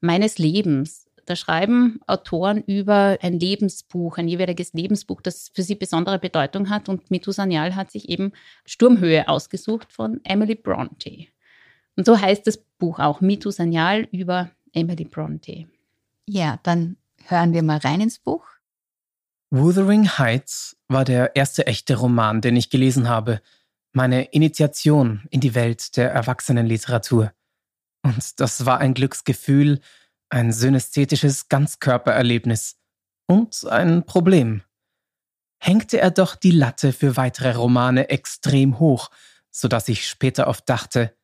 meines 0.00 0.36
Lebens. 0.36 1.06
Da 1.24 1.34
schreiben 1.34 1.98
Autoren 2.06 2.62
über 2.62 3.18
ein 3.20 3.40
Lebensbuch, 3.40 4.18
ein 4.18 4.28
jeweiliges 4.28 4.74
Lebensbuch, 4.74 5.20
das 5.20 5.50
für 5.52 5.62
sie 5.62 5.74
besondere 5.74 6.20
Bedeutung 6.20 6.70
hat. 6.70 6.88
Und 6.88 7.10
Mitu 7.10 7.32
Sanyal 7.32 7.74
hat 7.74 7.90
sich 7.90 8.08
eben 8.08 8.32
Sturmhöhe 8.64 9.28
ausgesucht 9.28 9.92
von 9.92 10.20
Emily 10.24 10.54
Bronte. 10.54 11.26
Und 11.96 12.06
so 12.06 12.20
heißt 12.20 12.46
das 12.46 12.58
Buch 12.78 12.98
auch 12.98 13.20
Mitu 13.20 13.50
Sanyal 13.50 14.06
über 14.12 14.50
Emily 14.72 15.04
Bronte. 15.04 15.66
Ja, 16.26 16.58
dann 16.62 16.96
hören 17.24 17.52
wir 17.52 17.62
mal 17.62 17.78
rein 17.78 18.00
ins 18.00 18.18
Buch. 18.18 18.44
Wuthering 19.50 20.06
Heights 20.06 20.76
war 20.88 21.04
der 21.04 21.36
erste 21.36 21.66
echte 21.66 21.96
Roman, 21.96 22.40
den 22.40 22.56
ich 22.56 22.68
gelesen 22.68 23.08
habe. 23.08 23.40
Meine 23.92 24.24
Initiation 24.24 25.26
in 25.30 25.40
die 25.40 25.54
Welt 25.54 25.96
der 25.96 26.10
Erwachsenenliteratur. 26.10 27.32
Und 28.02 28.40
das 28.40 28.66
war 28.66 28.78
ein 28.78 28.92
Glücksgefühl, 28.92 29.80
ein 30.28 30.52
synästhetisches 30.52 31.48
Ganzkörpererlebnis 31.48 32.76
und 33.26 33.64
ein 33.66 34.04
Problem. 34.04 34.62
Hängte 35.58 36.00
er 36.00 36.10
doch 36.10 36.36
die 36.36 36.50
Latte 36.50 36.92
für 36.92 37.16
weitere 37.16 37.52
Romane 37.52 38.10
extrem 38.10 38.78
hoch, 38.78 39.10
so 39.50 39.68
dass 39.68 39.88
ich 39.88 40.06
später 40.06 40.48
oft 40.48 40.68
dachte, 40.68 41.16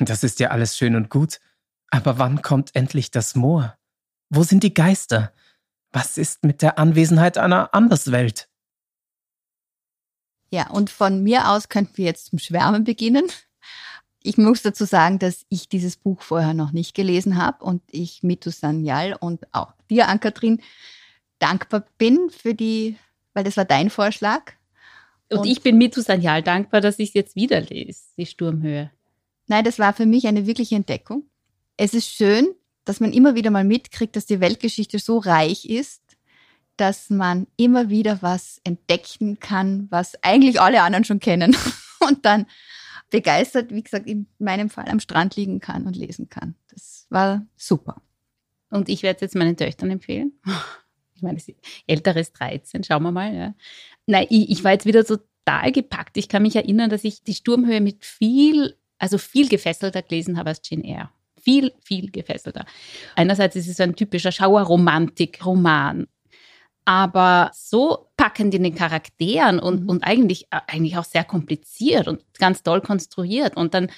das 0.00 0.22
ist 0.22 0.40
ja 0.40 0.50
alles 0.50 0.76
schön 0.76 0.96
und 0.96 1.10
gut, 1.10 1.40
aber 1.90 2.18
wann 2.18 2.42
kommt 2.42 2.74
endlich 2.74 3.10
das 3.10 3.34
Moor? 3.34 3.76
Wo 4.30 4.42
sind 4.42 4.62
die 4.62 4.74
Geister? 4.74 5.32
Was 5.92 6.16
ist 6.16 6.44
mit 6.44 6.62
der 6.62 6.78
Anwesenheit 6.78 7.36
einer 7.36 7.74
Anderswelt? 7.74 8.48
Ja, 10.50 10.70
und 10.70 10.90
von 10.90 11.22
mir 11.22 11.48
aus 11.48 11.68
könnten 11.68 11.96
wir 11.98 12.06
jetzt 12.06 12.26
zum 12.26 12.38
Schwärmen 12.38 12.84
beginnen. 12.84 13.24
Ich 14.22 14.38
muss 14.38 14.62
dazu 14.62 14.84
sagen, 14.84 15.18
dass 15.18 15.44
ich 15.48 15.68
dieses 15.68 15.96
Buch 15.96 16.22
vorher 16.22 16.54
noch 16.54 16.72
nicht 16.72 16.94
gelesen 16.94 17.36
habe 17.36 17.64
und 17.64 17.82
ich 17.90 18.22
Mitu 18.22 18.50
Sanyal 18.50 19.16
und 19.18 19.46
auch 19.52 19.74
dir, 19.90 20.08
Ann-Kathrin, 20.08 20.62
dankbar 21.38 21.84
bin 21.98 22.30
für 22.30 22.54
die, 22.54 22.96
weil 23.34 23.44
das 23.44 23.56
war 23.56 23.64
dein 23.64 23.90
Vorschlag. 23.90 24.52
Und, 25.28 25.38
und 25.38 25.46
ich 25.46 25.62
bin 25.62 25.76
Mitu 25.76 26.00
Sanyal 26.00 26.42
dankbar, 26.42 26.80
dass 26.80 26.98
ich 26.98 27.08
es 27.08 27.14
jetzt 27.14 27.36
wieder 27.36 27.60
lese, 27.60 28.02
die 28.16 28.26
Sturmhöhe. 28.26 28.90
Nein, 29.46 29.64
das 29.64 29.78
war 29.78 29.92
für 29.92 30.06
mich 30.06 30.26
eine 30.26 30.46
wirkliche 30.46 30.76
Entdeckung. 30.76 31.24
Es 31.76 31.94
ist 31.94 32.08
schön, 32.08 32.48
dass 32.84 33.00
man 33.00 33.12
immer 33.12 33.34
wieder 33.34 33.50
mal 33.50 33.64
mitkriegt, 33.64 34.16
dass 34.16 34.26
die 34.26 34.40
Weltgeschichte 34.40 34.98
so 34.98 35.18
reich 35.18 35.64
ist, 35.66 36.02
dass 36.76 37.10
man 37.10 37.46
immer 37.56 37.90
wieder 37.90 38.22
was 38.22 38.60
entdecken 38.64 39.38
kann, 39.40 39.86
was 39.90 40.22
eigentlich 40.22 40.60
alle 40.60 40.82
anderen 40.82 41.04
schon 41.04 41.20
kennen 41.20 41.56
und 42.00 42.24
dann 42.24 42.46
begeistert, 43.10 43.70
wie 43.70 43.82
gesagt, 43.82 44.08
in 44.08 44.26
meinem 44.38 44.70
Fall 44.70 44.88
am 44.88 44.98
Strand 44.98 45.36
liegen 45.36 45.60
kann 45.60 45.86
und 45.86 45.96
lesen 45.96 46.28
kann. 46.28 46.56
Das 46.68 47.06
war 47.10 47.46
super. 47.56 48.02
Und 48.70 48.88
ich 48.88 49.02
werde 49.02 49.16
es 49.16 49.20
jetzt 49.20 49.36
meinen 49.36 49.56
Töchtern 49.56 49.90
empfehlen. 49.90 50.32
Ich 51.14 51.24
meine, 51.24 51.38
älteres 51.86 52.32
13, 52.32 52.82
schauen 52.82 53.04
wir 53.04 53.12
mal. 53.12 53.32
Ja. 53.32 53.54
Nein, 54.06 54.26
ich, 54.28 54.50
ich 54.50 54.64
war 54.64 54.72
jetzt 54.72 54.86
wieder 54.86 55.04
total 55.04 55.70
gepackt. 55.70 56.16
Ich 56.16 56.28
kann 56.28 56.42
mich 56.42 56.56
erinnern, 56.56 56.90
dass 56.90 57.04
ich 57.04 57.22
die 57.22 57.34
Sturmhöhe 57.34 57.80
mit 57.80 58.04
viel 58.04 58.76
also 59.02 59.18
viel 59.18 59.48
gefesselter 59.48 60.00
gelesen 60.00 60.38
habe 60.38 60.50
als 60.50 60.62
Jane 60.62 60.84
Eyre. 60.84 61.10
Viel, 61.42 61.72
viel 61.82 62.08
gefesselter. 62.12 62.64
Einerseits 63.16 63.56
ist 63.56 63.66
es 63.66 63.80
ein 63.80 63.96
typischer 63.96 64.30
Schauerromantik-Roman, 64.30 66.06
aber 66.84 67.50
so 67.52 68.10
packend 68.16 68.54
in 68.54 68.62
den 68.62 68.76
Charakteren 68.76 69.58
und, 69.58 69.82
mhm. 69.82 69.88
und 69.88 70.04
eigentlich, 70.04 70.44
äh, 70.52 70.60
eigentlich 70.68 70.96
auch 70.98 71.04
sehr 71.04 71.24
kompliziert 71.24 72.06
und 72.06 72.22
ganz 72.38 72.62
toll 72.62 72.80
konstruiert. 72.80 73.56
Und 73.56 73.74
dann 73.74 73.90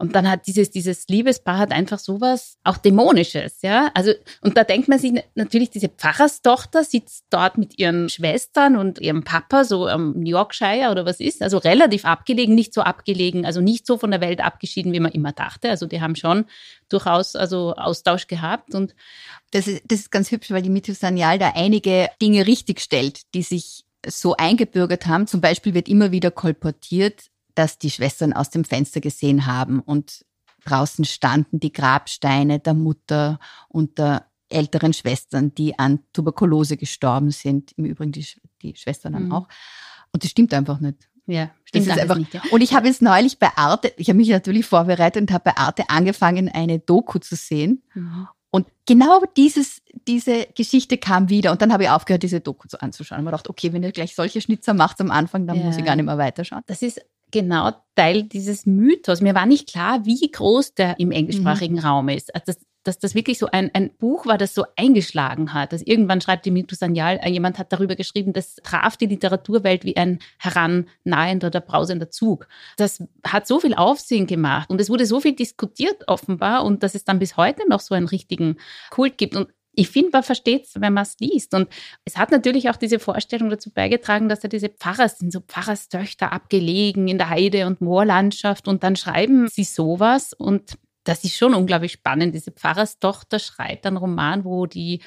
und 0.00 0.14
dann 0.14 0.30
hat 0.30 0.46
dieses, 0.46 0.70
dieses 0.70 1.08
Liebespaar 1.08 1.58
hat 1.58 1.72
einfach 1.72 1.98
sowas, 1.98 2.56
auch 2.62 2.76
Dämonisches, 2.76 3.62
ja. 3.62 3.90
Also, 3.94 4.12
und 4.42 4.56
da 4.56 4.62
denkt 4.62 4.88
man 4.88 5.00
sich 5.00 5.12
natürlich, 5.34 5.70
diese 5.70 5.88
Pfarrerstochter 5.88 6.84
sitzt 6.84 7.24
dort 7.30 7.58
mit 7.58 7.80
ihren 7.80 8.08
Schwestern 8.08 8.76
und 8.76 9.00
ihrem 9.00 9.24
Papa, 9.24 9.64
so 9.64 9.88
am 9.88 10.24
Yorkshire 10.24 10.92
oder 10.92 11.04
was 11.04 11.18
ist, 11.18 11.42
also 11.42 11.58
relativ 11.58 12.04
abgelegen, 12.04 12.54
nicht 12.54 12.72
so 12.72 12.82
abgelegen, 12.82 13.44
also 13.44 13.60
nicht 13.60 13.86
so 13.86 13.98
von 13.98 14.12
der 14.12 14.20
Welt 14.20 14.40
abgeschieden, 14.40 14.92
wie 14.92 15.00
man 15.00 15.10
immer 15.10 15.32
dachte. 15.32 15.68
Also, 15.68 15.86
die 15.86 16.00
haben 16.00 16.14
schon 16.14 16.44
durchaus, 16.88 17.34
also 17.34 17.74
Austausch 17.74 18.28
gehabt 18.28 18.76
und 18.76 18.94
das 19.50 19.66
ist, 19.66 19.82
das 19.88 20.00
ist 20.00 20.10
ganz 20.12 20.30
hübsch, 20.30 20.52
weil 20.52 20.62
die 20.62 20.70
Mitu 20.70 20.94
Sanyal 20.94 21.38
da 21.40 21.54
einige 21.56 22.08
Dinge 22.22 22.46
richtig 22.46 22.80
stellt, 22.80 23.22
die 23.34 23.42
sich 23.42 23.84
so 24.06 24.36
eingebürgert 24.36 25.06
haben. 25.06 25.26
Zum 25.26 25.40
Beispiel 25.40 25.74
wird 25.74 25.88
immer 25.88 26.12
wieder 26.12 26.30
kolportiert, 26.30 27.30
dass 27.58 27.76
die 27.76 27.90
Schwestern 27.90 28.32
aus 28.32 28.50
dem 28.50 28.64
Fenster 28.64 29.00
gesehen 29.00 29.46
haben 29.46 29.80
und 29.80 30.24
draußen 30.64 31.04
standen 31.04 31.58
die 31.58 31.72
Grabsteine 31.72 32.60
der 32.60 32.74
Mutter 32.74 33.40
und 33.68 33.98
der 33.98 34.26
älteren 34.48 34.92
Schwestern, 34.92 35.52
die 35.54 35.76
an 35.76 35.98
Tuberkulose 36.12 36.76
gestorben 36.76 37.32
sind. 37.32 37.72
Im 37.72 37.84
Übrigen 37.84 38.12
die, 38.12 38.24
die 38.62 38.76
Schwestern 38.76 39.14
dann 39.14 39.24
mhm. 39.26 39.32
auch. 39.32 39.48
Und 40.12 40.22
das 40.22 40.30
stimmt 40.30 40.54
einfach 40.54 40.78
nicht. 40.78 41.08
Ja, 41.26 41.50
stimmt 41.64 41.90
einfach 41.90 42.16
nicht. 42.16 42.32
Ja. 42.32 42.42
Und 42.52 42.60
ich 42.60 42.74
habe 42.74 42.86
jetzt 42.86 43.02
neulich 43.02 43.40
bei 43.40 43.50
Arte, 43.56 43.92
ich 43.96 44.08
habe 44.08 44.16
mich 44.16 44.28
natürlich 44.28 44.64
vorbereitet 44.64 45.20
und 45.20 45.32
habe 45.32 45.50
bei 45.50 45.56
Arte 45.56 45.90
angefangen, 45.90 46.48
eine 46.48 46.78
Doku 46.78 47.18
zu 47.18 47.34
sehen. 47.34 47.82
Mhm. 47.94 48.28
Und 48.50 48.68
genau 48.86 49.22
dieses, 49.36 49.82
diese 50.06 50.46
Geschichte 50.54 50.96
kam 50.96 51.28
wieder. 51.28 51.50
Und 51.50 51.60
dann 51.60 51.72
habe 51.72 51.82
ich 51.82 51.90
aufgehört, 51.90 52.22
diese 52.22 52.40
Doku 52.40 52.68
anzuschauen. 52.78 53.18
Und 53.18 53.24
mir 53.24 53.32
gedacht, 53.32 53.50
okay, 53.50 53.72
wenn 53.72 53.82
ihr 53.82 53.92
gleich 53.92 54.14
solche 54.14 54.40
Schnitzer 54.40 54.74
macht 54.74 55.00
am 55.00 55.10
Anfang, 55.10 55.46
dann 55.46 55.58
ja. 55.58 55.64
muss 55.64 55.76
ich 55.76 55.84
gar 55.84 55.96
nicht 55.96 56.06
mehr 56.06 56.18
weiterschauen. 56.18 56.62
Das 56.66 56.82
ist 56.82 57.04
genau 57.30 57.72
Teil 57.98 58.22
dieses 58.22 58.64
Mythos. 58.64 59.20
Mir 59.20 59.34
war 59.34 59.46
nicht 59.46 59.68
klar, 59.68 60.06
wie 60.06 60.30
groß 60.30 60.74
der 60.74 61.00
im 61.00 61.10
englischsprachigen 61.10 61.78
mhm. 61.78 61.82
Raum 61.84 62.08
ist. 62.08 62.32
Also 62.34 62.44
das, 62.46 62.58
dass 62.84 62.98
das 62.98 63.14
wirklich 63.14 63.38
so 63.38 63.48
ein, 63.50 63.70
ein 63.74 63.90
Buch 63.98 64.24
war, 64.24 64.38
das 64.38 64.54
so 64.54 64.64
eingeschlagen 64.76 65.52
hat. 65.52 65.72
Also 65.72 65.84
irgendwann 65.86 66.20
schreibt 66.20 66.46
die 66.46 66.64
Sanyal, 66.70 67.18
äh, 67.22 67.28
jemand 67.28 67.58
hat 67.58 67.72
darüber 67.72 67.96
geschrieben, 67.96 68.32
das 68.32 68.54
traf 68.62 68.96
die 68.96 69.06
Literaturwelt 69.06 69.84
wie 69.84 69.96
ein 69.96 70.20
herannahender 70.38 71.48
oder 71.48 71.60
brausender 71.60 72.10
Zug. 72.10 72.48
Das 72.76 73.02
hat 73.26 73.46
so 73.46 73.60
viel 73.60 73.74
Aufsehen 73.74 74.26
gemacht 74.26 74.70
und 74.70 74.80
es 74.80 74.88
wurde 74.88 75.04
so 75.04 75.20
viel 75.20 75.34
diskutiert 75.34 76.04
offenbar 76.06 76.64
und 76.64 76.82
dass 76.82 76.94
es 76.94 77.04
dann 77.04 77.18
bis 77.18 77.36
heute 77.36 77.68
noch 77.68 77.80
so 77.80 77.94
einen 77.94 78.06
richtigen 78.06 78.56
Kult 78.90 79.18
gibt. 79.18 79.34
Und 79.34 79.48
ich 79.78 79.90
finde, 79.90 80.10
man 80.12 80.24
versteht 80.24 80.66
es, 80.66 80.80
wenn 80.80 80.92
man 80.92 81.04
es 81.04 81.16
liest. 81.20 81.54
Und 81.54 81.68
es 82.04 82.16
hat 82.16 82.32
natürlich 82.32 82.68
auch 82.68 82.74
diese 82.74 82.98
Vorstellung 82.98 83.48
dazu 83.48 83.70
beigetragen, 83.70 84.28
dass 84.28 84.40
da 84.40 84.48
diese 84.48 84.68
Pfarrers 84.68 85.18
sind, 85.18 85.32
so 85.32 85.40
Pfarrerstöchter 85.40 86.32
abgelegen 86.32 87.06
in 87.06 87.16
der 87.16 87.30
Heide- 87.30 87.66
und 87.66 87.80
Moorlandschaft 87.80 88.66
und 88.66 88.82
dann 88.82 88.96
schreiben 88.96 89.46
sie 89.46 89.62
sowas 89.62 90.32
und 90.32 90.76
das 91.04 91.22
ist 91.22 91.36
schon 91.36 91.54
unglaublich 91.54 91.92
spannend. 91.92 92.34
Diese 92.34 92.50
Pfarrerstochter 92.50 93.38
schreibt 93.38 93.86
einen 93.86 93.96
Roman, 93.98 94.44
wo 94.44 94.66
die 94.66 95.00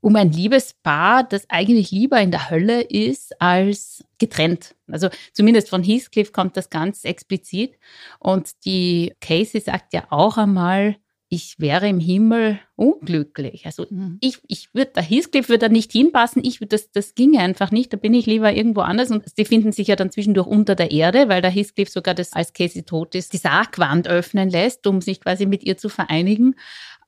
um 0.00 0.16
ein 0.16 0.32
Liebespaar, 0.32 1.24
das 1.24 1.48
eigentlich 1.48 1.90
lieber 1.90 2.20
in 2.20 2.30
der 2.30 2.50
Hölle 2.50 2.80
ist 2.80 3.40
als 3.40 4.04
getrennt. 4.18 4.74
Also 4.90 5.08
zumindest 5.32 5.68
von 5.68 5.82
Heathcliff 5.82 6.32
kommt 6.32 6.56
das 6.56 6.70
ganz 6.70 7.04
explizit. 7.04 7.78
Und 8.18 8.64
die 8.64 9.14
Casey 9.20 9.60
sagt 9.60 9.92
ja 9.92 10.06
auch 10.10 10.38
einmal, 10.38 10.96
ich 11.28 11.58
wäre 11.58 11.88
im 11.88 12.00
Himmel 12.00 12.60
unglücklich. 12.76 13.66
Also 13.66 13.86
mhm. 13.88 14.18
ich, 14.20 14.38
ich 14.46 14.72
würde, 14.72 14.92
der 14.92 15.02
Heathcliff 15.02 15.48
würde 15.48 15.66
da 15.66 15.68
nicht 15.68 15.90
hinpassen, 15.92 16.44
ich 16.44 16.60
würde, 16.60 16.76
das, 16.76 16.90
das 16.92 17.14
ginge 17.14 17.40
einfach 17.40 17.70
nicht, 17.70 17.92
da 17.92 17.96
bin 17.96 18.14
ich 18.14 18.26
lieber 18.26 18.52
irgendwo 18.52 18.82
anders. 18.82 19.10
Und 19.10 19.24
sie 19.34 19.44
finden 19.44 19.72
sich 19.72 19.88
ja 19.88 19.96
dann 19.96 20.10
zwischendurch 20.10 20.46
unter 20.46 20.74
der 20.74 20.90
Erde, 20.90 21.28
weil 21.28 21.42
der 21.42 21.50
Heathcliff 21.50 21.88
sogar 21.88 22.14
das, 22.14 22.32
als 22.32 22.52
Casey 22.52 22.84
tot 22.84 23.14
ist, 23.14 23.32
die 23.32 23.38
Sargwand 23.38 24.06
öffnen 24.06 24.50
lässt, 24.50 24.86
um 24.86 25.00
sich 25.00 25.20
quasi 25.20 25.46
mit 25.46 25.64
ihr 25.64 25.76
zu 25.76 25.88
vereinigen. 25.88 26.54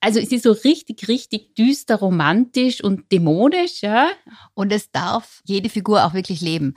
Also 0.00 0.18
es 0.20 0.32
ist 0.32 0.42
so 0.42 0.52
richtig, 0.52 1.08
richtig 1.08 1.54
düster, 1.54 1.96
romantisch 1.96 2.82
und 2.82 3.10
dämonisch, 3.12 3.82
ja. 3.82 4.08
Und 4.54 4.72
es 4.72 4.90
darf 4.90 5.42
jede 5.44 5.68
Figur 5.68 6.04
auch 6.04 6.14
wirklich 6.14 6.40
leben. 6.40 6.74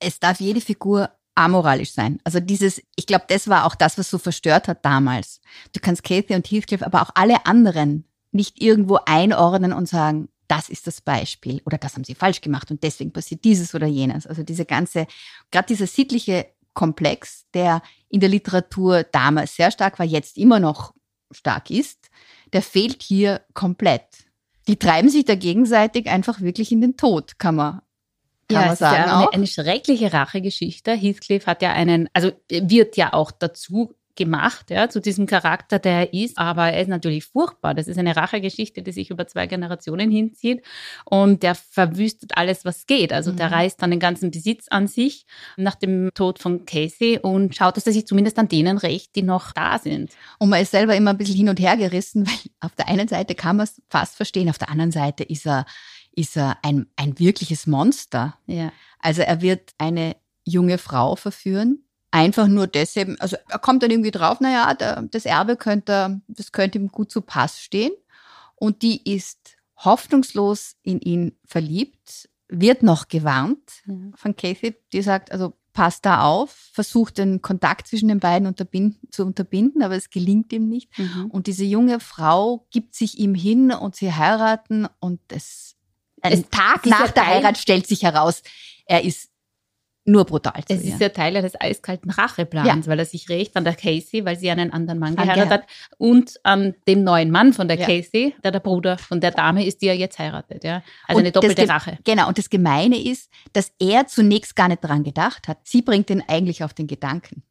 Es 0.00 0.18
darf 0.18 0.40
jede 0.40 0.60
Figur 0.60 1.10
amoralisch 1.40 1.92
sein. 1.92 2.20
Also 2.24 2.40
dieses, 2.40 2.82
ich 2.96 3.06
glaube, 3.06 3.24
das 3.28 3.48
war 3.48 3.64
auch 3.64 3.74
das, 3.74 3.98
was 3.98 4.10
so 4.10 4.18
verstört 4.18 4.68
hat 4.68 4.84
damals. 4.84 5.40
Du 5.72 5.80
kannst 5.80 6.04
Kathy 6.04 6.34
und 6.34 6.50
Heathcliff, 6.50 6.82
aber 6.82 7.02
auch 7.02 7.10
alle 7.14 7.46
anderen 7.46 8.04
nicht 8.32 8.62
irgendwo 8.62 8.98
einordnen 9.06 9.72
und 9.72 9.88
sagen, 9.88 10.28
das 10.46 10.68
ist 10.68 10.86
das 10.86 11.00
Beispiel 11.00 11.62
oder 11.64 11.78
das 11.78 11.94
haben 11.94 12.04
sie 12.04 12.14
falsch 12.14 12.40
gemacht 12.40 12.70
und 12.70 12.82
deswegen 12.82 13.12
passiert 13.12 13.44
dieses 13.44 13.74
oder 13.74 13.86
jenes. 13.86 14.26
Also 14.26 14.42
diese 14.42 14.64
ganze, 14.64 15.06
gerade 15.50 15.68
dieser 15.68 15.86
sittliche 15.86 16.46
Komplex, 16.74 17.46
der 17.54 17.82
in 18.08 18.20
der 18.20 18.28
Literatur 18.28 19.04
damals 19.04 19.56
sehr 19.56 19.70
stark 19.70 19.98
war, 19.98 20.06
jetzt 20.06 20.36
immer 20.36 20.58
noch 20.60 20.92
stark 21.30 21.70
ist, 21.70 22.10
der 22.52 22.62
fehlt 22.62 23.02
hier 23.02 23.42
komplett. 23.54 24.26
Die 24.66 24.76
treiben 24.76 25.08
sich 25.08 25.24
da 25.24 25.36
gegenseitig 25.36 26.08
einfach 26.08 26.40
wirklich 26.40 26.72
in 26.72 26.80
den 26.80 26.96
Tod, 26.96 27.38
kann 27.38 27.54
man 27.56 27.80
kann 28.50 28.62
ja, 28.62 28.66
man 28.68 28.76
sagen. 28.76 29.08
Ja 29.08 29.18
eine, 29.18 29.32
eine, 29.32 29.46
schreckliche 29.46 30.12
Rachegeschichte. 30.12 30.92
Heathcliff 30.92 31.46
hat 31.46 31.62
ja 31.62 31.72
einen, 31.72 32.08
also 32.12 32.32
wird 32.50 32.96
ja 32.96 33.12
auch 33.12 33.30
dazu 33.30 33.94
gemacht, 34.20 34.70
ja, 34.70 34.90
zu 34.90 35.00
diesem 35.00 35.26
Charakter, 35.26 35.78
der 35.78 35.92
er 35.92 36.12
ist. 36.12 36.36
Aber 36.36 36.70
er 36.70 36.82
ist 36.82 36.88
natürlich 36.88 37.24
furchtbar. 37.24 37.72
Das 37.74 37.88
ist 37.88 37.98
eine 37.98 38.14
Rachegeschichte, 38.14 38.82
die 38.82 38.92
sich 38.92 39.08
über 39.08 39.26
zwei 39.26 39.46
Generationen 39.46 40.10
hinzieht. 40.10 40.62
Und 41.06 41.42
der 41.42 41.54
verwüstet 41.54 42.36
alles, 42.36 42.66
was 42.66 42.86
geht. 42.86 43.14
Also 43.14 43.32
mhm. 43.32 43.36
der 43.36 43.50
reißt 43.50 43.80
dann 43.80 43.90
den 43.90 43.98
ganzen 43.98 44.30
Besitz 44.30 44.66
an 44.68 44.88
sich 44.88 45.24
nach 45.56 45.74
dem 45.74 46.10
Tod 46.12 46.38
von 46.38 46.66
Casey 46.66 47.18
und 47.18 47.56
schaut, 47.56 47.78
dass 47.78 47.86
er 47.86 47.94
sich 47.94 48.06
zumindest 48.06 48.38
an 48.38 48.48
denen 48.48 48.76
rächt, 48.76 49.16
die 49.16 49.22
noch 49.22 49.52
da 49.52 49.78
sind. 49.78 50.12
Und 50.38 50.50
man 50.50 50.60
ist 50.60 50.72
selber 50.72 50.94
immer 50.94 51.12
ein 51.12 51.18
bisschen 51.18 51.36
hin 51.36 51.48
und 51.48 51.58
her 51.58 51.78
gerissen, 51.78 52.26
weil 52.26 52.50
auf 52.60 52.74
der 52.74 52.88
einen 52.88 53.08
Seite 53.08 53.34
kann 53.34 53.56
man 53.56 53.64
es 53.64 53.80
fast 53.88 54.16
verstehen, 54.16 54.50
auf 54.50 54.58
der 54.58 54.68
anderen 54.68 54.92
Seite 54.92 55.24
ist 55.24 55.46
er 55.46 55.64
ist 56.12 56.36
er 56.36 56.58
ein, 56.62 56.86
ein 56.96 57.18
wirkliches 57.18 57.66
Monster. 57.66 58.36
Ja. 58.46 58.72
Also 58.98 59.22
er 59.22 59.40
wird 59.40 59.72
eine 59.78 60.16
junge 60.44 60.78
Frau 60.78 61.16
verführen, 61.16 61.84
einfach 62.10 62.48
nur 62.48 62.66
deshalb, 62.66 63.16
also 63.20 63.36
er 63.48 63.58
kommt 63.58 63.82
dann 63.82 63.90
irgendwie 63.90 64.10
drauf, 64.10 64.40
naja, 64.40 64.74
der, 64.74 65.02
das 65.02 65.24
Erbe 65.24 65.56
könnte, 65.56 66.20
das 66.28 66.52
könnte 66.52 66.78
ihm 66.78 66.88
gut 66.88 67.10
zu 67.10 67.22
Pass 67.22 67.60
stehen. 67.60 67.92
Und 68.56 68.82
die 68.82 69.10
ist 69.10 69.56
hoffnungslos 69.76 70.76
in 70.82 71.00
ihn 71.00 71.36
verliebt, 71.46 72.28
wird 72.48 72.82
noch 72.82 73.08
gewarnt 73.08 73.82
ja. 73.86 73.94
von 74.14 74.36
Kathy, 74.36 74.76
die 74.92 75.02
sagt, 75.02 75.32
also 75.32 75.54
passt 75.72 76.04
da 76.04 76.24
auf, 76.24 76.50
versucht 76.72 77.18
den 77.18 77.42
Kontakt 77.42 77.86
zwischen 77.86 78.08
den 78.08 78.20
beiden 78.20 78.48
unterbinden, 78.48 79.08
zu 79.10 79.24
unterbinden, 79.24 79.82
aber 79.82 79.96
es 79.96 80.10
gelingt 80.10 80.52
ihm 80.52 80.68
nicht. 80.68 80.90
Mhm. 80.98 81.26
Und 81.30 81.46
diese 81.46 81.64
junge 81.64 82.00
Frau 82.00 82.66
gibt 82.70 82.94
sich 82.94 83.18
ihm 83.18 83.34
hin 83.34 83.70
und 83.70 83.94
sie 83.94 84.12
heiraten 84.12 84.88
und 84.98 85.20
es 85.28 85.76
ein 86.22 86.50
Tag 86.50 86.86
nach 86.86 87.10
der 87.10 87.26
Heirat 87.26 87.58
stellt 87.58 87.86
sich 87.86 88.02
heraus, 88.02 88.42
er 88.86 89.04
ist 89.04 89.30
nur 90.04 90.24
brutal 90.24 90.64
zu 90.64 90.74
Es 90.74 90.82
ihr. 90.82 90.94
ist 90.94 91.00
ja 91.00 91.08
Teil 91.10 91.36
eines 91.36 91.60
eiskalten 91.60 92.10
Racheplans, 92.10 92.86
ja. 92.86 92.90
weil 92.90 92.98
er 92.98 93.04
sich 93.04 93.28
rächt 93.28 93.56
an 93.56 93.64
der 93.64 93.74
Casey, 93.74 94.24
weil 94.24 94.38
sie 94.38 94.50
einen 94.50 94.72
anderen 94.72 94.98
Mann 94.98 95.14
geheiratet 95.14 95.50
hat 95.50 95.62
und 95.98 96.40
an 96.42 96.74
dem 96.88 97.04
neuen 97.04 97.30
Mann 97.30 97.52
von 97.52 97.68
der 97.68 97.78
ja. 97.78 97.86
Casey, 97.86 98.34
der 98.42 98.50
der 98.50 98.60
Bruder 98.60 98.98
von 98.98 99.20
der 99.20 99.30
Dame 99.30 99.64
ist, 99.64 99.82
die 99.82 99.88
er 99.88 99.96
jetzt 99.96 100.18
heiratet. 100.18 100.64
Ja? 100.64 100.82
Also 101.06 101.18
und 101.18 101.24
eine 101.24 101.32
doppelte 101.32 101.68
Rache. 101.68 101.98
Genau, 102.04 102.28
und 102.28 102.38
das 102.38 102.50
Gemeine 102.50 102.98
ist, 102.98 103.30
dass 103.52 103.72
er 103.78 104.06
zunächst 104.06 104.56
gar 104.56 104.68
nicht 104.68 104.82
dran 104.82 105.04
gedacht 105.04 105.48
hat. 105.48 105.58
Sie 105.64 105.82
bringt 105.82 106.10
ihn 106.10 106.22
eigentlich 106.26 106.64
auf 106.64 106.72
den 106.72 106.86
Gedanken. 106.86 107.42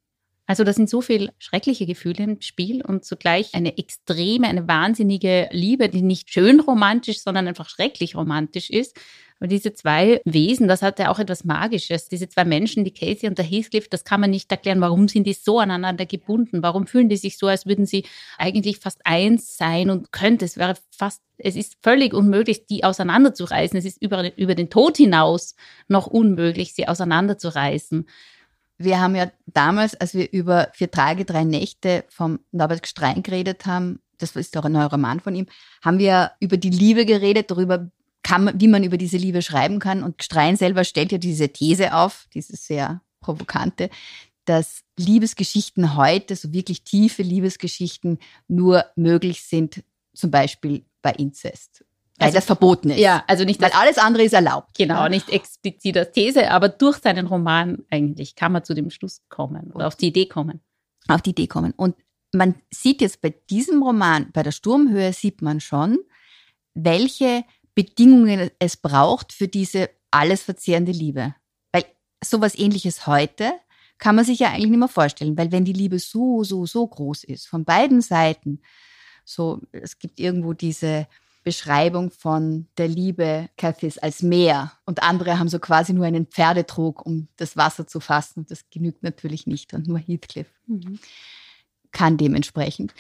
Also 0.50 0.64
da 0.64 0.74
sind 0.74 0.90
so 0.90 1.02
viele 1.02 1.32
schreckliche 1.38 1.86
Gefühle 1.86 2.24
im 2.24 2.42
Spiel 2.42 2.84
und 2.84 3.06
zugleich 3.06 3.54
eine 3.54 3.78
extreme, 3.78 4.48
eine 4.48 4.68
wahnsinnige 4.68 5.48
Liebe, 5.52 5.90
die 5.90 6.02
nicht 6.02 6.34
schön 6.34 6.60
romantisch, 6.60 7.20
sondern 7.20 7.48
einfach 7.48 7.70
schrecklich 7.70 8.16
romantisch 8.16 8.72
ist. 8.72 8.98
Aber 9.40 9.48
diese 9.48 9.76
zwei 9.76 10.22
Wesen, 10.26 10.68
das 10.68 10.82
hat 10.82 10.98
ja 10.98 11.12
auch 11.12 11.20
etwas 11.20 11.44
Magisches. 11.44 12.10
Diese 12.10 12.30
zwei 12.30 12.46
Menschen, 12.46 12.84
die 12.84 12.96
Casey 12.96 13.30
und 13.30 13.38
der 13.38 13.46
Heathcliff, 13.46 13.90
das 13.90 14.04
kann 14.04 14.22
man 14.22 14.32
nicht 14.32 14.52
erklären. 14.52 14.82
Warum 14.82 15.08
sind 15.08 15.28
die 15.28 15.34
so 15.34 15.60
aneinander 15.60 16.08
gebunden? 16.08 16.64
Warum 16.64 16.88
fühlen 16.88 17.10
die 17.10 17.18
sich 17.18 17.38
so, 17.38 17.46
als 17.46 17.68
würden 17.68 17.86
sie 17.86 18.06
eigentlich 18.40 18.80
fast 18.80 19.02
eins 19.04 19.56
sein 19.56 19.92
und 19.92 20.12
könnte, 20.12 20.46
es 20.46 20.58
wäre 20.58 20.74
fast, 20.90 21.22
es 21.38 21.56
ist 21.56 21.78
völlig 21.84 22.16
unmöglich, 22.16 22.66
die 22.66 22.84
auseinanderzureißen. 22.84 23.78
Es 23.78 23.86
ist 23.86 24.02
über, 24.02 24.36
über 24.36 24.56
den 24.56 24.72
Tod 24.72 24.98
hinaus 24.98 25.54
noch 25.88 26.08
unmöglich, 26.08 26.74
sie 26.74 26.88
auseinanderzureißen. 26.88 28.08
Wir 28.82 29.02
haben 29.02 29.14
ja 29.14 29.30
damals, 29.46 29.94
als 29.96 30.14
wir 30.14 30.32
über 30.32 30.70
Vier 30.74 30.90
Tage, 30.90 31.26
drei 31.26 31.44
Nächte 31.44 32.06
vom 32.08 32.40
Norbert 32.52 32.82
Gstrein 32.82 33.22
geredet 33.24 33.66
haben, 33.66 34.00
das 34.18 34.36
ist 34.36 34.56
doch 34.56 34.64
ein 34.66 34.72
neuer 34.72 34.90
Roman 34.90 35.20
von 35.20 35.36
ihm, 35.36 35.48
haben 35.84 36.00
wir 36.00 36.32
über 36.40 36.56
die 36.58 36.70
Liebe 36.70 37.06
geredet, 37.06 37.52
darüber, 37.52 37.92
kann, 38.24 38.52
wie 38.56 38.68
man 38.70 38.84
über 38.84 38.98
diese 38.98 39.18
Liebe 39.18 39.42
schreiben 39.42 39.80
kann. 39.80 40.02
Und 40.02 40.18
Gstrein 40.18 40.56
selber 40.56 40.86
stellt 40.86 41.12
ja 41.12 41.18
diese 41.18 41.50
These 41.50 41.94
auf, 41.94 42.28
diese 42.34 42.56
sehr 42.56 43.02
provokante, 43.20 43.90
dass 44.46 44.82
Liebesgeschichten 44.98 45.96
heute, 45.96 46.36
so 46.38 46.54
wirklich 46.54 46.84
tiefe 46.84 47.22
Liebesgeschichten, 47.22 48.18
nur 48.48 48.86
möglich 48.96 49.44
sind, 49.44 49.84
zum 50.14 50.32
Beispiel 50.32 50.86
bei 51.02 51.12
Inzest 51.12 51.84
weil 52.20 52.28
also, 52.28 52.36
das 52.36 52.46
verboten 52.46 52.90
ist. 52.90 53.00
Ja, 53.00 53.24
also 53.28 53.46
nicht. 53.46 53.62
Weil 53.62 53.72
alles 53.72 53.98
andere 53.98 54.24
ist 54.24 54.34
erlaubt. 54.34 54.78
Genau, 54.78 55.04
ja. 55.04 55.10
nicht 55.10 55.30
explizit 55.30 55.98
als 55.98 56.12
These, 56.12 56.52
aber 56.52 56.68
durch 56.68 56.98
seinen 56.98 57.28
Roman 57.28 57.86
eigentlich 57.90 58.36
kann 58.36 58.52
man 58.52 58.64
zu 58.64 58.74
dem 58.74 58.90
Schluss 58.90 59.22
kommen 59.30 59.72
oder 59.72 59.88
auf 59.88 59.96
die 59.96 60.08
Idee 60.08 60.26
kommen. 60.26 60.60
Auf 61.08 61.22
die 61.22 61.30
Idee 61.32 61.48
kommen. 61.48 61.74
Und 61.76 61.96
man 62.34 62.56
sieht 62.72 63.02
jetzt 63.02 63.22
bei 63.22 63.34
diesem 63.50 63.82
Roman, 63.82 64.32
bei 64.34 64.44
der 64.44 64.52
Sturmhöhe, 64.52 65.14
sieht 65.14 65.42
man 65.42 65.62
schon, 65.62 65.98
welche 66.74 67.46
Bedingungen 67.74 68.52
es 68.60 68.76
braucht 68.76 69.32
für 69.32 69.48
diese 69.48 69.90
alles 70.12 70.44
verzehrende 70.44 70.92
Liebe. 70.92 71.34
Weil 71.72 71.86
sowas 72.22 72.58
ähnliches 72.58 73.08
heute 73.08 73.54
kann 73.98 74.16
man 74.16 74.26
sich 74.26 74.40
ja 74.40 74.50
eigentlich 74.50 74.72
nicht 74.72 74.80
mehr 74.80 74.88
vorstellen, 74.90 75.38
weil 75.38 75.52
wenn 75.54 75.66
die 75.66 75.74
Liebe 75.74 76.00
so, 76.00 76.44
so, 76.44 76.66
so 76.66 76.86
groß 76.86 77.24
ist, 77.24 77.48
von 77.48 77.64
beiden 77.64 78.02
Seiten, 78.02 78.62
so, 79.24 79.62
es 79.72 80.00
gibt 80.00 80.20
irgendwo 80.20 80.54
diese, 80.54 81.08
Beschreibung 81.44 82.12
von 82.12 82.68
der 82.78 82.88
Liebe 82.88 83.50
Cathys 83.58 83.98
als 83.98 84.22
Meer 84.22 84.74
und 84.86 85.04
andere 85.04 85.40
haben 85.40 85.48
so 85.48 85.60
quasi 85.60 85.94
nur 85.94 86.06
einen 86.06 86.26
Pferdetrog, 86.26 87.06
um 87.06 87.28
das 87.38 87.56
Wasser 87.56 87.88
zu 87.88 88.00
fassen. 88.00 88.46
Das 88.50 88.70
genügt 88.70 89.04
natürlich 89.04 89.48
nicht 89.48 89.74
und 89.74 89.88
nur 89.88 90.00
Heathcliff 90.00 90.48
mhm. 90.68 91.00
kann 91.92 92.18
dementsprechend. 92.18 92.94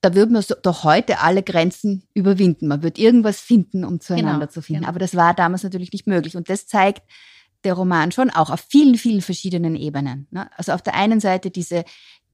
Da 0.00 0.14
würde 0.14 0.32
man 0.32 0.42
so, 0.42 0.54
doch 0.60 0.84
heute 0.84 1.20
alle 1.20 1.42
Grenzen 1.42 2.06
überwinden. 2.12 2.68
Man 2.68 2.82
wird 2.82 2.98
irgendwas 2.98 3.40
finden, 3.40 3.84
um 3.84 4.00
zueinander 4.00 4.46
genau, 4.46 4.52
zu 4.52 4.60
finden. 4.60 4.82
Genau. 4.82 4.90
Aber 4.90 4.98
das 4.98 5.14
war 5.14 5.32
damals 5.32 5.62
natürlich 5.62 5.92
nicht 5.92 6.06
möglich. 6.06 6.36
Und 6.36 6.50
das 6.50 6.66
zeigt 6.66 7.02
der 7.64 7.72
Roman 7.72 8.12
schon 8.12 8.28
auch 8.28 8.50
auf 8.50 8.60
vielen, 8.68 8.96
vielen 8.96 9.22
verschiedenen 9.22 9.74
Ebenen. 9.74 10.26
Ne? 10.30 10.50
Also 10.58 10.72
auf 10.72 10.82
der 10.82 10.94
einen 10.94 11.20
Seite 11.20 11.50
diese 11.50 11.84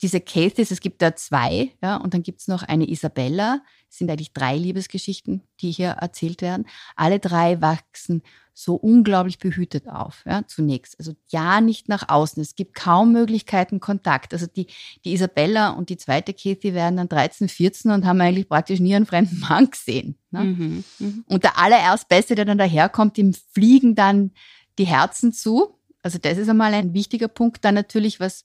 diese 0.02 0.20
Cases, 0.20 0.70
es 0.70 0.80
gibt 0.80 1.02
da 1.02 1.14
zwei, 1.14 1.72
ja, 1.82 1.96
und 1.96 2.14
dann 2.14 2.22
gibt's 2.22 2.48
noch 2.48 2.62
eine 2.62 2.88
Isabella. 2.88 3.62
Es 3.90 3.98
sind 3.98 4.10
eigentlich 4.10 4.32
drei 4.32 4.56
Liebesgeschichten, 4.56 5.42
die 5.60 5.70
hier 5.70 5.90
erzählt 5.90 6.42
werden. 6.42 6.66
Alle 6.96 7.18
drei 7.18 7.60
wachsen 7.60 8.22
so 8.54 8.74
unglaublich 8.74 9.38
behütet 9.38 9.88
auf, 9.88 10.22
ja, 10.26 10.46
zunächst. 10.46 10.98
Also 10.98 11.14
ja, 11.28 11.60
nicht 11.60 11.88
nach 11.88 12.08
außen. 12.08 12.42
Es 12.42 12.54
gibt 12.54 12.74
kaum 12.74 13.12
Möglichkeiten, 13.12 13.80
Kontakt. 13.80 14.32
Also 14.32 14.46
die, 14.46 14.66
die 15.04 15.12
Isabella 15.12 15.70
und 15.70 15.88
die 15.88 15.96
zweite 15.96 16.34
Kathy 16.34 16.74
werden 16.74 16.96
dann 16.96 17.08
13, 17.08 17.48
14 17.48 17.90
und 17.90 18.04
haben 18.04 18.20
eigentlich 18.20 18.48
praktisch 18.48 18.80
nie 18.80 18.94
einen 18.94 19.06
fremden 19.06 19.40
Mann 19.40 19.70
gesehen. 19.70 20.16
Ne? 20.30 20.44
Mhm. 20.44 20.84
Mhm. 20.98 21.24
Und 21.26 21.44
der 21.44 21.58
allererst 21.58 22.08
Beste, 22.08 22.34
der 22.34 22.44
dann 22.44 22.58
daherkommt, 22.58 23.16
ihm 23.18 23.34
fliegen 23.34 23.94
dann 23.94 24.32
die 24.78 24.86
Herzen 24.86 25.32
zu. 25.32 25.78
Also 26.02 26.18
das 26.18 26.38
ist 26.38 26.48
einmal 26.48 26.74
ein 26.74 26.94
wichtiger 26.94 27.28
Punkt. 27.28 27.64
Dann 27.64 27.74
natürlich, 27.74 28.20
was 28.20 28.44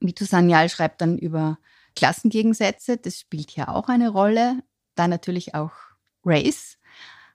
Mito 0.00 0.24
Sanyal 0.24 0.68
schreibt 0.68 1.00
dann 1.00 1.18
über 1.18 1.58
Klassengegensätze. 1.96 2.96
Das 2.96 3.18
spielt 3.20 3.50
hier 3.50 3.68
auch 3.68 3.88
eine 3.88 4.08
Rolle. 4.10 4.58
Dann 4.94 5.10
natürlich 5.10 5.54
auch 5.54 5.72
Race. 6.24 6.78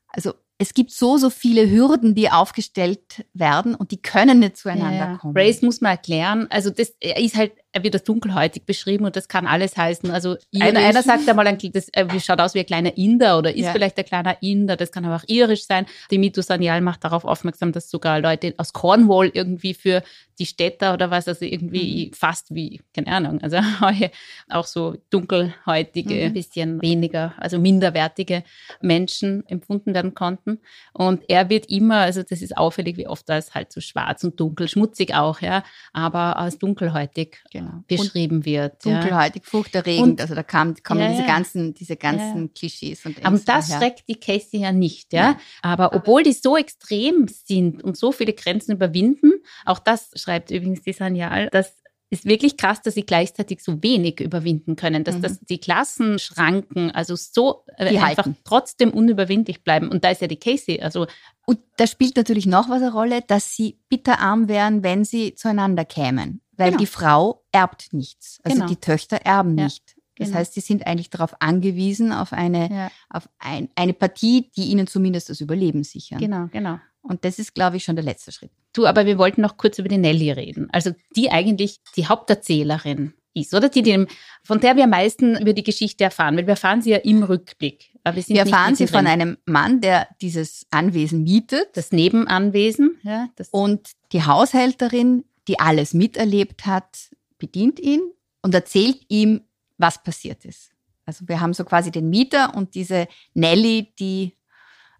Also 0.08 0.34
es 0.58 0.74
gibt 0.74 0.92
so, 0.92 1.18
so 1.18 1.30
viele 1.30 1.70
Hürden, 1.70 2.16
die 2.16 2.30
aufgestellt 2.32 3.26
werden 3.34 3.76
und 3.76 3.92
die 3.92 4.02
können 4.02 4.40
nicht 4.40 4.56
zueinander 4.56 5.12
Ja, 5.12 5.18
kommen. 5.18 5.36
Race 5.36 5.62
muss 5.62 5.82
man 5.82 5.92
erklären. 5.92 6.48
Also 6.50 6.70
das 6.70 6.94
ist 7.02 7.36
halt, 7.36 7.52
er 7.74 7.84
wird 7.84 7.94
als 7.96 8.06
dunkelhäutig 8.06 8.66
beschrieben 8.66 9.04
und 9.04 9.18
das 9.18 9.28
kann 9.28 9.48
alles 9.48 9.76
heißen. 9.76 10.10
Also 10.12 10.38
einer, 10.58 10.80
einer 10.80 11.04
sagt 11.04 11.28
einmal, 11.28 11.48
ein, 11.48 11.58
das 11.74 11.90
äh, 11.92 12.06
wie 12.10 12.22
schaut 12.22 12.40
aus 12.40 12.54
wie 12.54 12.60
ein 12.60 12.66
kleiner 12.66 12.96
Inder 12.98 13.38
oder 13.38 13.54
ist 13.54 13.66
Ja. 13.66 13.74
vielleicht 13.74 13.98
ein 13.98 14.06
kleiner 14.06 14.42
Inder, 14.42 14.78
das 14.78 14.94
kann 14.94 15.04
aber 15.04 15.18
auch 15.18 15.28
irisch 15.28 15.66
sein. 15.66 15.88
Die 16.10 16.18
Mito 16.18 16.42
Sanyal 16.42 16.80
macht 16.80 17.04
darauf 17.04 17.26
aufmerksam, 17.26 17.74
dass 17.74 17.90
sogar 17.90 18.22
Leute 18.22 18.54
aus 18.56 18.72
Cornwall 18.72 19.28
irgendwie 19.34 19.74
für 19.74 20.04
die 20.40 20.46
Städter 20.46 20.94
oder 20.94 21.12
was, 21.12 21.28
also 21.28 21.46
irgendwie 21.46 22.12
fast 22.14 22.54
wie, 22.54 22.82
keine 22.94 23.08
Ahnung, 23.08 23.42
also 23.42 23.58
auch 24.50 24.66
so 24.66 24.96
dunkelhäutige, 25.10 26.30
Mhm. 26.30 26.34
bisschen 26.34 26.82
weniger, 26.82 27.34
also 27.38 27.60
minderwertige 27.60 28.44
Menschen 28.82 29.46
empfunden 29.48 29.94
werden 29.94 30.14
konnten. 30.14 30.60
Und 30.94 31.24
er 31.30 31.50
wird 31.50 31.68
immer, 31.70 31.98
also 31.98 32.24
das 32.24 32.42
ist 32.42 32.58
auffällig, 32.58 32.98
wie 32.98 33.08
oft 33.08 33.30
als 33.30 33.54
halt 33.54 33.72
so 33.72 33.82
schwarz 33.82 34.24
und 34.24 34.40
dunkel, 34.40 34.68
schmutzig 34.68 35.14
auch, 35.16 35.42
ja, 35.42 35.64
aber 35.94 36.38
als 36.38 36.58
dunkelhäutig 36.58 37.38
Genau. 37.52 37.84
beschrieben 37.88 38.46
wird. 38.46 38.84
Ja. 38.86 39.00
Dunkelhäutig, 39.00 39.46
furchterregend. 39.46 40.04
Und- 40.04 40.22
also 40.22 40.36
da 40.36 40.44
kam, 40.44 40.76
kommen 40.84 41.02
Ja, 41.02 41.10
diese 41.10 41.22
ja. 41.22 41.28
ganzen, 41.28 41.74
diese 41.74 41.96
ganzen 41.96 42.54
Klischees 42.54 43.06
und 43.06 43.18
Aber 43.20 43.30
Ängste 43.36 43.46
das 43.52 43.70
her. 43.70 43.78
schreckt 43.80 44.04
die 44.10 44.16
Casey 44.20 44.60
ja 44.62 44.72
nicht, 44.72 45.14
ja? 45.14 45.32
Ja. 45.32 45.38
Aber 45.62 45.94
obwohl 45.96 46.24
die 46.24 46.34
so 46.34 46.58
extrem 46.58 47.28
sind 47.28 47.84
und 47.84 47.98
so 47.98 48.12
viele 48.12 48.34
Grenzen 48.34 48.74
überwinden, 48.74 49.32
auch 49.66 49.80
das 49.80 50.12
schreibt 50.16 50.52
übrigens 50.52 50.82
die 50.82 50.94
Sanyal, 50.94 51.50
das 51.52 51.74
ist 52.12 52.26
wirklich 52.26 52.56
krass, 52.56 52.82
dass 52.84 52.94
sie 52.94 53.06
gleichzeitig 53.06 53.64
so 53.64 53.82
wenig 53.82 54.20
überwinden 54.22 54.76
können, 54.76 55.04
dass 55.04 55.16
Mhm. 55.18 55.22
das 55.24 55.40
die 55.40 55.58
Klassenschranken 55.60 56.92
also 56.92 57.16
so 57.16 57.64
äh, 57.78 57.90
Die 57.90 57.98
einfach 58.00 58.26
halten. 58.26 58.38
trotzdem 58.44 58.92
unüberwindlich 58.92 59.64
bleiben. 59.64 59.90
Und 59.90 60.04
da 60.04 60.10
ist 60.12 60.22
ja 60.22 60.28
die 60.28 60.38
Casey, 60.40 60.82
also 60.82 61.08
Und 61.48 61.60
da 61.78 61.86
spielt 61.88 62.16
natürlich 62.16 62.46
noch 62.48 62.70
was 62.70 62.82
eine 62.82 62.92
Rolle, 62.92 63.22
dass 63.22 63.56
sie 63.56 63.80
bitterarm 63.90 64.48
wären, 64.48 64.82
wenn 64.84 65.04
sie 65.04 65.36
zueinander 65.36 65.86
kämen. 65.86 66.42
Weil 66.54 66.70
Genau. 66.70 66.80
die 66.80 66.86
Frau 66.88 67.44
erbt 67.52 67.92
nichts. 67.94 68.40
Also 68.44 68.56
Genau. 68.58 68.68
die 68.68 68.78
Töchter 68.78 69.18
erben 69.18 69.58
Ja, 69.58 69.66
nicht. 69.66 69.96
Das 70.18 70.28
genau. 70.30 70.40
heißt, 70.40 70.54
sie 70.54 70.62
sind 70.62 70.88
eigentlich 70.88 71.10
darauf 71.10 71.36
angewiesen, 71.42 72.14
auf 72.14 72.32
eine, 72.34 72.70
ja, 72.72 72.92
auf 73.10 73.28
ein, 73.38 73.68
eine 73.76 73.94
Partie, 73.94 74.50
die 74.56 74.66
ihnen 74.72 74.88
zumindest 74.88 75.30
das 75.30 75.42
Überleben 75.42 75.84
sichern. 75.84 76.20
genau, 76.20 76.48
genau. 76.52 76.80
Und 77.08 77.24
das 77.24 77.40
ist, 77.40 77.54
glaube 77.54 77.78
ich, 77.78 77.84
schon 77.84 77.96
der 77.96 78.06
letzte 78.06 78.32
Schritt. 78.32 78.52
Du, 78.74 78.86
aber 78.86 79.06
wir 79.06 79.18
wollten 79.18 79.42
noch 79.42 79.58
kurz 79.58 79.80
über 79.80 79.88
die 79.88 79.98
Nelly 79.98 80.32
reden. 80.32 80.68
Also 80.72 80.92
die 81.16 81.32
eigentlich 81.32 81.80
die 81.96 82.08
Haupterzählerin 82.08 83.14
ist, 83.34 83.54
oder? 83.54 83.70
Die, 83.70 83.84
die, 83.84 84.08
von 84.44 84.60
der 84.60 84.76
wir 84.76 84.86
am 84.86 84.90
meisten 84.90 85.38
über 85.40 85.54
die 85.54 85.64
Geschichte 85.64 86.04
erfahren, 86.04 86.36
weil 86.36 86.48
wir 86.48 86.52
erfahren 86.52 86.82
sie 86.82 86.92
ja 86.92 86.98
im 86.98 87.24
Rückblick. 87.24 87.92
Aber 88.04 88.16
wir 88.16 88.24
sind 88.24 88.36
Wir 88.36 88.44
erfahren 88.44 88.76
sie 88.76 88.88
von 88.88 89.04
mittendrin. 89.04 89.22
einem 89.22 89.38
Mann, 89.46 89.82
der 89.82 90.08
dieses 90.22 90.66
Anwesen 90.72 91.24
mietet. 91.24 91.70
das 91.78 91.92
Nebenanwesen, 91.92 92.98
ja, 93.04 93.30
das 93.36 93.50
Und 93.50 93.92
die 94.12 94.24
Haushälterin, 94.24 95.26
die 95.48 95.60
alles 95.60 95.94
miterlebt 95.94 96.66
hat, 96.66 97.10
bedient 97.38 97.80
ihn 97.80 98.02
und 98.42 98.56
erzählt 98.56 99.02
ihm, 99.10 99.42
was 99.78 100.02
passiert 100.02 100.46
ist. 100.46 100.72
Also 101.06 101.28
wir 101.28 101.40
haben 101.40 101.54
so 101.54 101.66
quasi 101.66 101.92
den 101.92 102.10
Mieter 102.10 102.56
und 102.56 102.74
diese 102.74 103.08
Nelly, 103.34 103.94
die 104.00 104.34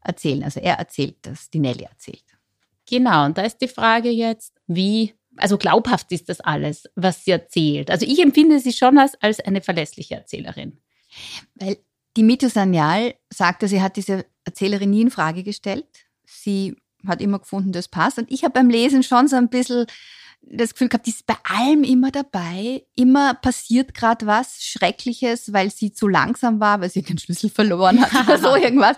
erzählen. 0.06 0.44
Also 0.44 0.60
er 0.60 0.76
erzählt 0.76 1.18
das, 1.24 1.50
die 1.50 1.60
Nelly 1.60 1.84
erzählt. 1.84 2.24
genau. 2.88 3.26
Und 3.26 3.38
da 3.38 3.44
ist 3.44 3.60
die 3.60 3.68
Frage 3.68 4.10
jetzt, 4.10 4.54
wie, 4.68 5.14
also 5.38 5.58
glaubhaft 5.58 6.12
ist 6.12 6.30
das 6.30 6.42
alles, 6.42 6.90
was 6.96 7.26
sie 7.26 7.32
erzählt. 7.32 7.92
Also 7.92 8.06
ich 8.06 8.20
empfinde 8.20 8.60
sie 8.60 8.74
schon 8.74 8.98
als, 8.98 9.16
als 9.22 9.40
eine 9.40 9.62
verlässliche 9.62 10.16
Erzählerin. 10.16 10.80
Weil 11.56 11.78
die 12.16 12.24
Mito 12.24 12.48
Sanyal 12.48 13.16
sagte, 13.32 13.68
sie 13.68 13.82
hat 13.82 13.98
diese 13.98 14.26
Erzählerin 14.46 14.92
nie 14.92 15.02
in 15.02 15.12
Frage 15.12 15.44
gestellt. 15.44 15.88
Sie 16.26 16.76
hat 17.08 17.22
immer 17.22 17.40
gefunden, 17.40 17.72
das 17.72 17.88
passt. 17.88 18.18
Und 18.18 18.32
ich 18.32 18.44
habe 18.44 18.54
beim 18.54 18.70
Lesen 18.70 19.04
schon 19.04 19.28
so 19.28 19.36
ein 19.36 19.50
bisschen 19.50 19.86
das 20.48 20.74
Gefühl 20.74 20.90
gehabt, 20.90 21.08
die 21.08 21.12
ist 21.12 21.26
bei 21.26 21.38
allem 21.44 21.84
immer 21.84 22.12
dabei. 22.12 22.86
Immer 22.96 23.34
passiert 23.34 23.94
gerade 23.94 24.26
was 24.26 24.64
Schreckliches, 24.64 25.54
weil 25.54 25.72
sie 25.72 25.92
zu 25.92 26.08
langsam 26.08 26.60
war, 26.60 26.82
weil 26.82 26.90
sie 26.90 27.02
den 27.02 27.18
Schlüssel 27.18 27.50
verloren 27.50 28.02
hat 28.02 28.28
oder 28.28 28.38
so 28.38 28.56
irgendwas. 28.56 28.98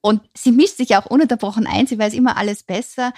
Und 0.00 0.22
sie 0.36 0.52
mischt 0.52 0.76
sich 0.76 0.96
auch 0.96 1.06
ununterbrochen 1.06 1.66
ein. 1.66 1.86
Sie 1.86 1.98
weiß 1.98 2.14
immer 2.14 2.36
alles 2.36 2.62
besser. 2.62 3.12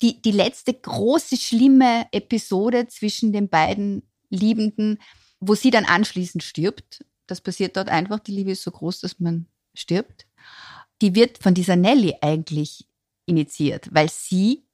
Die, 0.00 0.20
die 0.20 0.32
letzte 0.32 0.74
große, 0.74 1.36
schlimme 1.36 2.06
Episode 2.12 2.88
zwischen 2.88 3.32
den 3.32 3.48
beiden 3.48 4.02
Liebenden, 4.30 4.98
wo 5.40 5.54
sie 5.54 5.70
dann 5.70 5.84
anschließend 5.84 6.42
stirbt, 6.42 7.04
das 7.26 7.40
passiert 7.40 7.76
dort 7.76 7.88
einfach. 7.88 8.18
Die 8.18 8.32
Liebe 8.32 8.52
ist 8.52 8.62
so 8.62 8.70
groß, 8.70 9.00
dass 9.00 9.20
man 9.20 9.46
stirbt. 9.74 10.26
Die 11.00 11.14
wird 11.14 11.38
von 11.42 11.54
dieser 11.54 11.76
Nelly 11.76 12.16
eigentlich 12.20 12.86
initiiert, 13.26 13.88
weil 13.92 14.08
sie, 14.10 14.64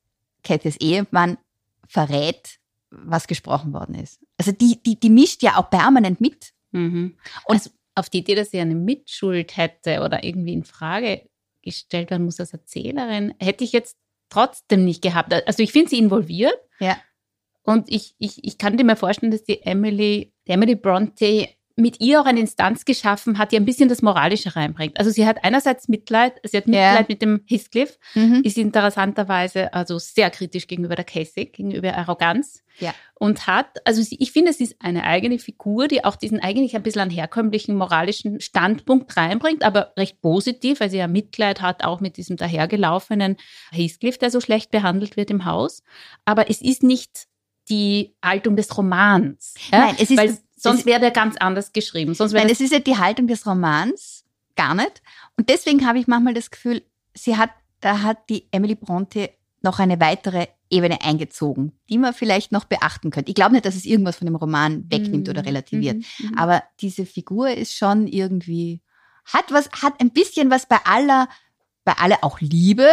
Kathys 0.43 0.77
Ehemann, 0.77 1.39
verrät, 1.87 2.59
was 2.91 3.27
gesprochen 3.27 3.73
worden 3.73 3.95
ist. 3.95 4.21
Also 4.39 4.53
die, 4.53 4.83
die, 4.83 4.99
die 4.99 5.11
mischt 5.11 5.43
ja 5.43 5.57
auch 5.57 5.71
permanent 5.71 6.21
mit. 6.21 6.53
Mhm. 6.73 7.17
Und- 7.47 7.55
also 7.55 7.71
auf 7.95 8.09
die 8.09 8.19
Idee, 8.19 8.35
dass 8.37 8.51
sie 8.51 8.61
eine 8.61 8.75
Mitschuld 8.77 9.57
hätte 9.57 10.01
oder 10.03 10.23
irgendwie 10.23 10.53
in 10.53 10.65
Frage 10.65 11.29
gestellt 11.63 12.11
werden 12.11 12.25
muss 12.25 12.41
als 12.41 12.53
Erzählerin, 12.53 13.35
hätte 13.39 13.65
ich 13.65 13.73
jetzt 13.73 13.97
trotzdem 14.31 14.85
nicht 14.85 15.03
gehabt. 15.03 15.33
Also 15.33 15.63
ich 15.63 15.73
finde 15.73 15.91
sie 15.91 15.99
involviert. 15.99 16.59
Ja. 16.81 16.97
Und 17.63 17.91
ich, 17.91 18.15
ich, 18.19 18.45
ich 18.45 18.59
kann 18.59 18.77
dir 18.77 18.85
mir 18.85 18.97
vorstellen, 18.97 19.33
dass 19.33 19.45
die 19.45 19.63
Emily, 19.63 20.33
die 20.47 20.53
Emily 20.53 20.75
Bronte 20.75 21.49
mit 21.79 22.01
ihr 22.01 22.21
auch 22.21 22.27
eine 22.27 22.41
Instanz 22.41 22.85
geschaffen 22.85 23.39
hat, 23.39 23.53
die 23.53 23.57
ein 23.57 23.65
bisschen 23.65 23.89
das 23.89 24.03
Moralische 24.03 24.57
reinbringt. 24.57 24.99
Also 24.99 25.11
sie 25.11 25.27
hat 25.27 25.45
einerseits 25.45 25.89
Mitleid, 25.89 26.35
sie 26.43 26.57
hat. 26.57 26.67
Mitleid 26.67 27.09
mit 27.09 27.23
dem 27.23 27.43
Heathcliff, 27.47 27.99
Mhm. 28.15 28.43
ist 28.45 28.59
interessanterweise 28.59 29.73
also 29.73 29.99
sehr 29.99 30.31
kritisch 30.31 30.67
gegenüber 30.67 30.97
der 30.97 31.05
Casey, 31.05 31.47
gegenüber 31.47 31.95
Arroganz. 31.97 32.63
Ja. 32.81 32.95
Und 33.15 33.47
hat, 33.47 33.79
also 33.87 34.03
sie, 34.03 34.17
ich 34.21 34.31
finde, 34.33 34.51
es 34.51 34.61
ist 34.61 34.77
eine 34.81 35.05
eigene 35.05 35.39
Figur, 35.39 35.89
die 35.89 36.05
auch 36.05 36.15
diesen 36.17 36.41
eigentlich 36.41 36.77
ein 36.77 36.83
bisschen 36.83 37.03
einen 37.03 37.11
herkömmlichen 37.11 37.75
moralischen 37.77 38.41
Standpunkt 38.41 39.17
reinbringt, 39.17 39.65
aber 39.65 39.93
recht 39.97 40.21
positiv, 40.21 40.81
weil 40.81 40.91
sie 40.91 40.99
ja 40.99 41.09
Mitleid 41.09 41.61
hat, 41.61 41.85
auch 41.85 42.01
mit 42.01 42.17
diesem 42.17 42.37
dahergelaufenen 42.37 43.37
Heathcliff, 43.73 44.19
der 44.19 44.31
so 44.31 44.41
schlecht 44.41 44.71
behandelt 44.71 45.17
wird 45.17 45.31
im 45.31 45.45
Haus. 45.45 45.83
Aber 46.25 46.49
es 46.51 46.61
ist 46.63 46.83
nicht 46.83 47.27
die 47.69 48.15
Haltung 48.25 48.57
des 48.57 48.77
Romans. 48.77 49.55
Ja? 49.73 49.87
Nein, 49.87 49.97
es 49.99 50.11
ist 50.11 50.17
weil 50.17 50.39
sonst 50.59 50.87
wäre 50.87 51.01
der 51.01 51.11
ganz 51.11 51.37
anders 51.37 51.73
geschrieben. 51.73 52.15
Sonst 52.15 52.33
Nein, 52.33 52.49
es 52.51 52.61
ist 52.61 52.73
ja 52.73 52.79
die 52.81 52.97
Haltung 52.99 53.27
des 53.27 53.47
Romans, 53.47 54.25
gar 54.57 54.75
nicht. 54.75 55.03
Und 55.37 55.49
deswegen 55.49 55.87
habe 55.87 55.99
ich 55.99 56.07
manchmal 56.07 56.35
das 56.35 56.51
Gefühl, 56.51 56.83
sie 57.15 57.37
hat, 57.37 57.51
da 57.81 58.03
hat 58.03 58.29
die 58.29 58.47
Emily 58.51 58.75
Bronte 58.75 59.31
noch 59.63 59.79
eine 59.79 60.01
weitere 60.01 60.47
Ebene 60.71 61.01
eingezogen, 61.03 61.73
die 61.89 61.97
man 61.99 62.13
vielleicht 62.13 62.53
noch 62.53 62.65
beachten 62.65 63.11
könnte. 63.11 63.31
Ich 63.31 63.35
glaube 63.35 63.53
nicht, 63.53 63.65
dass 63.65 63.75
es 63.75 63.85
irgendwas 63.87 64.17
von 64.17 64.27
dem 64.27 64.37
Roman 64.37 64.85
wegnimmt 64.91 65.27
Mhm. 65.27 65.31
oder 65.31 65.45
relativiert. 65.47 65.97
Mhm. 66.19 66.37
Aber 66.37 66.63
diese 66.81 67.07
Figur 67.07 67.51
ist 67.51 67.75
schon 67.75 68.07
irgendwie, 68.07 68.83
hat 69.25 69.51
was, 69.51 69.71
hat 69.83 69.95
ein 70.01 70.11
bisschen 70.11 70.51
was 70.51 70.67
bei 70.67 70.79
aller, 70.85 71.29
bei 71.85 71.93
aller 71.95 72.19
auch 72.23 72.41
Liebe. 72.41 72.89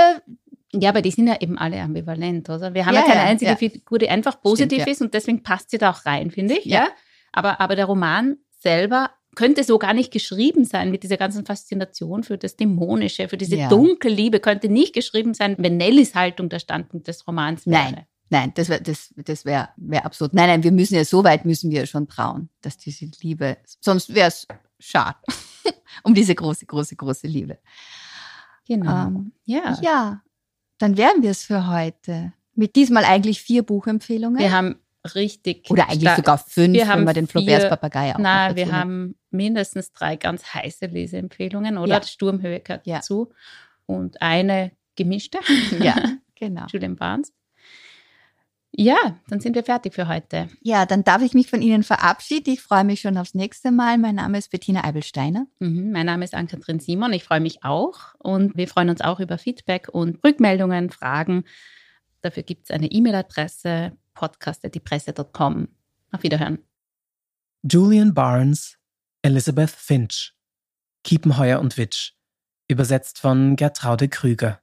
Ja, 0.73 0.89
aber 0.89 1.01
die 1.01 1.11
sind 1.11 1.27
ja 1.27 1.39
eben 1.41 1.57
alle 1.57 1.81
ambivalent, 1.81 2.49
oder? 2.49 2.73
Wir 2.73 2.85
haben 2.85 2.93
ja, 2.95 3.01
Ja, 3.01 3.07
keine 3.07 3.21
einzige 3.21 3.51
ja. 3.51 3.57
Figur, 3.57 3.97
die 3.99 4.09
einfach 4.09 4.41
positiv 4.41 4.77
Stimmt, 4.81 4.87
ja. 4.87 4.91
ist 4.93 5.01
und 5.01 5.13
deswegen 5.13 5.43
passt 5.43 5.69
sie 5.71 5.77
da 5.77 5.91
auch 5.91 6.05
rein, 6.05 6.31
finde 6.31 6.57
ich. 6.57 6.65
Ja. 6.65 6.87
Aber, 7.35 7.59
aber 7.59 7.75
der 7.75 7.85
Roman 7.85 8.37
selber 8.59 9.11
könnte 9.35 9.63
so 9.65 9.77
gar 9.77 9.93
nicht 9.93 10.11
geschrieben 10.11 10.63
sein 10.63 10.89
mit 10.91 11.03
dieser 11.03 11.17
ganzen 11.17 11.45
Faszination 11.45 12.23
für 12.23 12.37
das 12.37 12.55
Dämonische, 12.55 13.27
für 13.27 13.37
diese 13.37 13.57
Ja. 13.57 13.69
dunkle 13.69 14.09
Liebe, 14.09 14.39
könnte 14.39 14.69
nicht 14.69 14.93
geschrieben 14.93 15.33
sein, 15.33 15.55
wenn 15.59 15.75
Nellys 15.77 16.15
Haltung 16.15 16.47
der 16.47 16.59
Standpunkt 16.59 17.07
des 17.07 17.27
Romans 17.27 17.65
wäre. 17.67 17.91
Nein. 17.91 18.05
Nein, 18.29 18.51
das 18.55 18.69
wäre 18.69 18.81
das, 18.81 19.13
das 19.17 19.45
wär, 19.45 19.69
wär 19.77 20.05
absurd. 20.05 20.33
Nein, 20.33 20.47
nein, 20.47 20.63
wir 20.63 20.71
müssen 20.71 20.95
ja 20.95 21.05
so 21.05 21.23
weit 21.23 21.45
müssen 21.45 21.69
wir 21.69 21.85
schon 21.85 22.07
trauen, 22.07 22.49
dass 22.61 22.77
diese 22.77 23.05
Liebe, 23.21 23.57
sonst 23.81 24.15
wäre 24.15 24.29
es 24.29 24.47
schade 24.79 25.17
um 26.03 26.13
diese 26.15 26.33
große, 26.33 26.65
große, 26.65 26.95
große 26.95 27.27
Liebe. 27.27 27.59
Genau. 28.67 29.07
Ähm, 29.07 29.31
ja. 29.43 29.77
Ja, 29.81 30.21
dann 30.79 30.97
wären 30.97 31.21
wir 31.21 31.31
es 31.31 31.43
für 31.43 31.67
heute. 31.67 32.33
Mit 32.55 32.75
diesmal 32.75 33.03
eigentlich 33.05 33.41
vier 33.41 33.63
Buchempfehlungen. 33.63 34.39
Wir 34.39 34.51
haben 34.51 34.77
richtig. 35.13 35.69
Oder 35.69 35.89
eigentlich 35.89 36.09
sogar 36.15 36.37
fünf, 36.37 36.73
Wir 36.73 36.81
wenn 36.81 36.89
haben 36.89 37.03
wir 37.05 37.13
den 37.13 37.27
Flauberts 37.27 37.69
Papagei 37.69 38.13
auch 38.15 38.19
Na, 38.19 38.49
noch 38.49 38.55
wir 38.55 38.71
haben 38.71 39.15
mindestens 39.29 39.91
drei 39.91 40.15
ganz 40.15 40.53
heiße 40.53 40.87
Leseempfehlungen, 40.87 41.77
oder? 41.77 41.95
Ja. 41.95 42.03
Sturmhöhe 42.03 42.59
gehört 42.61 42.87
Ja. 42.87 42.95
dazu. 42.97 43.31
Und 43.85 44.21
eine 44.21 44.71
gemischte, 44.95 45.39
Ja, 45.79 45.95
genau. 46.35 46.65
Julian 46.71 46.95
Barnes. 46.95 47.31
Ja, 48.77 48.97
dann 49.29 49.39
sind 49.39 49.55
wir 49.55 49.63
fertig 49.63 49.93
für 49.93 50.09
heute. 50.09 50.49
Ja, 50.61 50.85
dann 50.85 51.05
darf 51.05 51.21
ich 51.21 51.33
mich 51.33 51.47
von 51.49 51.61
Ihnen 51.61 51.83
verabschieden. 51.83 52.51
Ich 52.53 52.61
freue 52.61 52.83
mich 52.83 52.99
schon 52.99 53.17
aufs 53.17 53.33
nächste 53.33 53.71
Mal. 53.71 53.97
Mein 53.97 54.15
Name 54.15 54.37
ist 54.37 54.51
Bettina 54.51 54.83
Eibelsteiner. 54.83 55.47
Mhm, 55.59 55.91
mein 55.93 56.05
Name 56.05 56.25
ist 56.25 56.33
Ann-Kathrin 56.35 56.81
Simon. 56.81 57.13
Ich 57.13 57.23
freue 57.23 57.39
mich 57.39 57.63
auch. 57.63 58.15
Und 58.19 58.57
wir 58.57 58.67
freuen 58.67 58.89
uns 58.89 58.99
auch 58.99 59.21
über 59.21 59.37
Feedback 59.37 59.87
und 59.89 60.21
Rückmeldungen, 60.25 60.89
Fragen. 60.89 61.45
Dafür 62.21 62.43
gibt 62.43 62.65
es 62.65 62.71
eine 62.71 62.87
E-Mail-Adresse 62.91 63.93
podcast.diepresse.com. 64.15 65.67
Auf 66.11 66.23
Wiederhören. 66.23 66.67
Julian 67.61 68.13
Barnes, 68.13 68.79
Elizabeth 69.21 69.69
Finch, 69.69 70.33
Kiepenheuer 71.03 71.59
und 71.59 71.77
Witsch, 71.77 72.13
übersetzt 72.67 73.19
von 73.19 73.55
Gertraude 73.55 74.09
Krüger. 74.09 74.61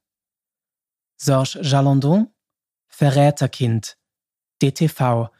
Serge 1.16 1.60
Jalandon, 1.62 2.34
Verräterkind, 2.88 3.96
DTV, 4.60 5.30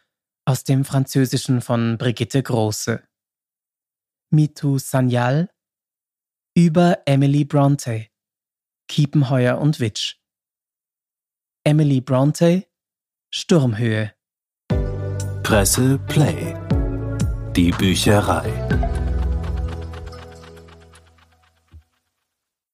aus 0.45 0.65
dem 0.65 0.85
Französischen 0.85 1.61
von 1.61 1.99
Brigitte 1.99 2.43
Große. 2.43 3.03
Mitu 4.31 4.79
Sanyal, 4.79 5.51
über 6.55 7.03
Emily 7.07 7.45
Bronte, 7.45 8.09
Kiepenheuer 8.89 9.59
und 9.59 9.81
Witsch. 9.81 10.17
Emily 11.65 12.01
Bronte, 12.01 12.67
Sturmhöhe. 13.35 14.13
Presse 15.43 15.99
Play. 16.07 16.55
Die 17.57 17.71
Bücherei. 17.71 18.53